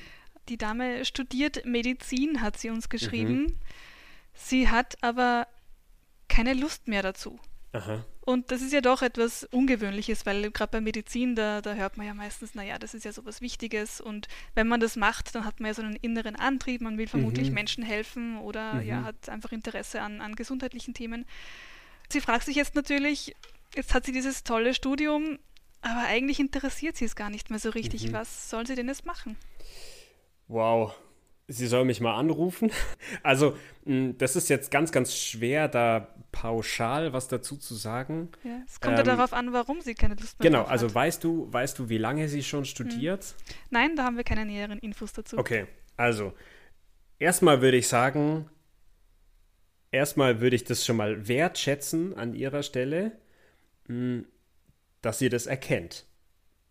Die 0.51 0.59
Dame 0.59 1.07
studiert 1.07 1.65
Medizin, 1.65 2.43
hat 2.43 2.59
sie 2.59 2.69
uns 2.69 2.91
geschrieben. 2.91 3.45
Mhm. 3.45 3.57
Sie 4.35 4.69
hat 4.69 5.03
aber 5.03 5.47
keine 6.29 6.53
Lust 6.53 6.89
mehr 6.89 7.01
dazu. 7.01 7.41
Aha. 7.73 8.05
Und 8.27 8.51
das 8.51 8.61
ist 8.61 8.73
ja 8.73 8.81
doch 8.81 9.03
etwas 9.03 9.45
Ungewöhnliches, 9.53 10.27
weil 10.27 10.51
gerade 10.51 10.73
bei 10.73 10.81
Medizin, 10.81 11.37
da, 11.37 11.61
da 11.61 11.75
hört 11.75 11.97
man 11.97 12.09
ja 12.09 12.13
meistens, 12.13 12.57
naja, 12.57 12.77
das 12.77 12.93
ist 12.93 13.05
ja 13.05 13.13
so 13.13 13.25
was 13.25 13.41
Wichtiges 13.41 14.01
und 14.01 14.27
wenn 14.57 14.67
man 14.67 14.81
das 14.81 14.97
macht, 14.97 15.33
dann 15.37 15.45
hat 15.45 15.61
man 15.61 15.69
ja 15.69 15.75
so 15.75 15.83
einen 15.83 15.95
inneren 15.95 16.35
Antrieb, 16.35 16.81
man 16.81 16.99
will 16.99 17.07
vermutlich 17.07 17.51
mhm. 17.51 17.55
Menschen 17.55 17.85
helfen 17.85 18.39
oder 18.39 18.75
mhm. 18.75 18.83
ja, 18.83 19.05
hat 19.05 19.29
einfach 19.29 19.53
Interesse 19.53 20.03
an, 20.03 20.21
an 20.21 20.35
gesundheitlichen 20.35 20.93
Themen. 20.93 21.25
Sie 22.09 22.21
fragt 22.21 22.47
sich 22.47 22.57
jetzt 22.57 22.75
natürlich, 22.75 23.37
jetzt 23.77 23.95
hat 23.95 24.05
sie 24.05 24.13
dieses 24.13 24.43
tolle 24.43 24.75
Studium, 24.75 25.39
aber 25.81 26.09
eigentlich 26.09 26.41
interessiert 26.41 26.97
sie 26.97 27.05
es 27.05 27.15
gar 27.15 27.31
nicht 27.31 27.51
mehr 27.51 27.61
so 27.61 27.71
richtig. 27.71 28.09
Mhm. 28.09 28.13
Was 28.13 28.51
soll 28.51 28.67
sie 28.67 28.75
denn 28.75 28.89
jetzt 28.89 29.07
machen? 29.07 29.37
Wow, 30.49 30.97
sie 31.47 31.69
soll 31.69 31.85
mich 31.85 32.01
mal 32.01 32.17
anrufen. 32.17 32.73
Also, 33.23 33.57
das 33.85 34.35
ist 34.35 34.49
jetzt 34.49 34.73
ganz, 34.73 34.91
ganz 34.91 35.15
schwer, 35.15 35.69
da 35.69 36.13
pauschal 36.41 37.15
was 37.15 37.29
dazu 37.29 37.57
zu 37.57 37.75
sagen. 37.75 38.31
Ja, 38.45 38.61
es 38.67 38.79
kommt 38.81 38.99
ähm, 38.99 39.07
ja 39.07 39.17
darauf 39.17 39.33
an, 39.33 39.55
warum 39.55 39.81
sie 39.81 39.95
keine 39.95 40.17
Lust 40.17 40.39
mehr 40.39 40.51
genau, 40.51 40.65
also 40.65 40.69
hat. 40.69 40.79
Genau, 40.79 40.83
also 40.91 40.95
weißt 40.95 41.25
du, 41.25 41.53
weißt 41.53 41.79
du, 41.79 41.89
wie 41.89 41.97
lange 41.97 42.29
sie 42.29 42.43
schon 42.43 42.67
studiert? 42.67 43.25
Hm. 43.25 43.55
Nein, 43.71 43.97
da 43.97 44.05
haben 44.05 44.19
wir 44.19 44.25
keine 44.25 44.45
näheren 44.45 44.79
Infos 44.79 45.15
dazu. 45.15 45.39
Okay, 45.39 45.67
also 45.97 46.35
erstmal 47.19 47.63
würde 47.63 47.79
ich 47.79 47.89
sagen, 47.89 48.51
erstmal 49.91 50.43
würde 50.43 50.57
ich 50.57 50.65
das 50.65 50.85
schon 50.85 50.97
mal 50.97 51.27
wertschätzen 51.27 52.15
an 52.15 52.35
ihrer 52.35 52.63
Stelle, 52.63 53.13
hm, 53.87 54.27
dass 55.01 55.19
sie 55.19 55.31
das 55.31 55.47
erkennt. 55.47 56.05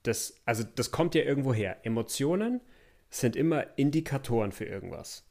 Das, 0.03 0.39
also 0.45 0.63
das 0.63 0.91
kommt 0.91 1.15
ja 1.15 1.23
irgendwo 1.23 1.55
her. 1.55 1.77
Emotionen 1.83 2.61
sind 3.09 3.35
immer 3.35 3.65
Indikatoren 3.79 4.51
für 4.51 4.65
irgendwas. 4.65 5.25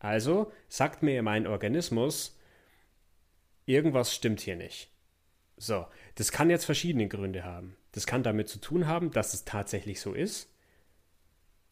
Also 0.00 0.50
sagt 0.68 1.04
mir 1.04 1.22
mein 1.22 1.46
Organismus, 1.46 2.37
irgendwas 3.68 4.14
stimmt 4.14 4.40
hier 4.40 4.56
nicht. 4.56 4.90
So, 5.56 5.86
das 6.14 6.32
kann 6.32 6.50
jetzt 6.50 6.64
verschiedene 6.64 7.08
Gründe 7.08 7.44
haben. 7.44 7.76
Das 7.92 8.06
kann 8.06 8.22
damit 8.22 8.48
zu 8.48 8.60
tun 8.60 8.86
haben, 8.86 9.10
dass 9.10 9.34
es 9.34 9.44
tatsächlich 9.44 10.00
so 10.00 10.14
ist. 10.14 10.52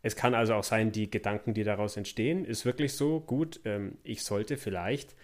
Es 0.03 0.15
kann 0.15 0.35
also 0.35 0.55
auch 0.55 0.65
sein, 0.65 0.93
die 0.93 1.11
Gedanken, 1.11 1.55
die 1.55 1.65
daraus 1.65 1.97
entstehen, 1.97 2.45
ist 2.45 2.65
wirklich 2.65 2.93
so 2.95 3.21
gut, 3.21 3.61
ähm, 3.65 3.99
ich 4.05 4.23
sollte 4.23 4.57
vielleicht 4.57 5.17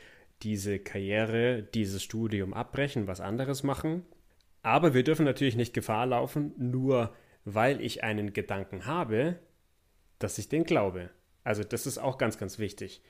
diese 0.43 0.79
Karriere, 0.79 1.63
dieses 1.63 2.03
Studium 2.03 2.53
abbrechen, 2.55 3.07
was 3.07 3.21
anderes 3.21 3.63
machen. 3.63 4.05
Aber 4.63 4.95
wir 4.95 5.05
dürfen 5.05 5.25
natürlich 5.25 5.57
nicht 5.57 5.75
Gefahr 5.75 6.07
laufen, 6.07 6.53
nur 6.57 7.15
weil 7.45 7.81
ich 7.81 8.03
einen 8.03 8.33
Gedanken 8.33 8.87
habe, 8.87 9.39
dass 10.19 10.39
ich 10.39 10.49
den 10.49 10.65
glaube. 10.65 11.11
Also 11.45 11.65
das 11.65 11.87
ist 11.87 11.99
auch 11.99 12.19
ganz, 12.19 12.39
ganz 12.39 12.59
wichtig. 12.59 13.03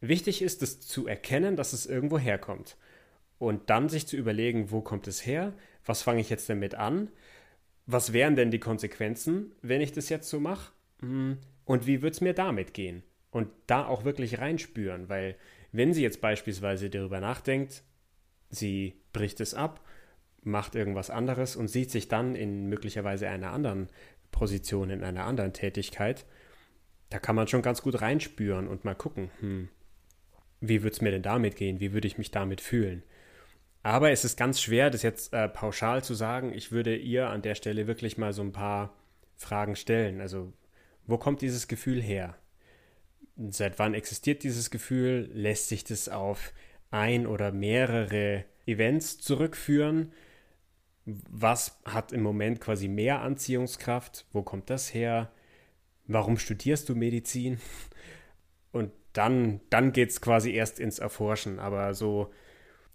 Wichtig 0.00 0.42
ist 0.42 0.62
es 0.62 0.80
zu 0.80 1.06
erkennen, 1.06 1.56
dass 1.56 1.72
es 1.72 1.86
irgendwo 1.86 2.18
herkommt. 2.18 2.76
Und 3.38 3.70
dann 3.70 3.88
sich 3.88 4.06
zu 4.06 4.16
überlegen, 4.16 4.70
wo 4.70 4.80
kommt 4.80 5.08
es 5.08 5.26
her? 5.26 5.52
Was 5.84 6.02
fange 6.02 6.20
ich 6.20 6.30
jetzt 6.30 6.48
damit 6.48 6.74
an? 6.74 7.10
Was 7.86 8.12
wären 8.12 8.36
denn 8.36 8.50
die 8.50 8.60
Konsequenzen, 8.60 9.52
wenn 9.62 9.80
ich 9.80 9.92
das 9.92 10.08
jetzt 10.08 10.28
so 10.30 10.38
mache? 10.38 10.72
Hm, 11.00 11.38
und 11.64 11.86
wie 11.86 12.02
wird 12.02 12.14
es 12.14 12.20
mir 12.20 12.34
damit 12.34 12.74
gehen? 12.74 13.02
Und 13.30 13.48
da 13.66 13.86
auch 13.86 14.04
wirklich 14.04 14.38
reinspüren, 14.38 15.08
weil 15.08 15.36
wenn 15.72 15.92
sie 15.94 16.02
jetzt 16.02 16.20
beispielsweise 16.20 16.90
darüber 16.90 17.20
nachdenkt, 17.20 17.82
sie 18.50 19.00
bricht 19.12 19.40
es 19.40 19.54
ab, 19.54 19.80
macht 20.42 20.74
irgendwas 20.74 21.10
anderes 21.10 21.56
und 21.56 21.68
sieht 21.68 21.90
sich 21.90 22.08
dann 22.08 22.34
in 22.34 22.68
möglicherweise 22.68 23.28
einer 23.28 23.52
anderen 23.52 23.88
Position, 24.30 24.90
in 24.90 25.02
einer 25.02 25.24
anderen 25.24 25.52
Tätigkeit, 25.52 26.26
da 27.10 27.18
kann 27.18 27.36
man 27.36 27.48
schon 27.48 27.62
ganz 27.62 27.82
gut 27.82 28.00
reinspüren 28.00 28.68
und 28.68 28.84
mal 28.84 28.94
gucken, 28.94 29.30
hm, 29.40 29.68
wie 30.60 30.82
würde 30.82 30.94
es 30.94 31.00
mir 31.00 31.10
denn 31.10 31.22
damit 31.22 31.56
gehen? 31.56 31.80
Wie 31.80 31.92
würde 31.92 32.06
ich 32.06 32.18
mich 32.18 32.30
damit 32.30 32.60
fühlen? 32.60 33.02
Aber 33.82 34.10
es 34.10 34.24
ist 34.24 34.36
ganz 34.36 34.60
schwer, 34.60 34.90
das 34.90 35.02
jetzt 35.02 35.32
äh, 35.32 35.48
pauschal 35.48 36.04
zu 36.04 36.14
sagen. 36.14 36.52
Ich 36.52 36.70
würde 36.70 36.96
ihr 36.96 37.28
an 37.28 37.42
der 37.42 37.54
Stelle 37.54 37.86
wirklich 37.86 38.16
mal 38.16 38.32
so 38.32 38.42
ein 38.42 38.52
paar 38.52 38.94
Fragen 39.36 39.74
stellen. 39.74 40.20
Also, 40.20 40.52
wo 41.06 41.18
kommt 41.18 41.42
dieses 41.42 41.66
Gefühl 41.66 42.00
her? 42.00 42.36
Seit 43.48 43.78
wann 43.78 43.94
existiert 43.94 44.44
dieses 44.44 44.70
Gefühl? 44.70 45.28
Lässt 45.32 45.68
sich 45.68 45.82
das 45.82 46.08
auf 46.08 46.52
ein 46.90 47.26
oder 47.26 47.50
mehrere 47.50 48.44
Events 48.66 49.18
zurückführen? 49.18 50.12
Was 51.04 51.80
hat 51.84 52.12
im 52.12 52.22
Moment 52.22 52.60
quasi 52.60 52.86
mehr 52.86 53.22
Anziehungskraft? 53.22 54.26
Wo 54.32 54.42
kommt 54.42 54.70
das 54.70 54.94
her? 54.94 55.32
Warum 56.06 56.38
studierst 56.38 56.88
du 56.88 56.94
Medizin? 56.94 57.58
Und 58.70 58.92
dann, 59.12 59.60
dann 59.70 59.92
geht 59.92 60.10
es 60.10 60.20
quasi 60.20 60.52
erst 60.52 60.78
ins 60.78 61.00
Erforschen. 61.00 61.58
Aber 61.58 61.94
so, 61.94 62.32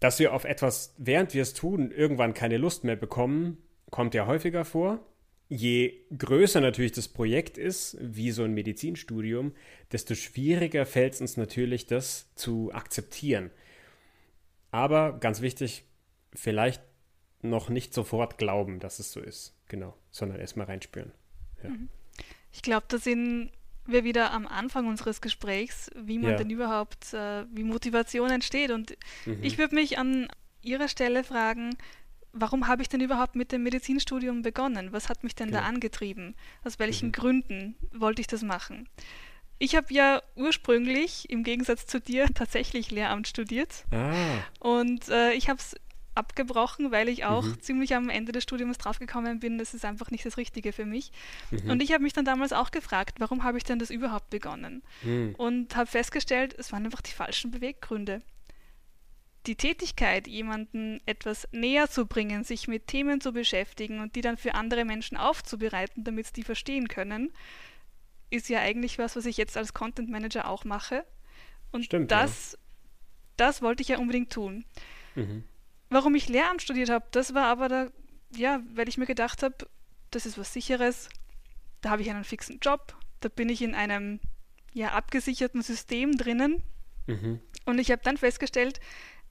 dass 0.00 0.18
wir 0.18 0.32
auf 0.32 0.44
etwas, 0.44 0.94
während 0.98 1.34
wir 1.34 1.42
es 1.42 1.54
tun, 1.54 1.90
irgendwann 1.90 2.34
keine 2.34 2.56
Lust 2.56 2.84
mehr 2.84 2.96
bekommen, 2.96 3.58
kommt 3.90 4.14
ja 4.14 4.26
häufiger 4.26 4.64
vor. 4.64 5.00
Je 5.48 5.94
größer 6.16 6.60
natürlich 6.60 6.92
das 6.92 7.08
Projekt 7.08 7.56
ist, 7.56 7.96
wie 8.00 8.30
so 8.32 8.44
ein 8.44 8.52
Medizinstudium, 8.52 9.52
desto 9.92 10.14
schwieriger 10.14 10.84
fällt 10.84 11.14
es 11.14 11.20
uns 11.20 11.36
natürlich, 11.36 11.86
das 11.86 12.34
zu 12.34 12.70
akzeptieren. 12.72 13.50
Aber 14.70 15.18
ganz 15.18 15.40
wichtig, 15.40 15.84
vielleicht 16.34 16.82
noch 17.40 17.70
nicht 17.70 17.94
sofort 17.94 18.36
glauben, 18.36 18.78
dass 18.78 18.98
es 18.98 19.12
so 19.12 19.20
ist. 19.20 19.54
Genau, 19.68 19.94
sondern 20.10 20.38
erstmal 20.38 20.66
reinspüren. 20.66 21.12
Ja. 21.62 21.70
Mhm. 21.70 21.88
Ich 22.52 22.62
glaube, 22.62 22.86
da 22.88 22.98
sind 22.98 23.50
wir 23.88 24.04
wieder 24.04 24.32
am 24.32 24.46
Anfang 24.46 24.86
unseres 24.86 25.20
Gesprächs, 25.20 25.90
wie 25.96 26.18
man 26.18 26.32
ja. 26.32 26.36
denn 26.36 26.50
überhaupt, 26.50 27.12
äh, 27.14 27.44
wie 27.50 27.64
Motivation 27.64 28.30
entsteht. 28.30 28.70
Und 28.70 28.96
mhm. 29.26 29.38
ich 29.42 29.58
würde 29.58 29.74
mich 29.74 29.98
an 29.98 30.28
Ihrer 30.62 30.88
Stelle 30.88 31.24
fragen, 31.24 31.76
warum 32.32 32.66
habe 32.66 32.82
ich 32.82 32.88
denn 32.88 33.00
überhaupt 33.00 33.36
mit 33.36 33.52
dem 33.52 33.62
Medizinstudium 33.62 34.42
begonnen? 34.42 34.92
Was 34.92 35.08
hat 35.08 35.24
mich 35.24 35.34
denn 35.34 35.48
ja. 35.48 35.60
da 35.60 35.66
angetrieben? 35.66 36.34
Aus 36.64 36.78
welchen 36.78 37.08
mhm. 37.08 37.12
Gründen 37.12 37.76
wollte 37.92 38.20
ich 38.20 38.26
das 38.26 38.42
machen? 38.42 38.88
Ich 39.58 39.74
habe 39.74 39.92
ja 39.92 40.22
ursprünglich, 40.36 41.28
im 41.30 41.42
Gegensatz 41.42 41.86
zu 41.86 42.00
dir, 42.00 42.26
tatsächlich 42.34 42.90
Lehramt 42.90 43.26
studiert. 43.26 43.84
Ah. 43.90 44.14
Und 44.60 45.08
äh, 45.08 45.32
ich 45.32 45.48
habe 45.48 45.58
es 45.58 45.74
abgebrochen, 46.18 46.90
weil 46.90 47.08
ich 47.08 47.24
auch 47.24 47.44
mhm. 47.44 47.60
ziemlich 47.60 47.94
am 47.94 48.10
Ende 48.10 48.32
des 48.32 48.42
Studiums 48.42 48.76
draufgekommen 48.76 49.40
bin, 49.40 49.56
das 49.56 49.72
ist 49.72 49.84
einfach 49.84 50.10
nicht 50.10 50.26
das 50.26 50.36
Richtige 50.36 50.72
für 50.72 50.84
mich. 50.84 51.12
Mhm. 51.50 51.70
Und 51.70 51.82
ich 51.82 51.92
habe 51.92 52.02
mich 52.02 52.12
dann 52.12 52.24
damals 52.24 52.52
auch 52.52 52.70
gefragt, 52.70 53.20
warum 53.20 53.44
habe 53.44 53.56
ich 53.56 53.64
denn 53.64 53.78
das 53.78 53.90
überhaupt 53.90 54.30
begonnen? 54.30 54.82
Mhm. 55.02 55.34
Und 55.38 55.76
habe 55.76 55.88
festgestellt, 55.88 56.54
es 56.58 56.72
waren 56.72 56.84
einfach 56.84 57.00
die 57.00 57.12
falschen 57.12 57.50
Beweggründe. 57.50 58.20
Die 59.46 59.56
Tätigkeit, 59.56 60.26
jemanden 60.26 61.00
etwas 61.06 61.48
näher 61.52 61.88
zu 61.88 62.06
bringen, 62.06 62.44
sich 62.44 62.68
mit 62.68 62.88
Themen 62.88 63.20
zu 63.20 63.32
beschäftigen 63.32 64.00
und 64.00 64.16
die 64.16 64.20
dann 64.20 64.36
für 64.36 64.54
andere 64.54 64.84
Menschen 64.84 65.16
aufzubereiten, 65.16 66.04
damit 66.04 66.26
sie 66.26 66.32
die 66.34 66.42
verstehen 66.42 66.88
können, 66.88 67.32
ist 68.30 68.48
ja 68.48 68.60
eigentlich 68.60 68.98
was, 68.98 69.16
was 69.16 69.24
ich 69.24 69.36
jetzt 69.36 69.56
als 69.56 69.72
Content 69.72 70.10
Manager 70.10 70.48
auch 70.48 70.64
mache. 70.64 71.04
Und 71.70 71.84
Stimmt, 71.84 72.10
das, 72.10 72.52
ja. 72.52 72.58
das 73.36 73.62
wollte 73.62 73.82
ich 73.82 73.88
ja 73.88 73.98
unbedingt 73.98 74.32
tun. 74.32 74.64
Mhm. 75.14 75.44
Warum 75.90 76.14
ich 76.14 76.28
Lehramt 76.28 76.62
studiert 76.62 76.90
habe, 76.90 77.06
das 77.12 77.34
war 77.34 77.46
aber 77.46 77.68
da, 77.68 77.86
ja, 78.34 78.60
weil 78.74 78.88
ich 78.88 78.98
mir 78.98 79.06
gedacht 79.06 79.42
habe, 79.42 79.56
das 80.10 80.26
ist 80.26 80.38
was 80.38 80.52
Sicheres, 80.52 81.08
da 81.80 81.90
habe 81.90 82.02
ich 82.02 82.10
einen 82.10 82.24
fixen 82.24 82.58
Job, 82.60 82.96
da 83.20 83.28
bin 83.28 83.48
ich 83.48 83.62
in 83.62 83.74
einem 83.74 84.20
ja 84.72 84.92
abgesicherten 84.92 85.62
System 85.62 86.16
drinnen. 86.16 86.62
Mhm. 87.06 87.40
Und 87.64 87.78
ich 87.78 87.90
habe 87.90 88.02
dann 88.02 88.16
festgestellt, 88.16 88.80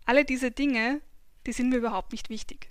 alle 0.06 0.26
diese 0.26 0.52
Dinge, 0.52 1.02
die 1.46 1.52
sind 1.52 1.70
mir 1.70 1.78
überhaupt 1.78 2.12
nicht 2.12 2.30
wichtig. 2.30 2.70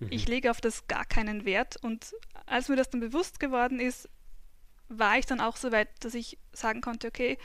Mhm. 0.00 0.08
Ich 0.10 0.28
lege 0.28 0.50
auf 0.50 0.60
das 0.60 0.86
gar 0.86 1.04
keinen 1.04 1.44
Wert. 1.44 1.76
Und 1.82 2.14
als 2.46 2.68
mir 2.68 2.76
das 2.76 2.90
dann 2.90 3.00
bewusst 3.00 3.40
geworden 3.40 3.80
ist, 3.80 4.08
war 4.88 5.18
ich 5.18 5.26
dann 5.26 5.40
auch 5.40 5.56
so 5.56 5.72
weit, 5.72 5.88
dass 6.00 6.14
ich 6.14 6.38
sagen 6.52 6.80
konnte, 6.80 7.08
okay, 7.08 7.38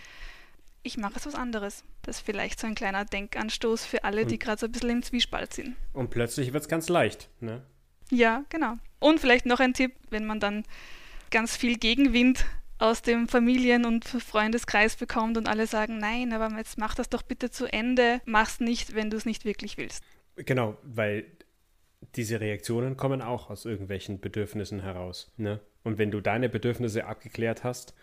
ich 0.84 0.98
mache 0.98 1.18
es 1.18 1.26
was 1.26 1.36
anderes. 1.36 1.84
Das 2.02 2.18
ist 2.18 2.26
vielleicht 2.26 2.60
so 2.60 2.68
ein 2.68 2.76
kleiner 2.76 3.06
Denkanstoß 3.06 3.86
für 3.86 4.04
alle, 4.04 4.26
die 4.26 4.40
gerade 4.40 4.60
so 4.60 4.66
ein 4.66 4.72
bisschen 4.72 4.90
im 4.90 5.04
Zwiespalt 5.04 5.54
sind. 5.54 5.76
Und 5.94 6.10
plötzlich 6.10 6.54
wird 6.54 6.64
es 6.64 6.70
ganz 6.70 6.90
leicht, 6.90 7.30
ne? 7.40 7.64
Ja, 8.12 8.44
genau. 8.50 8.78
Und 9.00 9.20
vielleicht 9.20 9.46
noch 9.46 9.60
ein 9.60 9.74
Tipp, 9.74 9.94
wenn 10.10 10.26
man 10.26 10.40
dann 10.40 10.64
ganz 11.30 11.56
viel 11.56 11.78
Gegenwind 11.78 12.46
aus 12.80 13.02
dem 13.02 13.28
Familien- 13.28 13.86
und 13.86 14.06
Freundeskreis 14.06 14.96
bekommt 14.96 15.38
und 15.38 15.48
alle 15.48 15.68
sagen, 15.68 15.98
nein, 15.98 16.34
aber 16.34 16.56
jetzt 16.58 16.78
mach 16.78 16.96
das 16.96 17.10
doch 17.10 17.22
bitte 17.22 17.52
zu 17.52 17.66
Ende, 17.72 18.22
mach's 18.26 18.60
nicht, 18.60 18.96
wenn 18.96 19.10
du 19.10 19.18
es 19.18 19.26
nicht 19.26 19.46
wirklich 19.46 19.78
willst. 19.78 20.04
Genau, 20.38 20.78
weil 20.84 21.26
diese 22.16 22.40
Reaktionen 22.40 22.96
kommen 22.96 23.22
auch 23.22 23.50
aus 23.50 23.66
irgendwelchen 23.66 24.22
Bedürfnissen 24.22 24.82
heraus. 24.82 25.32
Ne? 25.36 25.60
Und 25.84 25.98
wenn 25.98 26.12
du 26.12 26.22
deine 26.22 26.50
Bedürfnisse 26.50 27.06
abgeklärt 27.06 27.64
hast, 27.64 27.94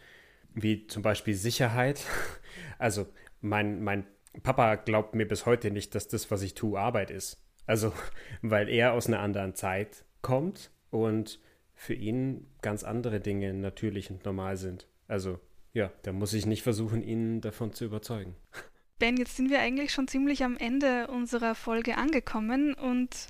wie 0.56 0.86
zum 0.88 1.02
Beispiel 1.02 1.34
Sicherheit, 1.34 2.04
also 2.78 3.06
mein, 3.40 3.84
mein 3.84 4.06
Papa 4.42 4.74
glaubt 4.74 5.14
mir 5.14 5.28
bis 5.28 5.46
heute 5.46 5.70
nicht, 5.70 5.94
dass 5.94 6.08
das, 6.08 6.30
was 6.30 6.42
ich 6.42 6.54
tue, 6.54 6.80
Arbeit 6.80 7.10
ist. 7.10 7.40
Also, 7.66 7.92
weil 8.42 8.68
er 8.68 8.94
aus 8.94 9.06
einer 9.06 9.20
anderen 9.20 9.54
Zeit 9.54 10.04
kommt 10.22 10.70
und 10.90 11.38
für 11.74 11.94
ihn 11.94 12.46
ganz 12.62 12.82
andere 12.82 13.20
Dinge 13.20 13.52
natürlich 13.54 14.10
und 14.10 14.24
normal 14.24 14.56
sind. 14.56 14.88
Also, 15.06 15.38
ja, 15.74 15.92
da 16.02 16.12
muss 16.12 16.32
ich 16.32 16.46
nicht 16.46 16.62
versuchen, 16.62 17.02
ihn 17.02 17.40
davon 17.40 17.72
zu 17.72 17.84
überzeugen. 17.84 18.34
Ben, 18.98 19.18
jetzt 19.18 19.36
sind 19.36 19.50
wir 19.50 19.60
eigentlich 19.60 19.92
schon 19.92 20.08
ziemlich 20.08 20.42
am 20.42 20.56
Ende 20.56 21.08
unserer 21.08 21.54
Folge 21.54 21.98
angekommen 21.98 22.72
und 22.72 23.26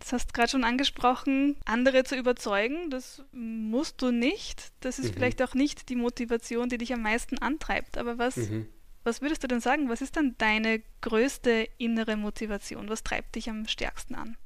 das 0.00 0.12
hast 0.12 0.34
gerade 0.34 0.48
schon 0.48 0.64
angesprochen, 0.64 1.56
andere 1.66 2.04
zu 2.04 2.16
überzeugen, 2.16 2.90
das 2.90 3.22
musst 3.32 4.02
du 4.02 4.10
nicht. 4.10 4.72
Das 4.80 4.98
ist 4.98 5.10
mhm. 5.10 5.14
vielleicht 5.14 5.42
auch 5.42 5.54
nicht 5.54 5.88
die 5.88 5.96
Motivation, 5.96 6.68
die 6.68 6.78
dich 6.78 6.92
am 6.92 7.02
meisten 7.02 7.38
antreibt. 7.38 7.98
Aber 7.98 8.18
was, 8.18 8.36
mhm. 8.36 8.66
was 9.04 9.20
würdest 9.20 9.44
du 9.44 9.46
denn 9.46 9.60
sagen? 9.60 9.88
Was 9.88 10.00
ist 10.00 10.16
dann 10.16 10.34
deine 10.38 10.82
größte 11.02 11.68
innere 11.76 12.16
Motivation? 12.16 12.88
Was 12.88 13.02
treibt 13.02 13.36
dich 13.36 13.50
am 13.50 13.68
stärksten 13.68 14.14
an? 14.14 14.36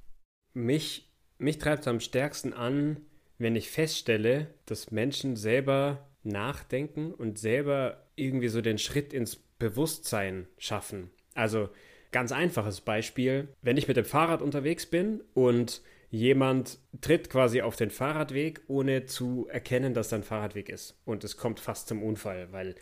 Mich, 0.54 1.10
mich 1.38 1.58
treibt 1.58 1.82
es 1.82 1.88
am 1.88 2.00
stärksten 2.00 2.52
an, 2.52 3.00
wenn 3.38 3.56
ich 3.56 3.70
feststelle, 3.70 4.52
dass 4.66 4.90
Menschen 4.90 5.36
selber 5.36 6.08
nachdenken 6.24 7.12
und 7.14 7.38
selber 7.38 8.08
irgendwie 8.16 8.48
so 8.48 8.60
den 8.60 8.78
Schritt 8.78 9.12
ins 9.12 9.36
Bewusstsein 9.36 10.48
schaffen. 10.58 11.10
Also 11.34 11.68
ganz 12.14 12.30
einfaches 12.30 12.80
Beispiel, 12.80 13.48
wenn 13.60 13.76
ich 13.76 13.88
mit 13.88 13.96
dem 13.96 14.04
Fahrrad 14.04 14.40
unterwegs 14.40 14.86
bin 14.86 15.20
und 15.34 15.82
jemand 16.10 16.78
tritt 17.00 17.28
quasi 17.28 17.60
auf 17.60 17.74
den 17.74 17.90
Fahrradweg, 17.90 18.60
ohne 18.68 19.04
zu 19.06 19.48
erkennen, 19.50 19.94
dass 19.94 20.10
da 20.10 20.16
ein 20.16 20.22
Fahrradweg 20.22 20.68
ist. 20.68 20.96
Und 21.04 21.24
es 21.24 21.36
kommt 21.36 21.58
fast 21.58 21.88
zum 21.88 22.04
Unfall, 22.04 22.52
weil 22.52 22.76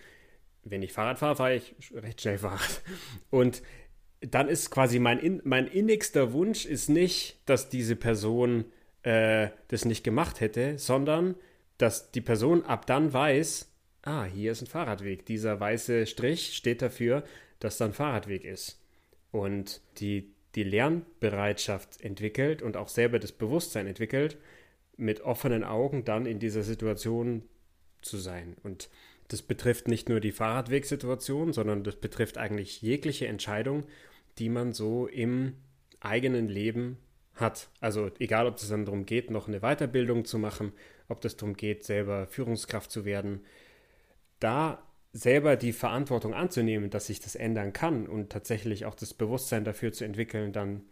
wenn 0.65 0.83
ich 0.83 0.93
Fahrrad 0.93 1.19
fahre, 1.19 1.37
fahre 1.37 1.55
ich 1.55 1.75
recht 1.95 2.21
schnell 2.21 2.37
Fahrrad. 2.37 2.83
Und 3.31 3.63
dann 4.21 4.49
ist 4.49 4.71
quasi 4.71 4.99
mein, 4.99 5.19
in, 5.19 5.41
mein 5.45 5.67
innigster 5.67 6.35
Wunsch 6.35 6.67
ist 6.67 6.91
nicht, 6.91 7.41
dass 7.47 7.71
diese 7.71 7.97
Person 7.97 8.67
äh, 9.03 9.49
das 9.69 9.87
nicht 9.87 10.05
gemacht 10.05 10.41
hätte, 10.41 10.79
sondern 10.79 11.37
dass 11.79 12.11
die 12.11 12.21
Person 12.21 12.67
ab 12.67 12.85
dann 12.85 13.15
weiß, 13.15 13.73
ah, 14.03 14.25
hier 14.25 14.53
ist 14.53 14.61
ein 14.61 14.67
Fahrradweg. 14.67 15.25
Dieser 15.25 15.59
weiße 15.59 16.07
Strich 16.07 16.55
steht 16.55 16.83
dafür, 16.83 17.25
dass 17.61 17.79
da 17.79 17.87
ein 17.87 17.95
Fahrradweg 17.95 18.45
ist. 18.45 18.82
Und 19.33 19.81
die, 19.99 20.33
die 20.55 20.63
Lernbereitschaft 20.63 22.01
entwickelt 22.01 22.63
und 22.63 22.77
auch 22.77 22.89
selber 22.89 23.19
das 23.19 23.33
Bewusstsein 23.33 23.87
entwickelt, 23.89 24.39
mit 24.97 25.23
offenen 25.23 25.65
Augen 25.65 26.05
dann 26.05 26.27
in 26.27 26.39
dieser 26.39 26.63
Situation 26.63 27.43
zu 28.03 28.19
sein. 28.19 28.57
Und 28.63 28.89
das 29.29 29.43
betrifft 29.43 29.89
nicht 29.89 30.09
nur 30.09 30.21
die 30.21 30.33
Fahrradwegsituation, 30.33 31.53
sondern 31.53 31.85
das 31.85 31.97
betrifft 31.97 32.37
eigentlich 32.37 32.83
jegliche 32.83 33.27
Entscheidung, 33.27 33.85
die 34.39 34.49
man 34.49 34.73
so 34.73 35.07
im 35.07 35.55
eigenen 36.01 36.49
Leben 36.49 36.99
hat. 37.35 37.71
Also 37.81 38.11
egal, 38.19 38.47
ob 38.47 38.57
es 38.57 38.69
dann 38.69 38.85
darum 38.85 39.07
geht, 39.07 39.31
noch 39.31 39.49
eine 39.49 39.61
Weiterbildung 39.61 40.25
zu 40.25 40.39
machen, 40.39 40.73
ob 41.09 41.21
das 41.21 41.37
darum 41.37 41.57
geht, 41.57 41.85
selber 41.85 42.27
Führungskraft 42.27 42.91
zu 42.91 43.05
werden, 43.05 43.41
da 44.39 44.83
selber 45.13 45.57
die 45.57 45.73
Verantwortung 45.73 46.35
anzunehmen, 46.35 46.91
dass 46.91 47.07
sich 47.07 47.21
das 47.21 47.35
ändern 47.35 47.73
kann 47.73 48.07
und 48.07 48.31
tatsächlich 48.31 48.87
auch 48.87 48.95
das 48.95 49.15
Bewusstsein 49.15 49.65
dafür 49.65 49.93
zu 49.93 50.05
entwickeln, 50.05 50.53
dann 50.53 50.83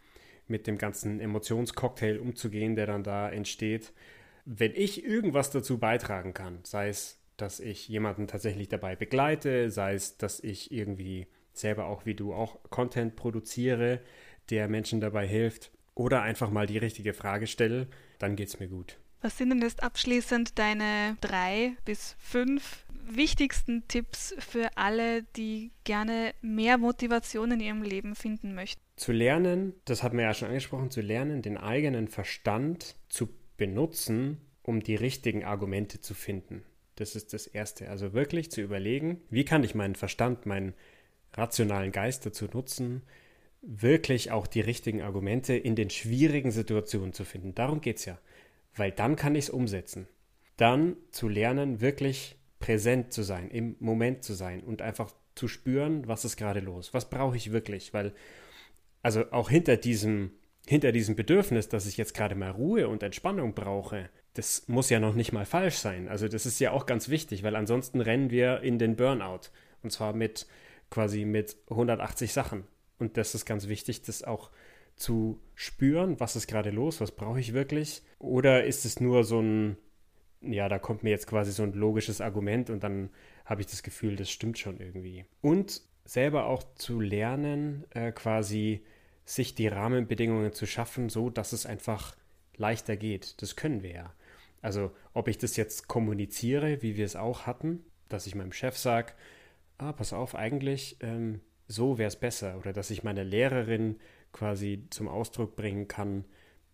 mit 0.47 0.67
dem 0.67 0.77
ganzen 0.77 1.19
Emotionscocktail 1.19 2.19
umzugehen, 2.19 2.75
der 2.75 2.85
dann 2.85 3.03
da 3.03 3.29
entsteht. 3.29 3.93
Wenn 4.45 4.73
ich 4.75 5.03
irgendwas 5.03 5.49
dazu 5.51 5.77
beitragen 5.77 6.33
kann, 6.33 6.59
sei 6.63 6.89
es, 6.89 7.19
dass 7.37 7.59
ich 7.59 7.87
jemanden 7.87 8.27
tatsächlich 8.27 8.69
dabei 8.69 8.95
begleite, 8.95 9.71
sei 9.71 9.93
es, 9.93 10.17
dass 10.17 10.39
ich 10.39 10.71
irgendwie 10.71 11.27
selber 11.53 11.85
auch 11.85 12.05
wie 12.05 12.15
du 12.15 12.33
auch 12.33 12.59
Content 12.69 13.15
produziere, 13.15 14.01
der 14.49 14.67
Menschen 14.67 15.01
dabei 15.01 15.27
hilft, 15.27 15.71
oder 15.95 16.21
einfach 16.21 16.49
mal 16.49 16.67
die 16.67 16.77
richtige 16.77 17.13
Frage 17.13 17.47
stelle, 17.47 17.87
dann 18.17 18.35
geht 18.35 18.47
es 18.47 18.59
mir 18.59 18.67
gut. 18.67 18.97
Was 19.21 19.37
sind 19.37 19.51
denn 19.51 19.61
jetzt 19.61 19.83
abschließend 19.83 20.57
deine 20.57 21.15
drei 21.21 21.73
bis 21.85 22.15
fünf 22.19 22.85
wichtigsten 23.05 23.87
Tipps 23.87 24.33
für 24.39 24.69
alle, 24.75 25.23
die 25.35 25.71
gerne 25.83 26.33
mehr 26.41 26.77
Motivation 26.77 27.51
in 27.51 27.59
ihrem 27.59 27.83
Leben 27.83 28.15
finden 28.15 28.55
möchten? 28.55 28.81
Zu 28.95 29.11
lernen, 29.11 29.73
das 29.85 30.01
hat 30.01 30.13
man 30.13 30.23
ja 30.23 30.33
schon 30.33 30.47
angesprochen, 30.47 30.91
zu 30.91 31.01
lernen, 31.01 31.41
den 31.41 31.57
eigenen 31.57 32.07
Verstand 32.07 32.95
zu 33.09 33.29
benutzen, 33.57 34.37
um 34.63 34.81
die 34.81 34.95
richtigen 34.95 35.43
Argumente 35.43 36.01
zu 36.01 36.13
finden. 36.13 36.63
Das 36.95 37.15
ist 37.15 37.33
das 37.33 37.47
Erste. 37.47 37.89
Also 37.89 38.13
wirklich 38.13 38.51
zu 38.51 38.61
überlegen, 38.61 39.21
wie 39.29 39.45
kann 39.45 39.63
ich 39.63 39.75
meinen 39.75 39.95
Verstand, 39.95 40.45
meinen 40.45 40.73
rationalen 41.33 41.91
Geist 41.91 42.25
dazu 42.25 42.45
nutzen, 42.45 43.03
wirklich 43.61 44.31
auch 44.31 44.47
die 44.47 44.61
richtigen 44.61 45.01
Argumente 45.01 45.55
in 45.55 45.75
den 45.75 45.89
schwierigen 45.89 46.51
Situationen 46.51 47.13
zu 47.13 47.23
finden. 47.23 47.53
Darum 47.53 47.81
geht 47.81 47.97
es 47.97 48.05
ja. 48.05 48.17
Weil 48.75 48.91
dann 48.91 49.15
kann 49.15 49.35
ich 49.35 49.45
es 49.45 49.49
umsetzen. 49.49 50.07
Dann 50.57 50.95
zu 51.11 51.27
lernen, 51.27 51.81
wirklich 51.81 52.37
präsent 52.59 53.11
zu 53.11 53.23
sein, 53.23 53.49
im 53.49 53.75
Moment 53.79 54.23
zu 54.23 54.33
sein 54.33 54.61
und 54.61 54.81
einfach 54.81 55.11
zu 55.35 55.47
spüren, 55.47 56.07
was 56.07 56.25
ist 56.25 56.37
gerade 56.37 56.59
los, 56.59 56.93
was 56.93 57.09
brauche 57.09 57.35
ich 57.35 57.51
wirklich, 57.51 57.93
weil 57.93 58.13
also 59.01 59.31
auch 59.31 59.49
hinter 59.49 59.77
diesem 59.77 60.31
hinter 60.67 60.91
diesem 60.91 61.15
Bedürfnis, 61.15 61.69
dass 61.69 61.87
ich 61.87 61.97
jetzt 61.97 62.13
gerade 62.13 62.35
mal 62.35 62.51
Ruhe 62.51 62.87
und 62.87 63.03
Entspannung 63.03 63.53
brauche, 63.53 64.09
das 64.33 64.67
muss 64.67 64.89
ja 64.89 64.99
noch 64.99 65.15
nicht 65.15 65.33
mal 65.33 65.45
falsch 65.45 65.75
sein. 65.75 66.07
Also 66.07 66.27
das 66.27 66.45
ist 66.45 66.59
ja 66.59 66.71
auch 66.71 66.85
ganz 66.85 67.09
wichtig, 67.09 67.43
weil 67.43 67.55
ansonsten 67.55 67.99
rennen 67.99 68.29
wir 68.29 68.61
in 68.61 68.79
den 68.79 68.95
Burnout 68.95 69.49
und 69.83 69.91
zwar 69.91 70.13
mit 70.13 70.47
quasi 70.89 71.25
mit 71.25 71.57
180 71.69 72.31
Sachen. 72.31 72.65
Und 72.99 73.17
das 73.17 73.33
ist 73.33 73.45
ganz 73.45 73.67
wichtig, 73.67 74.03
das 74.03 74.23
auch 74.23 74.51
zu 75.01 75.39
spüren, 75.55 76.19
was 76.19 76.35
ist 76.35 76.47
gerade 76.47 76.69
los, 76.69 77.01
was 77.01 77.11
brauche 77.11 77.39
ich 77.39 77.53
wirklich? 77.53 78.03
Oder 78.19 78.63
ist 78.63 78.85
es 78.85 78.99
nur 78.99 79.23
so 79.23 79.41
ein, 79.41 79.77
ja, 80.41 80.69
da 80.69 80.79
kommt 80.79 81.03
mir 81.03 81.09
jetzt 81.09 81.27
quasi 81.27 81.51
so 81.51 81.63
ein 81.63 81.73
logisches 81.73 82.21
Argument 82.21 82.69
und 82.69 82.83
dann 82.83 83.09
habe 83.45 83.61
ich 83.61 83.67
das 83.67 83.83
Gefühl, 83.83 84.15
das 84.15 84.29
stimmt 84.29 84.57
schon 84.57 84.79
irgendwie. 84.79 85.25
Und 85.41 85.81
selber 86.05 86.45
auch 86.45 86.63
zu 86.75 86.99
lernen, 86.99 87.85
äh, 87.91 88.11
quasi 88.11 88.83
sich 89.25 89.55
die 89.55 89.67
Rahmenbedingungen 89.67 90.53
zu 90.53 90.65
schaffen, 90.65 91.09
so 91.09 91.29
dass 91.29 91.53
es 91.53 91.65
einfach 91.65 92.15
leichter 92.57 92.97
geht. 92.97 93.41
Das 93.41 93.55
können 93.55 93.83
wir 93.83 93.91
ja. 93.91 94.13
Also 94.61 94.91
ob 95.13 95.27
ich 95.27 95.37
das 95.37 95.55
jetzt 95.57 95.87
kommuniziere, 95.87 96.81
wie 96.81 96.97
wir 96.97 97.05
es 97.05 97.15
auch 97.15 97.45
hatten, 97.45 97.83
dass 98.09 98.27
ich 98.27 98.35
meinem 98.35 98.51
Chef 98.51 98.77
sage, 98.77 99.13
ah, 99.77 99.93
pass 99.93 100.13
auf, 100.13 100.35
eigentlich 100.35 100.97
ähm, 101.01 101.41
so 101.67 101.97
wäre 101.97 102.09
es 102.09 102.15
besser 102.15 102.57
oder 102.57 102.73
dass 102.73 102.91
ich 102.91 103.03
meine 103.03 103.23
Lehrerin 103.23 103.99
quasi 104.31 104.85
zum 104.89 105.07
Ausdruck 105.07 105.55
bringen 105.55 105.87
kann, 105.87 106.25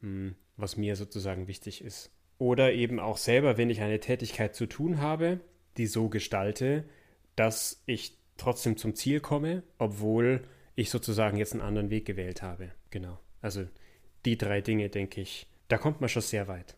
hm, 0.02 0.36
was 0.56 0.78
mir 0.78 0.96
sozusagen 0.96 1.48
wichtig 1.48 1.84
ist. 1.84 2.12
Oder 2.38 2.74
eben 2.74 3.00
auch 3.00 3.18
selber, 3.18 3.58
wenn 3.58 3.70
ich 3.70 3.82
eine 3.82 4.00
Tätigkeit 4.00 4.56
zu 4.56 4.68
tun 4.68 5.00
habe, 5.00 5.40
die 5.78 5.88
so 5.88 6.10
gestalte, 6.10 6.86
dass 7.36 7.82
ich 7.86 8.18
trotzdem 8.38 8.78
zum 8.78 8.96
Ziel 8.96 9.20
komme, 9.20 9.64
obwohl 9.78 10.44
ich 10.76 10.90
sozusagen 10.90 11.38
jetzt 11.38 11.54
einen 11.54 11.62
anderen 11.62 11.90
Weg 11.90 12.06
gewählt 12.06 12.42
habe. 12.42 12.72
Genau. 12.92 13.20
Also 13.42 13.66
die 14.26 14.38
drei 14.38 14.62
Dinge, 14.62 14.90
denke 14.90 15.22
ich, 15.22 15.48
da 15.68 15.78
kommt 15.78 16.02
man 16.02 16.10
schon 16.10 16.22
sehr 16.22 16.48
weit. 16.48 16.76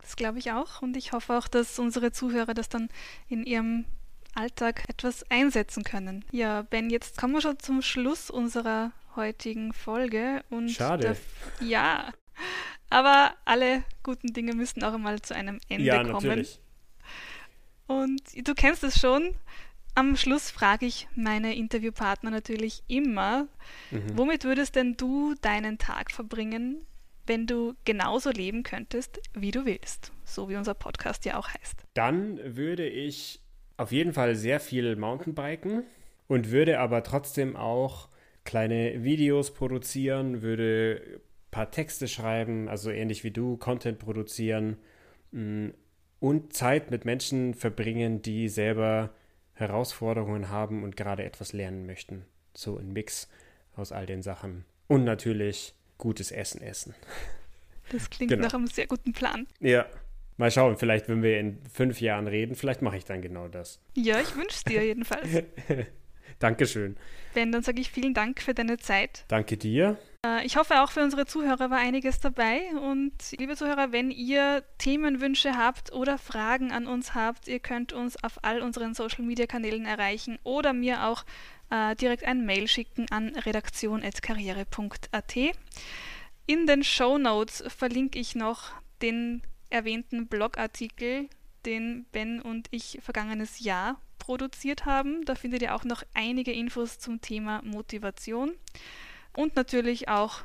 Das 0.00 0.16
glaube 0.16 0.38
ich 0.38 0.52
auch 0.52 0.82
und 0.82 0.96
ich 0.96 1.12
hoffe 1.12 1.36
auch, 1.36 1.48
dass 1.48 1.78
unsere 1.78 2.12
Zuhörer 2.12 2.54
das 2.54 2.68
dann 2.68 2.88
in 3.28 3.44
ihrem 3.44 3.84
Alltag 4.34 4.84
etwas 4.88 5.28
einsetzen 5.30 5.82
können. 5.82 6.24
Ja, 6.30 6.62
Ben, 6.62 6.90
jetzt 6.90 7.16
kommen 7.16 7.34
wir 7.34 7.40
schon 7.40 7.58
zum 7.58 7.82
Schluss 7.82 8.30
unserer 8.30 8.92
heutigen 9.18 9.74
Folge. 9.74 10.42
Und 10.48 10.70
Schade. 10.70 11.16
ja, 11.60 12.12
aber 12.88 13.34
alle 13.44 13.82
guten 14.02 14.32
Dinge 14.32 14.54
müssen 14.54 14.82
auch 14.82 14.94
einmal 14.94 15.20
zu 15.20 15.34
einem 15.34 15.60
Ende 15.68 15.84
ja, 15.84 16.02
kommen. 16.02 16.26
Natürlich. 16.26 16.60
Und 17.86 18.22
du 18.34 18.54
kennst 18.54 18.82
es 18.84 18.98
schon. 18.98 19.34
Am 19.94 20.16
Schluss 20.16 20.50
frage 20.50 20.86
ich 20.86 21.08
meine 21.16 21.56
Interviewpartner 21.56 22.30
natürlich 22.30 22.82
immer, 22.86 23.48
mhm. 23.90 24.16
womit 24.16 24.44
würdest 24.44 24.76
denn 24.76 24.96
du 24.96 25.34
deinen 25.40 25.78
Tag 25.78 26.12
verbringen, 26.12 26.86
wenn 27.26 27.46
du 27.46 27.74
genauso 27.84 28.30
leben 28.30 28.62
könntest, 28.62 29.20
wie 29.34 29.50
du 29.50 29.64
willst? 29.66 30.12
So 30.24 30.48
wie 30.48 30.56
unser 30.56 30.74
Podcast 30.74 31.24
ja 31.24 31.36
auch 31.36 31.48
heißt. 31.48 31.84
Dann 31.94 32.38
würde 32.56 32.88
ich 32.88 33.40
auf 33.76 33.90
jeden 33.90 34.12
Fall 34.12 34.36
sehr 34.36 34.60
viel 34.60 34.94
Mountainbiken 34.94 35.82
und 36.28 36.50
würde 36.50 36.78
aber 36.78 37.02
trotzdem 37.02 37.56
auch 37.56 38.08
kleine 38.48 39.04
Videos 39.04 39.52
produzieren, 39.52 40.40
würde 40.40 41.02
ein 41.04 41.50
paar 41.50 41.70
Texte 41.70 42.08
schreiben, 42.08 42.66
also 42.70 42.90
ähnlich 42.90 43.22
wie 43.22 43.30
du, 43.30 43.58
Content 43.58 43.98
produzieren 43.98 44.78
mm, 45.32 45.68
und 46.18 46.54
Zeit 46.54 46.90
mit 46.90 47.04
Menschen 47.04 47.52
verbringen, 47.52 48.22
die 48.22 48.48
selber 48.48 49.10
Herausforderungen 49.52 50.48
haben 50.48 50.82
und 50.82 50.96
gerade 50.96 51.24
etwas 51.24 51.52
lernen 51.52 51.84
möchten. 51.84 52.24
So 52.54 52.78
ein 52.78 52.94
Mix 52.94 53.28
aus 53.76 53.92
all 53.92 54.06
den 54.06 54.22
Sachen. 54.22 54.64
Und 54.86 55.04
natürlich 55.04 55.74
gutes 55.98 56.32
Essen 56.32 56.62
essen. 56.62 56.94
Das 57.92 58.08
klingt 58.08 58.30
genau. 58.30 58.46
nach 58.46 58.54
einem 58.54 58.66
sehr 58.66 58.86
guten 58.86 59.12
Plan. 59.12 59.46
Ja. 59.60 59.84
Mal 60.38 60.50
schauen, 60.50 60.78
vielleicht, 60.78 61.08
wenn 61.08 61.22
wir 61.22 61.38
in 61.38 61.58
fünf 61.70 62.00
Jahren 62.00 62.26
reden, 62.26 62.54
vielleicht 62.54 62.80
mache 62.80 62.96
ich 62.96 63.04
dann 63.04 63.20
genau 63.20 63.48
das. 63.48 63.82
Ja, 63.94 64.20
ich 64.20 64.34
wünsche 64.36 64.56
es 64.56 64.64
dir 64.64 64.82
jedenfalls. 64.82 65.28
Dankeschön. 66.38 66.96
Ben, 67.34 67.52
dann 67.52 67.62
sage 67.62 67.80
ich 67.80 67.90
vielen 67.90 68.14
Dank 68.14 68.40
für 68.40 68.54
deine 68.54 68.78
Zeit. 68.78 69.24
Danke 69.28 69.56
dir. 69.56 69.98
Äh, 70.24 70.44
ich 70.44 70.56
hoffe, 70.56 70.82
auch 70.82 70.90
für 70.90 71.02
unsere 71.02 71.26
Zuhörer 71.26 71.70
war 71.70 71.78
einiges 71.78 72.20
dabei. 72.20 72.62
Und 72.80 73.12
liebe 73.38 73.56
Zuhörer, 73.56 73.92
wenn 73.92 74.10
ihr 74.10 74.64
Themenwünsche 74.78 75.56
habt 75.56 75.92
oder 75.92 76.18
Fragen 76.18 76.72
an 76.72 76.86
uns 76.86 77.14
habt, 77.14 77.48
ihr 77.48 77.60
könnt 77.60 77.92
uns 77.92 78.22
auf 78.22 78.42
all 78.42 78.62
unseren 78.62 78.94
Social-Media-Kanälen 78.94 79.86
erreichen 79.86 80.38
oder 80.42 80.72
mir 80.72 81.06
auch 81.06 81.24
äh, 81.70 81.94
direkt 81.96 82.24
ein 82.24 82.44
Mail 82.44 82.68
schicken 82.68 83.06
an 83.10 83.34
redaktion.karriere.at. 83.36 85.36
In 86.46 86.66
den 86.66 86.82
Show 86.82 87.18
Notes 87.18 87.62
verlinke 87.68 88.18
ich 88.18 88.34
noch 88.34 88.72
den 89.02 89.42
erwähnten 89.70 90.26
Blogartikel, 90.26 91.28
den 91.66 92.06
Ben 92.12 92.40
und 92.40 92.68
ich 92.70 92.98
vergangenes 93.02 93.60
Jahr 93.60 94.00
produziert 94.18 94.86
haben. 94.86 95.24
Da 95.24 95.34
findet 95.34 95.62
ihr 95.62 95.74
auch 95.74 95.84
noch 95.84 96.02
einige 96.14 96.52
Infos 96.52 96.98
zum 96.98 97.20
Thema 97.20 97.62
Motivation 97.62 98.54
und 99.36 99.56
natürlich 99.56 100.08
auch 100.08 100.42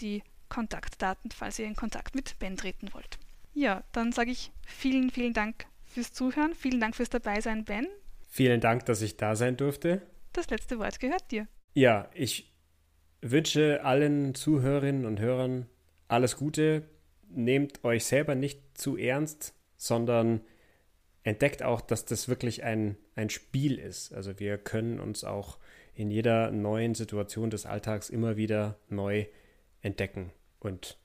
die 0.00 0.22
Kontaktdaten, 0.48 1.30
falls 1.30 1.58
ihr 1.58 1.66
in 1.66 1.76
Kontakt 1.76 2.14
mit 2.14 2.38
Ben 2.38 2.56
treten 2.56 2.92
wollt. 2.92 3.18
Ja, 3.54 3.84
dann 3.92 4.12
sage 4.12 4.30
ich 4.30 4.52
vielen, 4.66 5.10
vielen 5.10 5.32
Dank 5.32 5.66
fürs 5.86 6.12
Zuhören. 6.12 6.54
Vielen 6.54 6.80
Dank 6.80 6.96
fürs 6.96 7.10
Dabeisein, 7.10 7.64
Ben. 7.64 7.86
Vielen 8.28 8.60
Dank, 8.60 8.86
dass 8.86 9.02
ich 9.02 9.16
da 9.16 9.34
sein 9.34 9.56
durfte. 9.56 10.02
Das 10.32 10.50
letzte 10.50 10.78
Wort 10.78 11.00
gehört 11.00 11.30
dir. 11.30 11.48
Ja, 11.74 12.08
ich 12.14 12.52
wünsche 13.20 13.84
allen 13.84 14.34
Zuhörerinnen 14.34 15.04
und 15.04 15.20
Hörern 15.20 15.66
alles 16.08 16.36
Gute. 16.36 16.88
Nehmt 17.28 17.84
euch 17.84 18.04
selber 18.04 18.34
nicht 18.34 18.60
zu 18.74 18.96
ernst, 18.96 19.54
sondern 19.80 20.42
entdeckt 21.22 21.62
auch, 21.62 21.80
dass 21.80 22.04
das 22.04 22.28
wirklich 22.28 22.62
ein, 22.64 22.96
ein 23.14 23.30
Spiel 23.30 23.78
ist. 23.78 24.12
Also 24.12 24.38
wir 24.38 24.58
können 24.58 25.00
uns 25.00 25.24
auch 25.24 25.58
in 25.94 26.10
jeder 26.10 26.50
neuen 26.50 26.94
Situation 26.94 27.48
des 27.48 27.64
Alltags 27.64 28.10
immer 28.10 28.36
wieder 28.36 28.76
neu 28.90 29.24
entdecken. 29.80 30.32
Und 30.58 30.98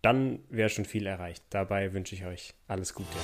dann 0.00 0.38
wäre 0.48 0.68
schon 0.68 0.84
viel 0.84 1.06
erreicht. 1.06 1.42
Dabei 1.50 1.92
wünsche 1.92 2.14
ich 2.14 2.24
euch 2.24 2.54
alles 2.68 2.94
Gute. 2.94 3.18